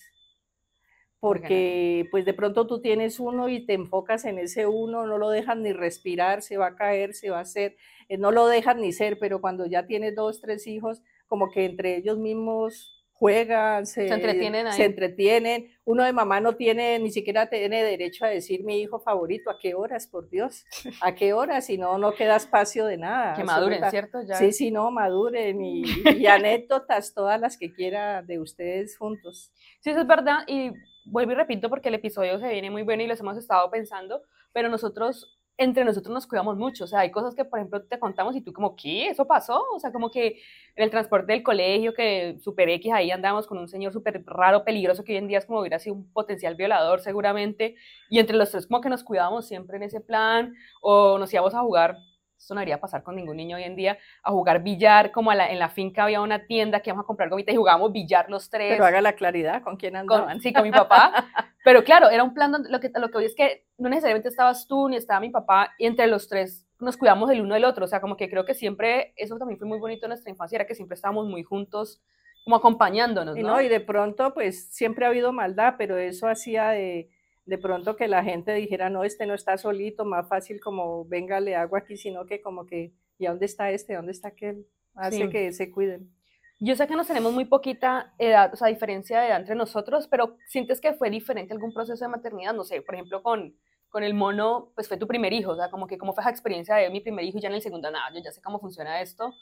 porque 1.20 2.08
pues 2.10 2.24
de 2.24 2.32
pronto 2.32 2.66
tú 2.66 2.80
tienes 2.80 3.20
uno 3.20 3.50
y 3.50 3.66
te 3.66 3.74
enfocas 3.74 4.24
en 4.24 4.38
ese 4.38 4.66
uno, 4.66 5.06
no 5.06 5.18
lo 5.18 5.28
dejas 5.28 5.58
ni 5.58 5.72
respirar, 5.72 6.40
se 6.40 6.56
va 6.56 6.68
a 6.68 6.76
caer, 6.76 7.14
se 7.14 7.28
va 7.28 7.38
a 7.38 7.42
hacer, 7.42 7.76
eh, 8.08 8.16
no 8.16 8.30
lo 8.32 8.46
dejas 8.46 8.76
ni 8.76 8.90
ser, 8.92 9.18
pero 9.18 9.42
cuando 9.42 9.66
ya 9.66 9.86
tienes 9.86 10.16
dos, 10.16 10.40
tres 10.40 10.66
hijos, 10.66 11.02
como 11.26 11.50
que 11.50 11.66
entre 11.66 11.96
ellos 11.96 12.16
mismos 12.16 12.99
juegan, 13.20 13.84
se, 13.84 14.08
entretienen 14.08 14.66
ahí. 14.66 14.72
se 14.72 14.84
entretienen. 14.86 15.70
Uno 15.84 16.04
de 16.04 16.12
mamá 16.14 16.40
no 16.40 16.56
tiene, 16.56 16.98
ni 16.98 17.10
siquiera 17.10 17.50
tiene 17.50 17.84
derecho 17.84 18.24
a 18.24 18.28
decir 18.28 18.64
mi 18.64 18.80
hijo 18.80 18.98
favorito, 18.98 19.50
¿a 19.50 19.58
qué 19.60 19.74
horas, 19.74 20.06
por 20.06 20.30
Dios? 20.30 20.64
¿A 21.02 21.14
qué 21.14 21.34
horas? 21.34 21.66
Si 21.66 21.76
no, 21.76 21.98
no 21.98 22.14
queda 22.14 22.36
espacio 22.36 22.86
de 22.86 22.96
nada. 22.96 23.34
Que 23.36 23.44
maduren, 23.44 23.84
absoluta- 23.84 23.90
¿cierto? 23.90 24.22
Ya. 24.26 24.36
Sí, 24.36 24.52
sí, 24.52 24.70
no, 24.70 24.90
maduren 24.90 25.62
y, 25.62 25.82
y 26.16 26.26
anécdotas 26.26 27.12
todas 27.12 27.38
las 27.38 27.58
que 27.58 27.74
quiera 27.74 28.22
de 28.22 28.40
ustedes 28.40 28.96
juntos. 28.96 29.52
Sí, 29.80 29.90
eso 29.90 30.00
es 30.00 30.06
verdad. 30.06 30.38
Y 30.46 30.72
vuelvo 31.04 31.32
y 31.32 31.34
repito 31.34 31.68
porque 31.68 31.88
el 31.90 31.96
episodio 31.96 32.38
se 32.38 32.48
viene 32.48 32.70
muy 32.70 32.84
bueno 32.84 33.02
y 33.02 33.06
los 33.06 33.20
hemos 33.20 33.36
estado 33.36 33.70
pensando, 33.70 34.22
pero 34.54 34.70
nosotros, 34.70 35.38
entre 35.56 35.84
nosotros 35.84 36.12
nos 36.14 36.26
cuidamos 36.26 36.56
mucho. 36.56 36.84
O 36.84 36.86
sea, 36.86 37.00
hay 37.00 37.10
cosas 37.10 37.34
que, 37.34 37.44
por 37.44 37.58
ejemplo, 37.58 37.82
te 37.82 37.98
contamos 37.98 38.34
y 38.36 38.40
tú 38.40 38.52
como, 38.52 38.74
¿qué? 38.76 39.08
¿Eso 39.08 39.26
pasó? 39.26 39.62
O 39.74 39.78
sea, 39.78 39.92
como 39.92 40.10
que 40.10 40.40
en 40.76 40.84
el 40.84 40.90
transporte 40.90 41.32
del 41.32 41.42
colegio, 41.42 41.92
que 41.94 42.38
super 42.40 42.68
X, 42.70 42.92
ahí 42.92 43.10
andamos 43.10 43.46
con 43.46 43.58
un 43.58 43.68
señor 43.68 43.92
súper 43.92 44.24
raro, 44.26 44.64
peligroso, 44.64 45.04
que 45.04 45.12
hoy 45.12 45.18
en 45.18 45.28
día 45.28 45.38
es 45.38 45.46
como 45.46 45.60
hubiera 45.60 45.78
sido 45.78 45.96
un 45.96 46.12
potencial 46.12 46.54
violador 46.54 47.00
seguramente. 47.00 47.76
Y 48.08 48.18
entre 48.18 48.36
los 48.36 48.50
tres 48.50 48.66
como 48.66 48.80
que 48.80 48.88
nos 48.88 49.04
cuidábamos 49.04 49.46
siempre 49.46 49.76
en 49.76 49.84
ese 49.84 50.00
plan, 50.00 50.54
o 50.80 51.18
nos 51.18 51.32
íbamos 51.32 51.54
a 51.54 51.60
jugar. 51.60 51.96
Esto 52.40 52.54
no 52.54 52.60
debería 52.60 52.80
pasar 52.80 53.02
con 53.02 53.16
ningún 53.16 53.36
niño 53.36 53.58
hoy 53.58 53.64
en 53.64 53.76
día, 53.76 53.98
a 54.22 54.30
jugar 54.30 54.62
billar, 54.62 55.12
como 55.12 55.30
a 55.30 55.34
la- 55.34 55.50
en 55.50 55.58
la 55.58 55.68
finca 55.68 56.04
había 56.04 56.22
una 56.22 56.46
tienda 56.46 56.80
que 56.80 56.88
íbamos 56.88 57.04
a 57.04 57.06
comprar 57.06 57.28
gomitas 57.28 57.52
y 57.54 57.58
jugábamos 57.58 57.92
billar 57.92 58.30
los 58.30 58.48
tres. 58.48 58.72
Pero 58.72 58.86
haga 58.86 59.02
la 59.02 59.12
claridad 59.12 59.62
con 59.62 59.76
quién 59.76 59.92
con- 59.92 60.00
andaban. 60.20 60.40
sí, 60.40 60.50
con 60.52 60.62
mi 60.62 60.70
papá. 60.70 61.12
Pero 61.64 61.84
claro, 61.84 62.08
era 62.08 62.24
un 62.24 62.32
plan 62.32 62.50
donde 62.50 62.70
lo 62.70 62.80
que, 62.80 62.90
lo 62.94 63.10
que 63.10 63.18
hoy 63.18 63.26
es 63.26 63.34
que 63.34 63.66
no 63.76 63.90
necesariamente 63.90 64.30
estabas 64.30 64.66
tú 64.66 64.88
ni 64.88 64.96
estaba 64.96 65.20
mi 65.20 65.28
papá, 65.28 65.74
y 65.78 65.84
entre 65.84 66.06
los 66.06 66.28
tres 66.28 66.66
nos 66.78 66.96
cuidamos 66.96 67.30
el 67.30 67.42
uno 67.42 67.52
del 67.52 67.66
otro. 67.66 67.84
O 67.84 67.88
sea, 67.88 68.00
como 68.00 68.16
que 68.16 68.30
creo 68.30 68.46
que 68.46 68.54
siempre, 68.54 69.12
eso 69.16 69.36
también 69.36 69.58
fue 69.58 69.68
muy 69.68 69.78
bonito 69.78 70.06
en 70.06 70.10
nuestra 70.10 70.30
infancia, 70.30 70.56
era 70.56 70.66
que 70.66 70.74
siempre 70.74 70.94
estábamos 70.94 71.26
muy 71.26 71.42
juntos, 71.42 72.00
como 72.44 72.56
acompañándonos, 72.56 73.36
Y 73.36 73.42
¿no? 73.42 73.48
no, 73.50 73.60
y 73.60 73.68
de 73.68 73.80
pronto, 73.80 74.32
pues 74.32 74.70
siempre 74.72 75.04
ha 75.04 75.08
habido 75.08 75.30
maldad, 75.34 75.74
pero 75.76 75.98
eso 75.98 76.26
hacía 76.26 76.70
de, 76.70 77.10
de 77.44 77.58
pronto 77.58 77.96
que 77.96 78.08
la 78.08 78.22
gente 78.22 78.52
dijera, 78.54 78.90
no, 78.90 79.04
este 79.04 79.26
no 79.26 79.34
está 79.34 79.56
solito, 79.58 80.04
más 80.04 80.28
fácil 80.28 80.60
como, 80.60 81.04
venga, 81.04 81.40
le 81.40 81.56
hago 81.56 81.76
aquí, 81.76 81.96
sino 81.96 82.26
que 82.26 82.40
como 82.40 82.66
que, 82.66 82.92
¿y 83.18 83.26
a 83.26 83.30
dónde 83.30 83.46
está 83.46 83.70
este? 83.70 83.94
¿Dónde 83.94 84.12
está 84.12 84.28
aquel? 84.28 84.66
Hace 84.94 85.24
Sí. 85.24 85.28
que 85.30 85.52
se 85.52 85.70
cuiden. 85.70 86.10
Yo 86.58 86.76
sé 86.76 86.86
que 86.86 86.94
nos 86.94 87.06
tenemos 87.06 87.32
muy 87.32 87.46
poquita 87.46 88.12
edad, 88.18 88.52
o 88.52 88.56
sea, 88.56 88.68
diferencia 88.68 89.20
de 89.20 89.28
edad 89.28 89.40
entre 89.40 89.54
nosotros, 89.54 90.06
pero 90.08 90.36
¿sientes 90.46 90.80
que 90.80 90.92
fue 90.92 91.08
diferente 91.08 91.54
algún 91.54 91.72
proceso 91.72 92.04
de 92.04 92.10
maternidad? 92.10 92.52
No 92.52 92.64
sé, 92.64 92.82
por 92.82 92.94
ejemplo, 92.94 93.22
con, 93.22 93.56
con 93.88 94.04
el 94.04 94.12
mono, 94.12 94.70
pues 94.74 94.86
fue 94.86 94.98
tu 94.98 95.06
primer 95.06 95.32
hijo, 95.32 95.52
o 95.52 95.56
sea, 95.56 95.70
como 95.70 95.86
que 95.86 95.96
cómo 95.96 96.12
fue 96.12 96.22
esa 96.22 96.30
experiencia 96.30 96.74
de 96.76 96.90
mi 96.90 97.00
primer 97.00 97.24
hijo 97.24 97.38
y 97.38 97.40
ya 97.40 97.48
en 97.48 97.54
el 97.54 97.62
segundo, 97.62 97.90
nada, 97.90 98.12
yo 98.14 98.20
ya 98.22 98.30
sé 98.30 98.42
cómo 98.42 98.60
funciona 98.60 99.00
esto, 99.00 99.32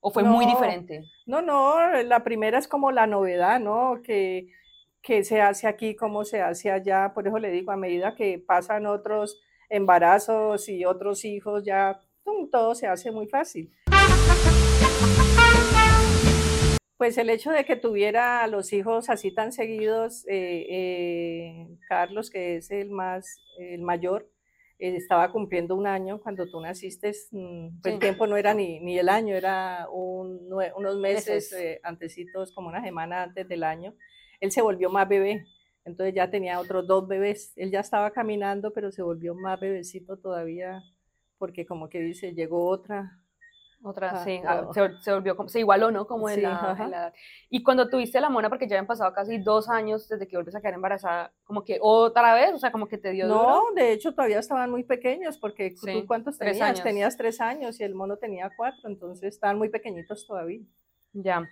o 0.00 0.10
fue 0.10 0.24
muy 0.24 0.46
diferente. 0.46 1.04
No, 1.26 1.42
no, 1.42 2.02
la 2.02 2.24
primera 2.24 2.58
es 2.58 2.66
como 2.66 2.90
la 2.90 3.06
novedad, 3.06 3.60
¿no? 3.60 4.00
Que, 4.02 4.48
que 5.02 5.24
se 5.24 5.40
hace 5.40 5.66
aquí, 5.66 5.96
cómo 5.96 6.24
se 6.24 6.40
hace 6.40 6.70
allá. 6.70 7.12
Por 7.12 7.26
eso 7.26 7.38
le 7.38 7.50
digo, 7.50 7.72
a 7.72 7.76
medida 7.76 8.14
que 8.14 8.38
pasan 8.38 8.86
otros 8.86 9.40
embarazos 9.68 10.68
y 10.68 10.84
otros 10.84 11.24
hijos, 11.24 11.64
ya 11.64 12.00
todo 12.50 12.74
se 12.74 12.86
hace 12.86 13.10
muy 13.10 13.26
fácil. 13.26 13.72
Pues 16.96 17.18
el 17.18 17.30
hecho 17.30 17.50
de 17.50 17.64
que 17.64 17.74
tuviera 17.74 18.44
a 18.44 18.46
los 18.46 18.72
hijos 18.72 19.10
así 19.10 19.34
tan 19.34 19.50
seguidos, 19.50 20.24
eh, 20.28 20.66
eh, 20.70 21.66
Carlos, 21.88 22.30
que 22.30 22.58
es 22.58 22.70
el 22.70 22.90
más, 22.90 23.40
el 23.58 23.82
mayor, 23.82 24.30
eh, 24.78 24.94
estaba 24.94 25.32
cumpliendo 25.32 25.74
un 25.74 25.88
año 25.88 26.20
cuando 26.20 26.48
tú 26.48 26.60
naciste, 26.60 27.12
mm, 27.32 27.80
pues 27.82 27.94
el 27.94 27.98
tiempo 27.98 28.28
no 28.28 28.36
era 28.36 28.54
ni, 28.54 28.78
ni 28.78 29.00
el 29.00 29.08
año, 29.08 29.34
era 29.34 29.88
un 29.90 30.48
unos 30.76 30.96
meses 30.98 31.52
antecitos, 31.82 32.52
como 32.52 32.68
una 32.68 32.84
semana 32.84 33.24
antes 33.24 33.48
del 33.48 33.64
año. 33.64 33.96
Él 34.42 34.52
se 34.52 34.62
volvió 34.62 34.90
más 34.90 35.08
bebé, 35.08 35.46
entonces 35.86 36.14
ya 36.14 36.30
tenía 36.30 36.60
otros 36.60 36.86
dos 36.86 37.08
bebés. 37.08 37.54
Él 37.56 37.70
ya 37.72 37.80
estaba 37.80 38.10
caminando, 38.12 38.72
pero 38.74 38.92
se 38.92 39.02
volvió 39.02 39.34
más 39.34 39.58
bebecito 39.60 40.18
todavía, 40.18 40.82
porque 41.38 41.66
como 41.66 41.88
que 41.88 42.00
dice, 42.00 42.34
llegó 42.34 42.68
otra. 42.68 43.18
Otra, 43.84 44.12
Ah, 44.12 44.24
sí, 44.24 44.38
se, 44.72 44.80
vol- 44.80 45.00
se 45.02 45.12
volvió, 45.12 45.36
se 45.48 45.58
igualó, 45.60 45.90
¿no? 45.90 46.06
Como 46.06 46.28
en, 46.30 46.36
Sí, 46.36 46.42
la, 46.42 46.52
en 46.52 46.68
ajá. 46.72 46.90
la 46.90 46.98
edad. 46.98 47.14
Y 47.50 47.62
cuando 47.64 47.88
tuviste 47.90 48.20
la 48.20 48.30
mona, 48.30 48.48
porque 48.48 48.68
ya 48.68 48.76
habían 48.76 48.86
pasado 48.86 49.12
casi 49.12 49.38
dos 49.38 49.68
años 49.68 50.08
desde 50.08 50.28
que 50.28 50.36
volviste 50.36 50.58
a 50.58 50.60
quedar 50.60 50.74
embarazada, 50.74 51.32
como 51.44 51.64
que 51.64 51.78
otra 51.80 52.34
vez, 52.34 52.52
o 52.54 52.58
sea, 52.58 52.70
como 52.72 52.86
que 52.88 52.98
te 52.98 53.10
dio 53.10 53.28
duro. 53.28 53.54
No, 53.54 53.72
de 53.74 53.92
hecho 53.92 54.12
todavía 54.14 54.38
estaban 54.40 54.70
muy 54.70 54.84
pequeños, 54.84 55.38
porque 55.38 55.70
Sí, 55.70 55.92
tú 55.92 56.06
cuántos 56.06 56.38
tres 56.38 56.56
tenías? 56.56 56.68
años. 56.68 56.84
Tenías 56.84 57.16
tres 57.16 57.40
años 57.40 57.80
y 57.80 57.84
el 57.84 57.94
mono 57.94 58.16
tenía 58.18 58.50
cuatro, 58.56 58.88
entonces 58.88 59.34
estaban 59.34 59.58
muy 59.58 59.68
pequeñitos 59.68 60.26
todavía. 60.26 60.60
Ya. 61.14 61.46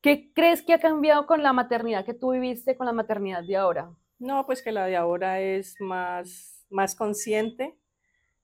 ¿Qué 0.00 0.32
crees 0.32 0.62
que 0.62 0.74
ha 0.74 0.78
cambiado 0.78 1.26
con 1.26 1.42
la 1.42 1.52
maternidad 1.52 2.04
que 2.04 2.14
tú 2.14 2.32
viviste 2.32 2.76
con 2.76 2.86
la 2.86 2.92
maternidad 2.92 3.42
de 3.44 3.56
ahora? 3.56 3.90
No, 4.18 4.46
pues 4.46 4.62
que 4.62 4.72
la 4.72 4.86
de 4.86 4.96
ahora 4.96 5.40
es 5.40 5.74
más, 5.80 6.64
más 6.70 6.94
consciente, 6.94 7.76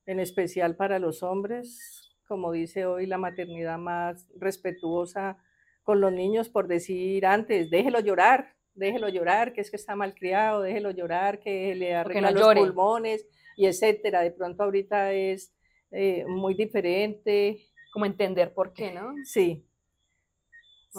en 0.07 0.20
especial 0.20 0.76
para 0.76 0.98
los 0.98 1.22
hombres, 1.22 2.12
como 2.26 2.52
dice 2.52 2.86
hoy, 2.86 3.07
la 3.07 3.18
maternidad 3.18 3.78
más 3.78 4.26
respetuosa 4.36 5.38
con 5.82 6.00
los 6.00 6.12
niños, 6.12 6.48
por 6.48 6.66
decir 6.66 7.26
antes, 7.26 7.70
déjelo 7.70 8.00
llorar, 8.00 8.57
déjelo 8.74 9.09
llorar, 9.09 9.52
que 9.52 9.61
es 9.61 9.70
que 9.70 9.76
está 9.76 9.94
malcriado, 9.94 10.62
déjelo 10.62 10.90
llorar, 10.90 11.38
que 11.40 11.74
le 11.74 11.94
arregla 11.94 12.30
no 12.30 12.40
los 12.40 12.55
pulmones, 12.55 13.26
y 13.57 13.66
etcétera. 13.66 14.22
De 14.22 14.30
pronto 14.32 14.64
ahorita 14.64 15.12
es 15.12 15.55
eh, 15.90 16.24
muy 16.26 16.55
diferente, 16.55 17.59
Como 17.92 18.07
entender 18.07 18.52
por 18.52 18.72
qué, 18.72 18.92
¿no? 18.92 19.14
sí. 19.24 19.64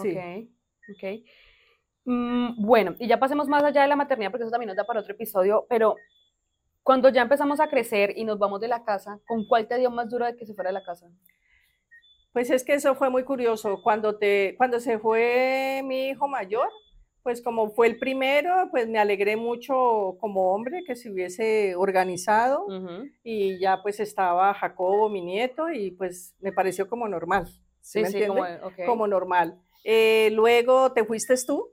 Sí. 0.02 0.18
Ok, 0.18 0.96
ok. 0.96 1.26
Mm, 2.06 2.66
bueno, 2.66 2.96
y 3.00 3.08
ya 3.08 3.20
pasemos 3.20 3.48
más 3.48 3.64
allá 3.64 3.82
de 3.82 3.88
la 3.88 3.96
maternidad, 3.96 4.32
porque 4.32 4.44
eso 4.44 4.52
también 4.52 4.68
nos 4.68 4.78
da 4.78 4.86
para 4.86 5.00
otro 5.00 5.14
episodio, 5.14 5.66
pero 5.70 5.96
cuando 6.84 7.10
ya 7.10 7.24
empezamos 7.24 7.60
a 7.60 7.68
crecer 7.68 8.14
y 8.16 8.26
nos 8.26 8.38
vamos 8.38 8.62
de 8.62 8.68
la 8.68 8.84
casa, 8.84 9.20
¿con 9.26 9.48
cuál 9.48 9.68
te 9.68 9.78
dio 9.80 9.90
más 9.90 10.08
duro 10.10 10.26
de 10.26 10.36
que 10.36 10.46
se 10.46 10.54
fuera 10.54 10.70
de 10.70 10.76
la 10.76 10.84
casa? 10.84 11.08
Pues 12.32 12.52
es 12.52 12.64
que 12.64 12.76
eso 12.76 12.94
fue 12.96 13.10
muy 13.10 13.24
curioso. 13.24 13.82
Cuando, 13.82 14.18
te, 14.18 14.56
cuando 14.58 14.80
se 14.80 15.00
fue 15.00 15.82
mi 15.84 16.10
hijo 16.10 16.28
mayor, 16.28 16.70
pues 17.24 17.42
como 17.42 17.72
fue 17.72 17.88
el 17.88 17.98
primero, 17.98 18.68
pues 18.70 18.88
me 18.88 19.00
alegré 19.00 19.36
mucho 19.36 20.16
como 20.20 20.54
hombre 20.54 20.84
que 20.86 20.96
se 20.96 21.10
hubiese 21.10 21.76
organizado 21.76 22.68
y 23.24 23.58
ya 23.58 23.82
pues 23.82 24.00
estaba 24.00 24.54
Jacobo, 24.54 25.10
mi 25.10 25.22
nieto, 25.22 25.72
y 25.72 25.90
pues 25.90 26.36
me 26.40 26.52
pareció 26.52 26.88
como 26.88 27.08
normal. 27.08 27.48
¿sí 27.82 28.06
Sí. 28.06 28.26
Como 28.86 29.08
normal. 29.08 29.60
Eh, 29.88 30.32
luego 30.32 30.94
te 30.94 31.06
fuiste 31.06 31.36
tú, 31.46 31.70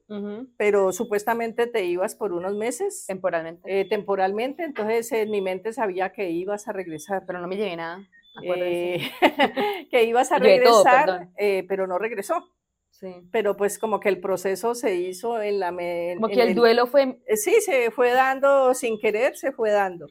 pero 0.59 0.93
supuestamente 0.93 1.67
te 1.67 1.85
ibas 1.87 2.15
por 2.15 2.35
unos 2.35 2.55
meses 2.55 3.07
Temporalmente. 3.07 3.81
eh, 3.81 3.89
temporalmente, 3.89 4.65
entonces 4.65 5.11
en 5.13 5.31
mi 5.31 5.41
mente 5.41 5.73
sabía 5.73 6.13
que 6.13 6.29
ibas 6.31 6.69
a 6.69 6.73
regresar. 6.73 7.25
pero 7.27 7.41
no 7.41 7.49
me 7.49 7.57
llevé 7.57 7.75
nada. 7.77 8.07
eh, 8.43 9.01
que 9.91 10.05
ibas 10.05 10.31
a 10.31 10.37
todo, 10.37 10.45
regresar, 10.47 11.29
pero 11.69 11.87
no 11.87 11.99
regresó. 11.99 12.51
Sí. 12.91 13.15
Pero 13.33 13.57
pues 13.57 13.79
como 13.79 13.99
que 13.99 14.11
el 14.11 14.21
proceso 14.21 14.75
se 14.75 14.95
hizo 14.95 15.41
en 15.41 15.59
la... 15.59 15.73
me- 15.73 16.13
Como 16.17 16.29
en 16.29 16.35
que 16.35 16.43
el 16.43 16.55
duelo 16.55 16.87
fue, 16.87 17.19
Sí, 17.35 17.61
se 17.63 17.91
fue 17.91 18.11
dando 18.13 18.75
sin 18.75 18.99
querer, 19.01 19.37
se 19.39 19.53
fue 19.53 19.71
dando. 19.71 20.07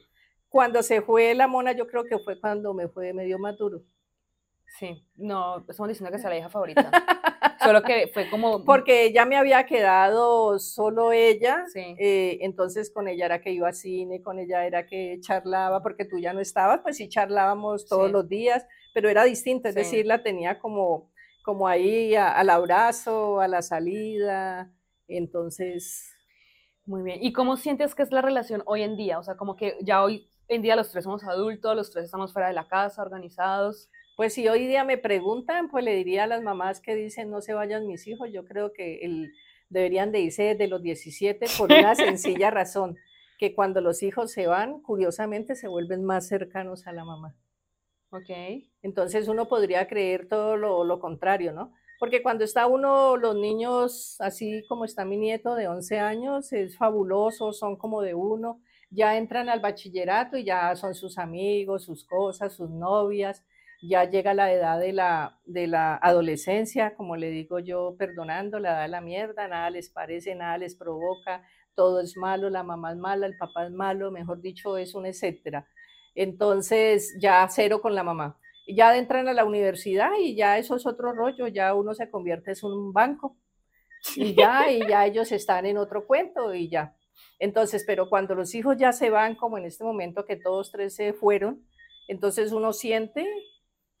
Cuando 0.48 0.82
se 0.82 1.02
fue 1.02 1.34
la 1.34 1.46
mona, 1.46 1.70
yo 1.72 1.86
creo 1.86 2.02
que 2.04 2.18
fue 2.18 2.38
cuando 2.40 2.74
me 2.74 2.88
fue 2.88 3.12
medio 3.12 3.38
más 3.38 3.56
duro. 3.56 3.82
sí, 4.78 5.06
no, 5.16 5.58
estamos 5.68 5.88
diciendo 5.88 6.10
que 6.10 6.18
sea 6.18 6.30
la 6.30 6.38
hija 6.38 6.48
favorita. 6.56 6.90
Solo 7.62 7.82
que 7.82 8.08
fue 8.12 8.28
como, 8.30 8.64
Porque 8.64 9.12
ya 9.12 9.24
me 9.24 9.36
había 9.36 9.64
quedado 9.66 10.58
solo 10.58 11.12
ella, 11.12 11.64
Sí. 11.72 11.94
eh, 11.98 12.38
entonces 12.42 12.90
con 12.92 13.08
ella 13.08 13.26
era 13.26 13.40
que 13.40 13.50
iba 13.52 13.68
a 13.68 13.72
cine, 13.72 14.22
con 14.22 14.38
ella 14.38 14.66
era 14.66 14.86
que 14.86 15.18
charlaba, 15.20 15.82
porque 15.82 16.04
tú 16.04 16.18
ya 16.18 16.32
no 16.32 16.40
estabas, 16.40 16.80
pues 16.82 16.96
sí 16.96 17.08
charlábamos 17.08 17.86
todos 17.86 18.06
Sí. 18.06 18.12
los 18.12 18.28
días, 18.28 18.66
pero 18.94 19.08
era 19.08 19.24
distinto, 19.24 19.68
es 19.68 19.74
Sí. 19.74 19.80
decir, 19.80 20.06
la 20.06 20.22
tenía 20.22 20.58
como, 20.58 21.10
como 21.44 21.66
ahí 21.68 22.14
a- 22.14 22.32
al 22.32 22.50
abrazo, 22.50 23.40
a 23.40 23.48
la 23.48 23.62
salida, 23.62 24.70
entonces... 25.08 26.08
Muy 26.84 27.02
bien. 27.02 27.18
¿Y 27.22 27.32
cómo 27.32 27.56
sientes 27.56 27.94
que 27.94 28.02
es 28.02 28.10
la 28.10 28.22
relación 28.22 28.62
hoy 28.66 28.82
en 28.82 28.96
día? 28.96 29.18
O 29.20 29.22
sea, 29.22 29.36
como 29.36 29.54
que 29.54 29.76
ya 29.82 30.02
hoy 30.02 30.28
en 30.48 30.62
día 30.62 30.74
los 30.74 30.90
tres 30.90 31.04
somos 31.04 31.22
adultos, 31.22 31.76
los 31.76 31.90
tres 31.92 32.06
estamos 32.06 32.32
fuera 32.32 32.48
de 32.48 32.54
la 32.54 32.66
casa, 32.66 33.02
organizados. 33.02 33.88
Pues 34.16 34.34
si 34.34 34.48
hoy 34.48 34.66
día 34.66 34.84
me 34.84 34.98
preguntan, 34.98 35.70
pues 35.70 35.84
le 35.84 35.94
diría 35.94 36.24
a 36.24 36.26
las 36.26 36.42
mamás 36.42 36.80
que 36.80 36.94
dicen 36.94 37.30
no 37.30 37.40
se 37.40 37.54
vayan 37.54 37.86
mis 37.86 38.06
hijos, 38.06 38.28
yo 38.32 38.44
creo 38.44 38.72
que 38.72 39.00
el, 39.02 39.32
deberían 39.68 40.12
de 40.12 40.20
irse 40.20 40.42
desde 40.42 40.68
los 40.68 40.82
17 40.82 41.46
por 41.58 41.72
una 41.72 41.94
sencilla 41.94 42.50
razón, 42.50 42.96
que 43.38 43.54
cuando 43.54 43.80
los 43.80 44.02
hijos 44.02 44.30
se 44.30 44.46
van, 44.46 44.80
curiosamente 44.82 45.56
se 45.56 45.68
vuelven 45.68 46.04
más 46.04 46.28
cercanos 46.28 46.86
a 46.86 46.92
la 46.92 47.04
mamá. 47.04 47.34
Ok. 48.10 48.28
Entonces 48.82 49.28
uno 49.28 49.48
podría 49.48 49.88
creer 49.88 50.28
todo 50.28 50.56
lo, 50.56 50.84
lo 50.84 51.00
contrario, 51.00 51.52
¿no? 51.52 51.72
Porque 51.98 52.22
cuando 52.22 52.44
está 52.44 52.66
uno, 52.66 53.16
los 53.16 53.36
niños, 53.36 54.16
así 54.20 54.64
como 54.68 54.84
está 54.84 55.04
mi 55.04 55.16
nieto 55.16 55.54
de 55.54 55.68
11 55.68 56.00
años, 56.00 56.52
es 56.52 56.76
fabuloso, 56.76 57.52
son 57.52 57.76
como 57.76 58.02
de 58.02 58.14
uno, 58.14 58.60
ya 58.90 59.16
entran 59.16 59.48
al 59.48 59.60
bachillerato 59.60 60.36
y 60.36 60.44
ya 60.44 60.74
son 60.76 60.94
sus 60.94 61.16
amigos, 61.16 61.84
sus 61.84 62.04
cosas, 62.04 62.52
sus 62.54 62.68
novias, 62.70 63.44
ya 63.82 64.04
llega 64.04 64.32
la 64.32 64.52
edad 64.52 64.78
de 64.78 64.92
la, 64.92 65.40
de 65.44 65.66
la 65.66 65.96
adolescencia, 65.96 66.94
como 66.94 67.16
le 67.16 67.30
digo 67.30 67.58
yo, 67.58 67.96
perdonando, 67.98 68.60
la 68.60 68.70
edad 68.70 68.82
de 68.82 68.88
la 68.88 69.00
mierda, 69.00 69.48
nada 69.48 69.70
les 69.70 69.88
parece, 69.88 70.36
nada 70.36 70.56
les 70.56 70.76
provoca, 70.76 71.42
todo 71.74 72.00
es 72.00 72.16
malo, 72.16 72.48
la 72.48 72.62
mamá 72.62 72.92
es 72.92 72.98
mala, 72.98 73.26
el 73.26 73.36
papá 73.36 73.66
es 73.66 73.72
malo, 73.72 74.12
mejor 74.12 74.40
dicho, 74.40 74.76
es 74.76 74.94
un 74.94 75.06
etcétera. 75.06 75.66
Entonces, 76.14 77.16
ya 77.20 77.46
cero 77.50 77.80
con 77.80 77.94
la 77.94 78.04
mamá. 78.04 78.38
Ya 78.68 78.96
entran 78.96 79.26
a 79.26 79.32
la 79.32 79.44
universidad 79.44 80.12
y 80.20 80.36
ya 80.36 80.58
eso 80.58 80.76
es 80.76 80.86
otro 80.86 81.12
rollo, 81.12 81.48
ya 81.48 81.74
uno 81.74 81.92
se 81.94 82.08
convierte 82.08 82.52
en 82.52 82.70
un 82.70 82.92
banco 82.92 83.36
y 84.14 84.34
ya, 84.34 84.70
y 84.70 84.86
ya 84.86 85.06
ellos 85.06 85.32
están 85.32 85.66
en 85.66 85.78
otro 85.78 86.06
cuento 86.06 86.54
y 86.54 86.68
ya. 86.68 86.94
Entonces, 87.40 87.82
pero 87.84 88.08
cuando 88.08 88.36
los 88.36 88.54
hijos 88.54 88.76
ya 88.76 88.92
se 88.92 89.10
van, 89.10 89.34
como 89.34 89.58
en 89.58 89.64
este 89.64 89.82
momento 89.82 90.24
que 90.24 90.36
todos 90.36 90.70
tres 90.70 90.94
se 90.94 91.12
fueron, 91.12 91.66
entonces 92.06 92.52
uno 92.52 92.72
siente 92.72 93.26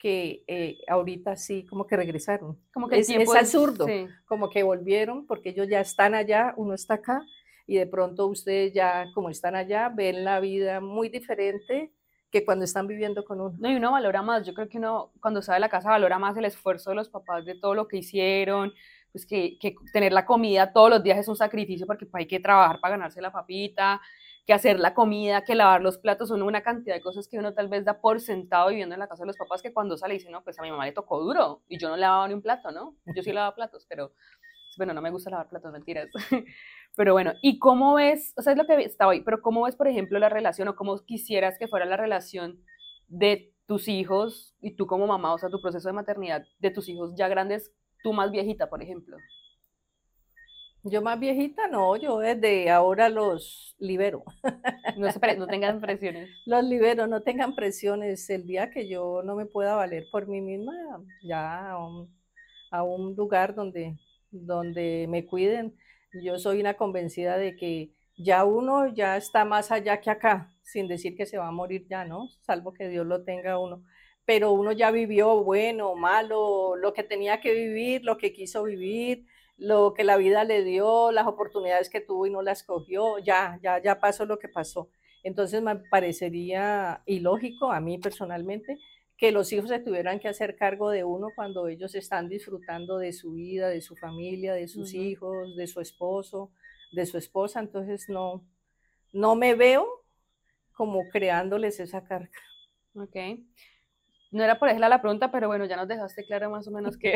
que 0.02 0.42
eh, 0.48 0.78
ahorita 0.88 1.36
sí, 1.36 1.64
como 1.64 1.86
que 1.86 1.96
regresaron. 1.96 2.58
Como 2.74 2.88
que 2.88 2.98
es, 2.98 3.08
es 3.08 3.32
absurdo, 3.32 3.86
como 4.26 4.50
que 4.50 4.64
volvieron 4.64 5.28
porque 5.28 5.50
ellos 5.50 5.68
ya 5.68 5.78
están 5.78 6.16
allá, 6.16 6.54
uno 6.56 6.74
está 6.74 6.94
acá 6.94 7.24
y 7.68 7.76
de 7.76 7.86
pronto 7.86 8.26
ustedes 8.26 8.72
ya, 8.74 9.06
como 9.14 9.30
están 9.30 9.54
allá, 9.54 9.90
ven 9.90 10.24
la 10.24 10.40
vida 10.40 10.80
muy 10.80 11.08
diferente 11.08 11.92
que 12.32 12.44
cuando 12.44 12.64
están 12.64 12.88
viviendo 12.88 13.24
con 13.24 13.40
uno. 13.40 13.54
No, 13.60 13.70
y 13.70 13.76
uno 13.76 13.92
valora 13.92 14.22
más, 14.22 14.44
yo 14.44 14.54
creo 14.54 14.68
que 14.68 14.78
uno 14.78 15.12
cuando 15.20 15.40
sale 15.40 15.56
de 15.56 15.60
la 15.60 15.68
casa 15.68 15.90
valora 15.90 16.18
más 16.18 16.36
el 16.36 16.46
esfuerzo 16.46 16.90
de 16.90 16.96
los 16.96 17.08
papás 17.08 17.44
de 17.44 17.54
todo 17.54 17.76
lo 17.76 17.86
que 17.86 17.98
hicieron, 17.98 18.72
pues 19.12 19.24
que, 19.24 19.56
que 19.60 19.76
tener 19.92 20.12
la 20.12 20.26
comida 20.26 20.72
todos 20.72 20.90
los 20.90 21.02
días 21.04 21.18
es 21.18 21.28
un 21.28 21.36
sacrificio 21.36 21.86
porque 21.86 22.06
pues, 22.06 22.22
hay 22.22 22.26
que 22.26 22.40
trabajar 22.40 22.80
para 22.80 22.96
ganarse 22.96 23.22
la 23.22 23.30
papita, 23.30 24.00
que 24.46 24.52
hacer 24.52 24.80
la 24.80 24.94
comida, 24.94 25.44
que 25.44 25.54
lavar 25.54 25.82
los 25.82 25.98
platos, 25.98 26.28
son 26.28 26.42
una 26.42 26.62
cantidad 26.62 26.94
de 26.94 27.00
cosas 27.00 27.28
que 27.28 27.38
uno 27.38 27.54
tal 27.54 27.68
vez 27.68 27.84
da 27.84 28.00
por 28.00 28.20
sentado 28.20 28.70
viviendo 28.70 28.94
en 28.94 29.00
la 29.00 29.08
casa 29.08 29.22
de 29.22 29.28
los 29.28 29.36
papás 29.36 29.62
que 29.62 29.72
cuando 29.72 29.96
sale 29.96 30.14
dice, 30.14 30.30
no, 30.30 30.42
pues 30.42 30.58
a 30.58 30.62
mi 30.62 30.70
mamá 30.70 30.84
le 30.84 30.92
tocó 30.92 31.20
duro 31.20 31.62
y 31.68 31.78
yo 31.78 31.88
no 31.88 31.96
lavaba 31.96 32.26
ni 32.28 32.34
un 32.34 32.42
plato, 32.42 32.72
¿no? 32.72 32.96
Yo 33.14 33.22
sí 33.22 33.32
lavaba 33.32 33.54
platos, 33.54 33.86
pero 33.88 34.12
bueno, 34.76 34.94
no 34.94 35.02
me 35.02 35.10
gusta 35.10 35.30
lavar 35.30 35.48
platos, 35.48 35.72
mentiras. 35.72 36.08
Pero 36.94 37.14
bueno, 37.14 37.32
¿y 37.40 37.58
cómo 37.58 37.94
ves, 37.94 38.34
o 38.36 38.42
sea, 38.42 38.52
es 38.52 38.58
lo 38.58 38.66
que 38.66 38.74
estaba 38.84 39.12
ahí, 39.12 39.22
pero 39.22 39.40
cómo 39.40 39.62
ves, 39.62 39.76
por 39.76 39.88
ejemplo, 39.88 40.18
la 40.18 40.28
relación 40.28 40.68
o 40.68 40.76
cómo 40.76 40.98
quisieras 41.06 41.58
que 41.58 41.66
fuera 41.66 41.86
la 41.86 41.96
relación 41.96 42.62
de 43.08 43.54
tus 43.66 43.88
hijos 43.88 44.54
y 44.60 44.76
tú 44.76 44.86
como 44.86 45.06
mamá, 45.06 45.32
o 45.32 45.38
sea, 45.38 45.48
tu 45.48 45.60
proceso 45.62 45.88
de 45.88 45.94
maternidad 45.94 46.44
de 46.58 46.70
tus 46.70 46.90
hijos 46.90 47.14
ya 47.16 47.28
grandes, 47.28 47.72
tú 48.02 48.12
más 48.12 48.30
viejita, 48.30 48.68
por 48.68 48.82
ejemplo? 48.82 49.16
Yo 50.84 51.00
más 51.00 51.18
viejita, 51.20 51.68
no, 51.68 51.96
yo 51.96 52.18
desde 52.18 52.70
ahora 52.70 53.08
los 53.08 53.76
libero. 53.78 54.24
No, 54.96 55.08
no 55.36 55.46
tengan 55.48 55.80
presiones. 55.80 56.30
Los 56.44 56.64
libero, 56.64 57.06
no 57.06 57.22
tengan 57.22 57.54
presiones. 57.54 58.28
El 58.30 58.46
día 58.46 58.70
que 58.70 58.88
yo 58.88 59.22
no 59.24 59.36
me 59.36 59.46
pueda 59.46 59.76
valer 59.76 60.06
por 60.10 60.26
mí 60.26 60.40
misma, 60.40 60.72
ya 61.22 61.70
a 61.70 61.86
un, 61.86 62.12
a 62.70 62.82
un 62.82 63.14
lugar 63.14 63.54
donde, 63.54 63.96
donde 64.30 65.06
me 65.08 65.24
cuiden 65.24 65.76
yo 66.20 66.38
soy 66.38 66.60
una 66.60 66.74
convencida 66.74 67.38
de 67.38 67.56
que 67.56 67.92
ya 68.16 68.44
uno 68.44 68.88
ya 68.88 69.16
está 69.16 69.44
más 69.44 69.70
allá 69.72 70.00
que 70.00 70.10
acá, 70.10 70.52
sin 70.62 70.88
decir 70.88 71.16
que 71.16 71.26
se 71.26 71.38
va 71.38 71.48
a 71.48 71.52
morir 71.52 71.86
ya, 71.88 72.04
¿no? 72.04 72.28
Salvo 72.42 72.72
que 72.74 72.88
Dios 72.88 73.06
lo 73.06 73.24
tenga 73.24 73.58
uno. 73.58 73.82
Pero 74.24 74.52
uno 74.52 74.72
ya 74.72 74.90
vivió 74.90 75.42
bueno, 75.42 75.94
malo, 75.96 76.76
lo 76.76 76.92
que 76.92 77.02
tenía 77.02 77.40
que 77.40 77.54
vivir, 77.54 78.04
lo 78.04 78.18
que 78.18 78.32
quiso 78.32 78.62
vivir, 78.64 79.26
lo 79.62 79.94
que 79.94 80.02
la 80.02 80.16
vida 80.16 80.42
le 80.42 80.64
dio, 80.64 81.12
las 81.12 81.26
oportunidades 81.26 81.88
que 81.88 82.00
tuvo 82.00 82.26
y 82.26 82.30
no 82.30 82.42
las 82.42 82.64
cogió, 82.64 83.18
ya, 83.18 83.60
ya, 83.62 83.80
ya 83.80 84.00
pasó 84.00 84.26
lo 84.26 84.38
que 84.38 84.48
pasó. 84.48 84.90
Entonces 85.22 85.62
me 85.62 85.76
parecería 85.76 87.02
ilógico 87.06 87.70
a 87.70 87.80
mí 87.80 87.98
personalmente 87.98 88.78
que 89.16 89.30
los 89.30 89.52
hijos 89.52 89.68
se 89.68 89.78
tuvieran 89.78 90.18
que 90.18 90.26
hacer 90.26 90.56
cargo 90.56 90.90
de 90.90 91.04
uno 91.04 91.28
cuando 91.36 91.68
ellos 91.68 91.94
están 91.94 92.28
disfrutando 92.28 92.98
de 92.98 93.12
su 93.12 93.34
vida, 93.34 93.68
de 93.68 93.80
su 93.80 93.94
familia, 93.94 94.52
de 94.52 94.66
sus 94.66 94.94
hijos, 94.94 95.54
de 95.54 95.68
su 95.68 95.80
esposo, 95.80 96.50
de 96.90 97.06
su 97.06 97.16
esposa. 97.18 97.60
Entonces 97.60 98.08
no, 98.08 98.44
no 99.12 99.36
me 99.36 99.54
veo 99.54 99.86
como 100.72 101.08
creándoles 101.10 101.78
esa 101.78 102.02
carga. 102.02 102.32
Ok. 102.96 103.16
No 104.32 104.42
era 104.42 104.58
por 104.58 104.68
ejemplo 104.68 104.88
la 104.88 105.00
pregunta, 105.00 105.30
pero 105.30 105.46
bueno, 105.46 105.66
ya 105.66 105.76
nos 105.76 105.86
dejaste 105.86 106.24
claro 106.24 106.50
más 106.50 106.66
o 106.66 106.72
menos 106.72 106.96
qué, 106.98 107.14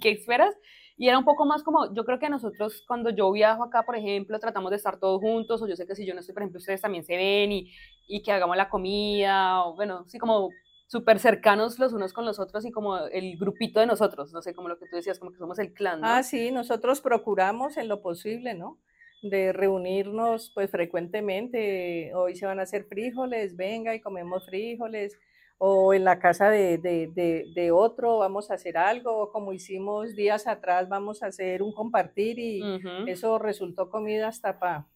qué, 0.00 0.10
esperas. 0.10 0.54
Y 0.96 1.08
era 1.08 1.18
un 1.18 1.24
poco 1.24 1.46
más 1.46 1.62
como, 1.62 1.92
yo 1.94 2.04
creo 2.04 2.18
que 2.18 2.28
nosotros 2.28 2.84
cuando 2.86 3.10
yo 3.10 3.30
viajo 3.32 3.64
acá, 3.64 3.82
por 3.84 3.96
ejemplo, 3.96 4.38
tratamos 4.38 4.70
de 4.70 4.76
estar 4.76 4.98
todos 4.98 5.20
juntos, 5.20 5.62
o 5.62 5.66
yo 5.66 5.76
sé 5.76 5.86
que 5.86 5.94
si 5.94 6.06
yo 6.06 6.14
no 6.14 6.20
estoy, 6.20 6.34
por 6.34 6.42
ejemplo, 6.42 6.58
ustedes 6.58 6.80
también 6.80 7.04
se 7.04 7.16
ven 7.16 7.52
y, 7.52 7.72
y 8.06 8.22
que 8.22 8.32
hagamos 8.32 8.56
la 8.56 8.68
comida, 8.68 9.64
o 9.64 9.74
bueno, 9.74 10.04
sí, 10.06 10.18
como 10.18 10.50
súper 10.92 11.18
cercanos 11.18 11.78
los 11.78 11.94
unos 11.94 12.12
con 12.12 12.26
los 12.26 12.38
otros 12.38 12.66
y 12.66 12.70
como 12.70 12.98
el 12.98 13.38
grupito 13.38 13.80
de 13.80 13.86
nosotros, 13.86 14.30
no 14.34 14.42
sé, 14.42 14.54
como 14.54 14.68
lo 14.68 14.78
que 14.78 14.86
tú 14.86 14.96
decías, 14.96 15.18
como 15.18 15.32
que 15.32 15.38
somos 15.38 15.58
el 15.58 15.72
clan. 15.72 16.04
Ah, 16.04 16.22
sí, 16.22 16.50
nosotros 16.50 17.00
procuramos 17.00 17.78
en 17.78 17.88
lo 17.88 18.02
posible, 18.02 18.52
¿no? 18.52 18.78
De 19.22 19.54
reunirnos 19.54 20.50
pues 20.54 20.70
frecuentemente, 20.70 22.12
hoy 22.14 22.36
se 22.36 22.44
van 22.44 22.60
a 22.60 22.64
hacer 22.64 22.84
frijoles, 22.84 23.56
venga 23.56 23.94
y 23.94 24.02
comemos 24.02 24.44
frijoles, 24.44 25.18
o 25.64 25.94
en 25.94 26.02
la 26.02 26.18
casa 26.18 26.50
de, 26.50 26.76
de, 26.76 27.46
de, 27.54 27.70
otro 27.70 28.18
vamos 28.18 28.50
a 28.50 28.54
hacer 28.54 28.76
algo, 28.76 29.16
o 29.16 29.30
como 29.30 29.52
hicimos 29.52 30.16
días 30.16 30.48
atrás 30.48 30.88
vamos 30.88 31.22
a 31.22 31.26
hacer 31.26 31.62
un 31.62 31.72
compartir 31.72 32.40
y 32.40 32.80
eso 33.06 33.38
resultó 33.38 33.88
comida 33.88 34.26
hasta 34.26 34.58
para 34.58 34.88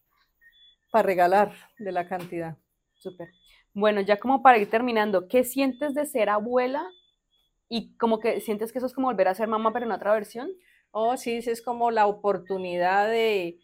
pa 0.90 1.02
regalar 1.02 1.52
de 1.78 1.92
la 1.92 2.08
cantidad. 2.08 2.56
Súper. 2.96 3.28
Bueno, 3.74 4.00
ya 4.00 4.18
como 4.18 4.42
para 4.42 4.58
ir 4.58 4.68
terminando, 4.68 5.28
¿qué 5.28 5.44
sientes 5.44 5.94
de 5.94 6.04
ser 6.04 6.30
abuela? 6.30 6.84
Y 7.68 7.96
como 7.96 8.18
que 8.18 8.40
sientes 8.40 8.72
que 8.72 8.78
eso 8.78 8.88
es 8.88 8.92
como 8.92 9.06
volver 9.06 9.28
a 9.28 9.36
ser 9.36 9.46
mamá, 9.46 9.72
pero 9.72 9.86
en 9.86 9.92
otra 9.92 10.14
versión. 10.14 10.50
Oh, 10.90 11.16
sí, 11.16 11.36
es 11.36 11.62
como 11.62 11.92
la 11.92 12.08
oportunidad 12.08 13.08
de, 13.08 13.60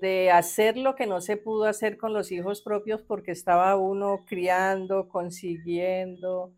de 0.00 0.30
hacer 0.30 0.76
lo 0.76 0.94
que 0.94 1.06
no 1.06 1.20
se 1.20 1.36
pudo 1.36 1.64
hacer 1.64 1.98
con 1.98 2.12
los 2.12 2.32
hijos 2.32 2.62
propios 2.62 3.02
porque 3.02 3.30
estaba 3.30 3.76
uno 3.76 4.24
criando, 4.26 5.08
consiguiendo, 5.08 6.52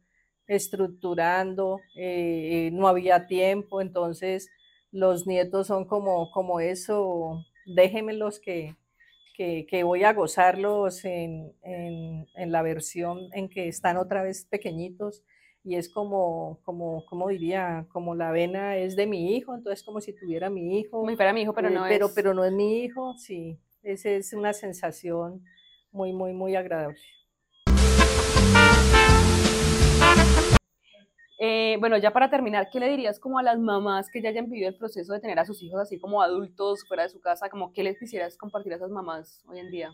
estructurando, 0.46 1.80
eh, 1.96 2.70
no 2.72 2.88
había 2.88 3.26
tiempo, 3.26 3.80
entonces 3.80 4.48
los 4.90 5.26
nietos 5.26 5.68
son 5.68 5.84
como, 5.84 6.30
como 6.32 6.60
eso, 6.60 7.44
déjenmelos 7.66 8.40
que, 8.40 8.74
que, 9.36 9.82
voy 9.84 10.04
a 10.04 10.12
gozarlos 10.12 11.04
en, 11.04 11.54
la 12.34 12.62
versión 12.62 13.28
en 13.32 13.48
que 13.48 13.68
están 13.68 13.96
otra 13.96 14.22
vez 14.22 14.44
pequeñitos 14.44 15.22
y 15.62 15.76
es 15.76 15.92
como, 15.92 16.60
como, 16.64 17.04
como 17.06 17.28
diría, 17.28 17.86
como 17.92 18.14
la 18.14 18.30
vena 18.30 18.76
es 18.76 18.96
de 18.96 19.06
mi 19.06 19.36
hijo, 19.36 19.54
entonces 19.54 19.84
como 19.84 20.00
si 20.00 20.14
tuviera 20.14 20.48
mi 20.48 20.78
hijo. 20.78 21.06
Si 21.08 21.16
fuera 21.16 21.32
mi 21.32 21.42
hijo, 21.42 21.52
pero 21.52 21.68
eh, 21.68 21.72
no 21.72 21.84
pero, 21.88 22.06
es. 22.06 22.12
Pero 22.12 22.34
no 22.34 22.44
es 22.44 22.52
mi 22.52 22.82
hijo, 22.82 23.14
sí. 23.16 23.58
Esa 23.82 24.10
es 24.10 24.32
una 24.32 24.52
sensación 24.52 25.44
muy, 25.92 26.12
muy, 26.12 26.32
muy 26.32 26.56
agradable. 26.56 26.98
Eh, 31.42 31.78
bueno, 31.80 31.96
ya 31.96 32.12
para 32.12 32.28
terminar, 32.28 32.68
¿qué 32.70 32.78
le 32.80 32.88
dirías 32.90 33.18
como 33.18 33.38
a 33.38 33.42
las 33.42 33.58
mamás 33.58 34.10
que 34.10 34.20
ya 34.20 34.28
hayan 34.28 34.50
vivido 34.50 34.68
el 34.68 34.76
proceso 34.76 35.14
de 35.14 35.20
tener 35.20 35.38
a 35.38 35.46
sus 35.46 35.62
hijos 35.62 35.80
así 35.80 35.98
como 35.98 36.20
adultos 36.20 36.86
fuera 36.86 37.04
de 37.04 37.08
su 37.08 37.20
casa? 37.20 37.48
Como, 37.48 37.72
¿Qué 37.72 37.82
les 37.82 37.98
quisieras 37.98 38.36
compartir 38.36 38.74
a 38.74 38.76
esas 38.76 38.90
mamás 38.90 39.42
hoy 39.46 39.58
en 39.58 39.70
día? 39.70 39.90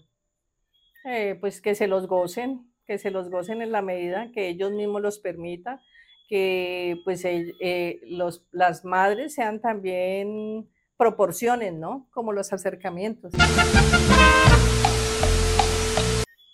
Eh, 1.04 1.36
pues 1.40 1.60
que 1.60 1.76
se 1.76 1.86
los 1.86 2.08
gocen, 2.08 2.68
que 2.86 2.98
se 2.98 3.10
los 3.10 3.30
gocen 3.30 3.62
en 3.62 3.72
la 3.72 3.82
medida 3.82 4.30
que 4.32 4.48
ellos 4.48 4.72
mismos 4.72 5.02
los 5.02 5.18
permitan, 5.18 5.80
que 6.28 7.00
pues 7.04 7.24
eh, 7.24 8.00
los, 8.06 8.44
las 8.52 8.84
madres 8.84 9.34
sean 9.34 9.60
también 9.60 10.68
proporciones, 10.96 11.72
¿no? 11.74 12.08
Como 12.12 12.32
los 12.32 12.52
acercamientos. 12.52 13.32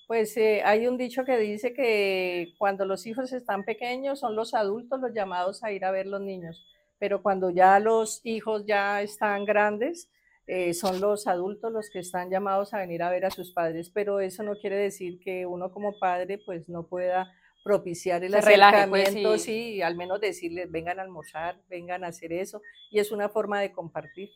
Pues 0.06 0.36
eh, 0.36 0.60
hay 0.64 0.86
un 0.86 0.98
dicho 0.98 1.24
que 1.24 1.38
dice 1.38 1.72
que 1.72 2.52
cuando 2.58 2.84
los 2.84 3.06
hijos 3.06 3.32
están 3.32 3.64
pequeños 3.64 4.20
son 4.20 4.36
los 4.36 4.52
adultos 4.52 5.00
los 5.00 5.14
llamados 5.14 5.64
a 5.64 5.72
ir 5.72 5.86
a 5.86 5.90
ver 5.90 6.06
los 6.06 6.20
niños, 6.20 6.66
pero 6.98 7.22
cuando 7.22 7.48
ya 7.48 7.78
los 7.78 8.20
hijos 8.24 8.66
ya 8.66 9.00
están 9.00 9.46
grandes, 9.46 10.10
eh, 10.46 10.74
son 10.74 11.00
los 11.00 11.26
adultos 11.26 11.72
los 11.72 11.88
que 11.90 12.00
están 12.00 12.30
llamados 12.30 12.74
a 12.74 12.78
venir 12.78 13.02
a 13.02 13.10
ver 13.10 13.24
a 13.24 13.30
sus 13.30 13.52
padres, 13.52 13.90
pero 13.90 14.20
eso 14.20 14.42
no 14.42 14.54
quiere 14.56 14.76
decir 14.76 15.20
que 15.20 15.46
uno 15.46 15.70
como 15.70 15.98
padre 15.98 16.38
pues 16.38 16.68
no 16.68 16.86
pueda 16.86 17.32
propiciar 17.62 18.24
el 18.24 18.32
pues, 18.32 18.44
acercamiento, 18.44 19.38
sí. 19.38 19.82
al 19.82 19.96
menos 19.96 20.20
decirles 20.20 20.70
vengan 20.70 20.98
a 20.98 21.02
almorzar, 21.02 21.60
vengan 21.68 22.02
a 22.04 22.08
hacer 22.08 22.32
eso, 22.32 22.60
y 22.90 22.98
es 22.98 23.12
una 23.12 23.28
forma 23.28 23.60
de 23.60 23.72
compartir. 23.72 24.30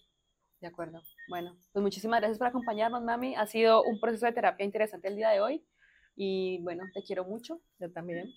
De 0.60 0.68
acuerdo. 0.68 1.02
Bueno, 1.28 1.54
pues 1.72 1.82
muchísimas 1.82 2.20
gracias 2.20 2.38
por 2.38 2.46
acompañarnos, 2.46 3.02
mami. 3.02 3.34
Ha 3.36 3.46
sido 3.46 3.82
un 3.82 4.00
proceso 4.00 4.24
de 4.24 4.32
terapia 4.32 4.64
interesante 4.64 5.08
el 5.08 5.16
día 5.16 5.28
de 5.28 5.40
hoy. 5.40 5.66
Y 6.16 6.62
bueno, 6.62 6.84
te 6.94 7.02
quiero 7.02 7.24
mucho. 7.24 7.60
Yo 7.78 7.92
también. 7.92 8.32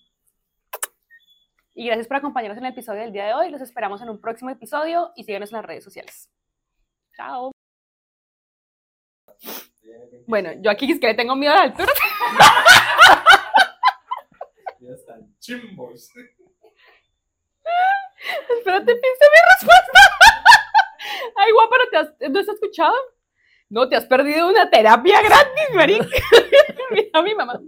Y 1.74 1.86
gracias 1.86 2.08
por 2.08 2.18
acompañarnos 2.18 2.58
en 2.58 2.66
el 2.66 2.74
episodio 2.74 3.02
del 3.02 3.14
día 3.14 3.28
de 3.28 3.34
hoy. 3.36 3.50
Los 3.50 3.62
esperamos 3.62 4.02
en 4.02 4.10
un 4.10 4.20
próximo 4.20 4.50
episodio 4.50 5.12
y 5.16 5.24
síganos 5.24 5.52
en 5.52 5.58
las 5.58 5.66
redes 5.66 5.86
sociales. 5.86 6.30
Chao. 7.16 7.52
Bueno, 10.28 10.52
yo 10.62 10.70
aquí 10.70 10.91
es 10.91 11.00
que 11.00 11.08
le 11.08 11.16
tengo 11.16 11.36
miedo 11.36 11.54
a 11.54 11.58
la 11.58 11.64
altura. 11.64 11.91
ya 14.80 14.93
están 14.93 15.36
chimbos. 15.39 16.12
Espérate, 18.58 18.95
piensa 18.95 19.26
mi 19.26 19.38
respuesta. 19.56 20.00
Ay, 21.36 21.52
guapa, 21.52 21.76
¿no, 21.78 21.89
te 21.89 21.97
has, 21.97 22.14
¿no 22.30 22.39
has 22.39 22.47
escuchado? 22.47 22.93
No, 23.70 23.88
te 23.88 23.95
has 23.95 24.06
perdido 24.06 24.47
una 24.47 24.70
terapia 24.70 25.22
gratis, 25.22 25.70
marica. 25.74 26.06
Mira 26.91 27.10
a 27.14 27.22
mi 27.22 27.36
mamá. 27.36 27.60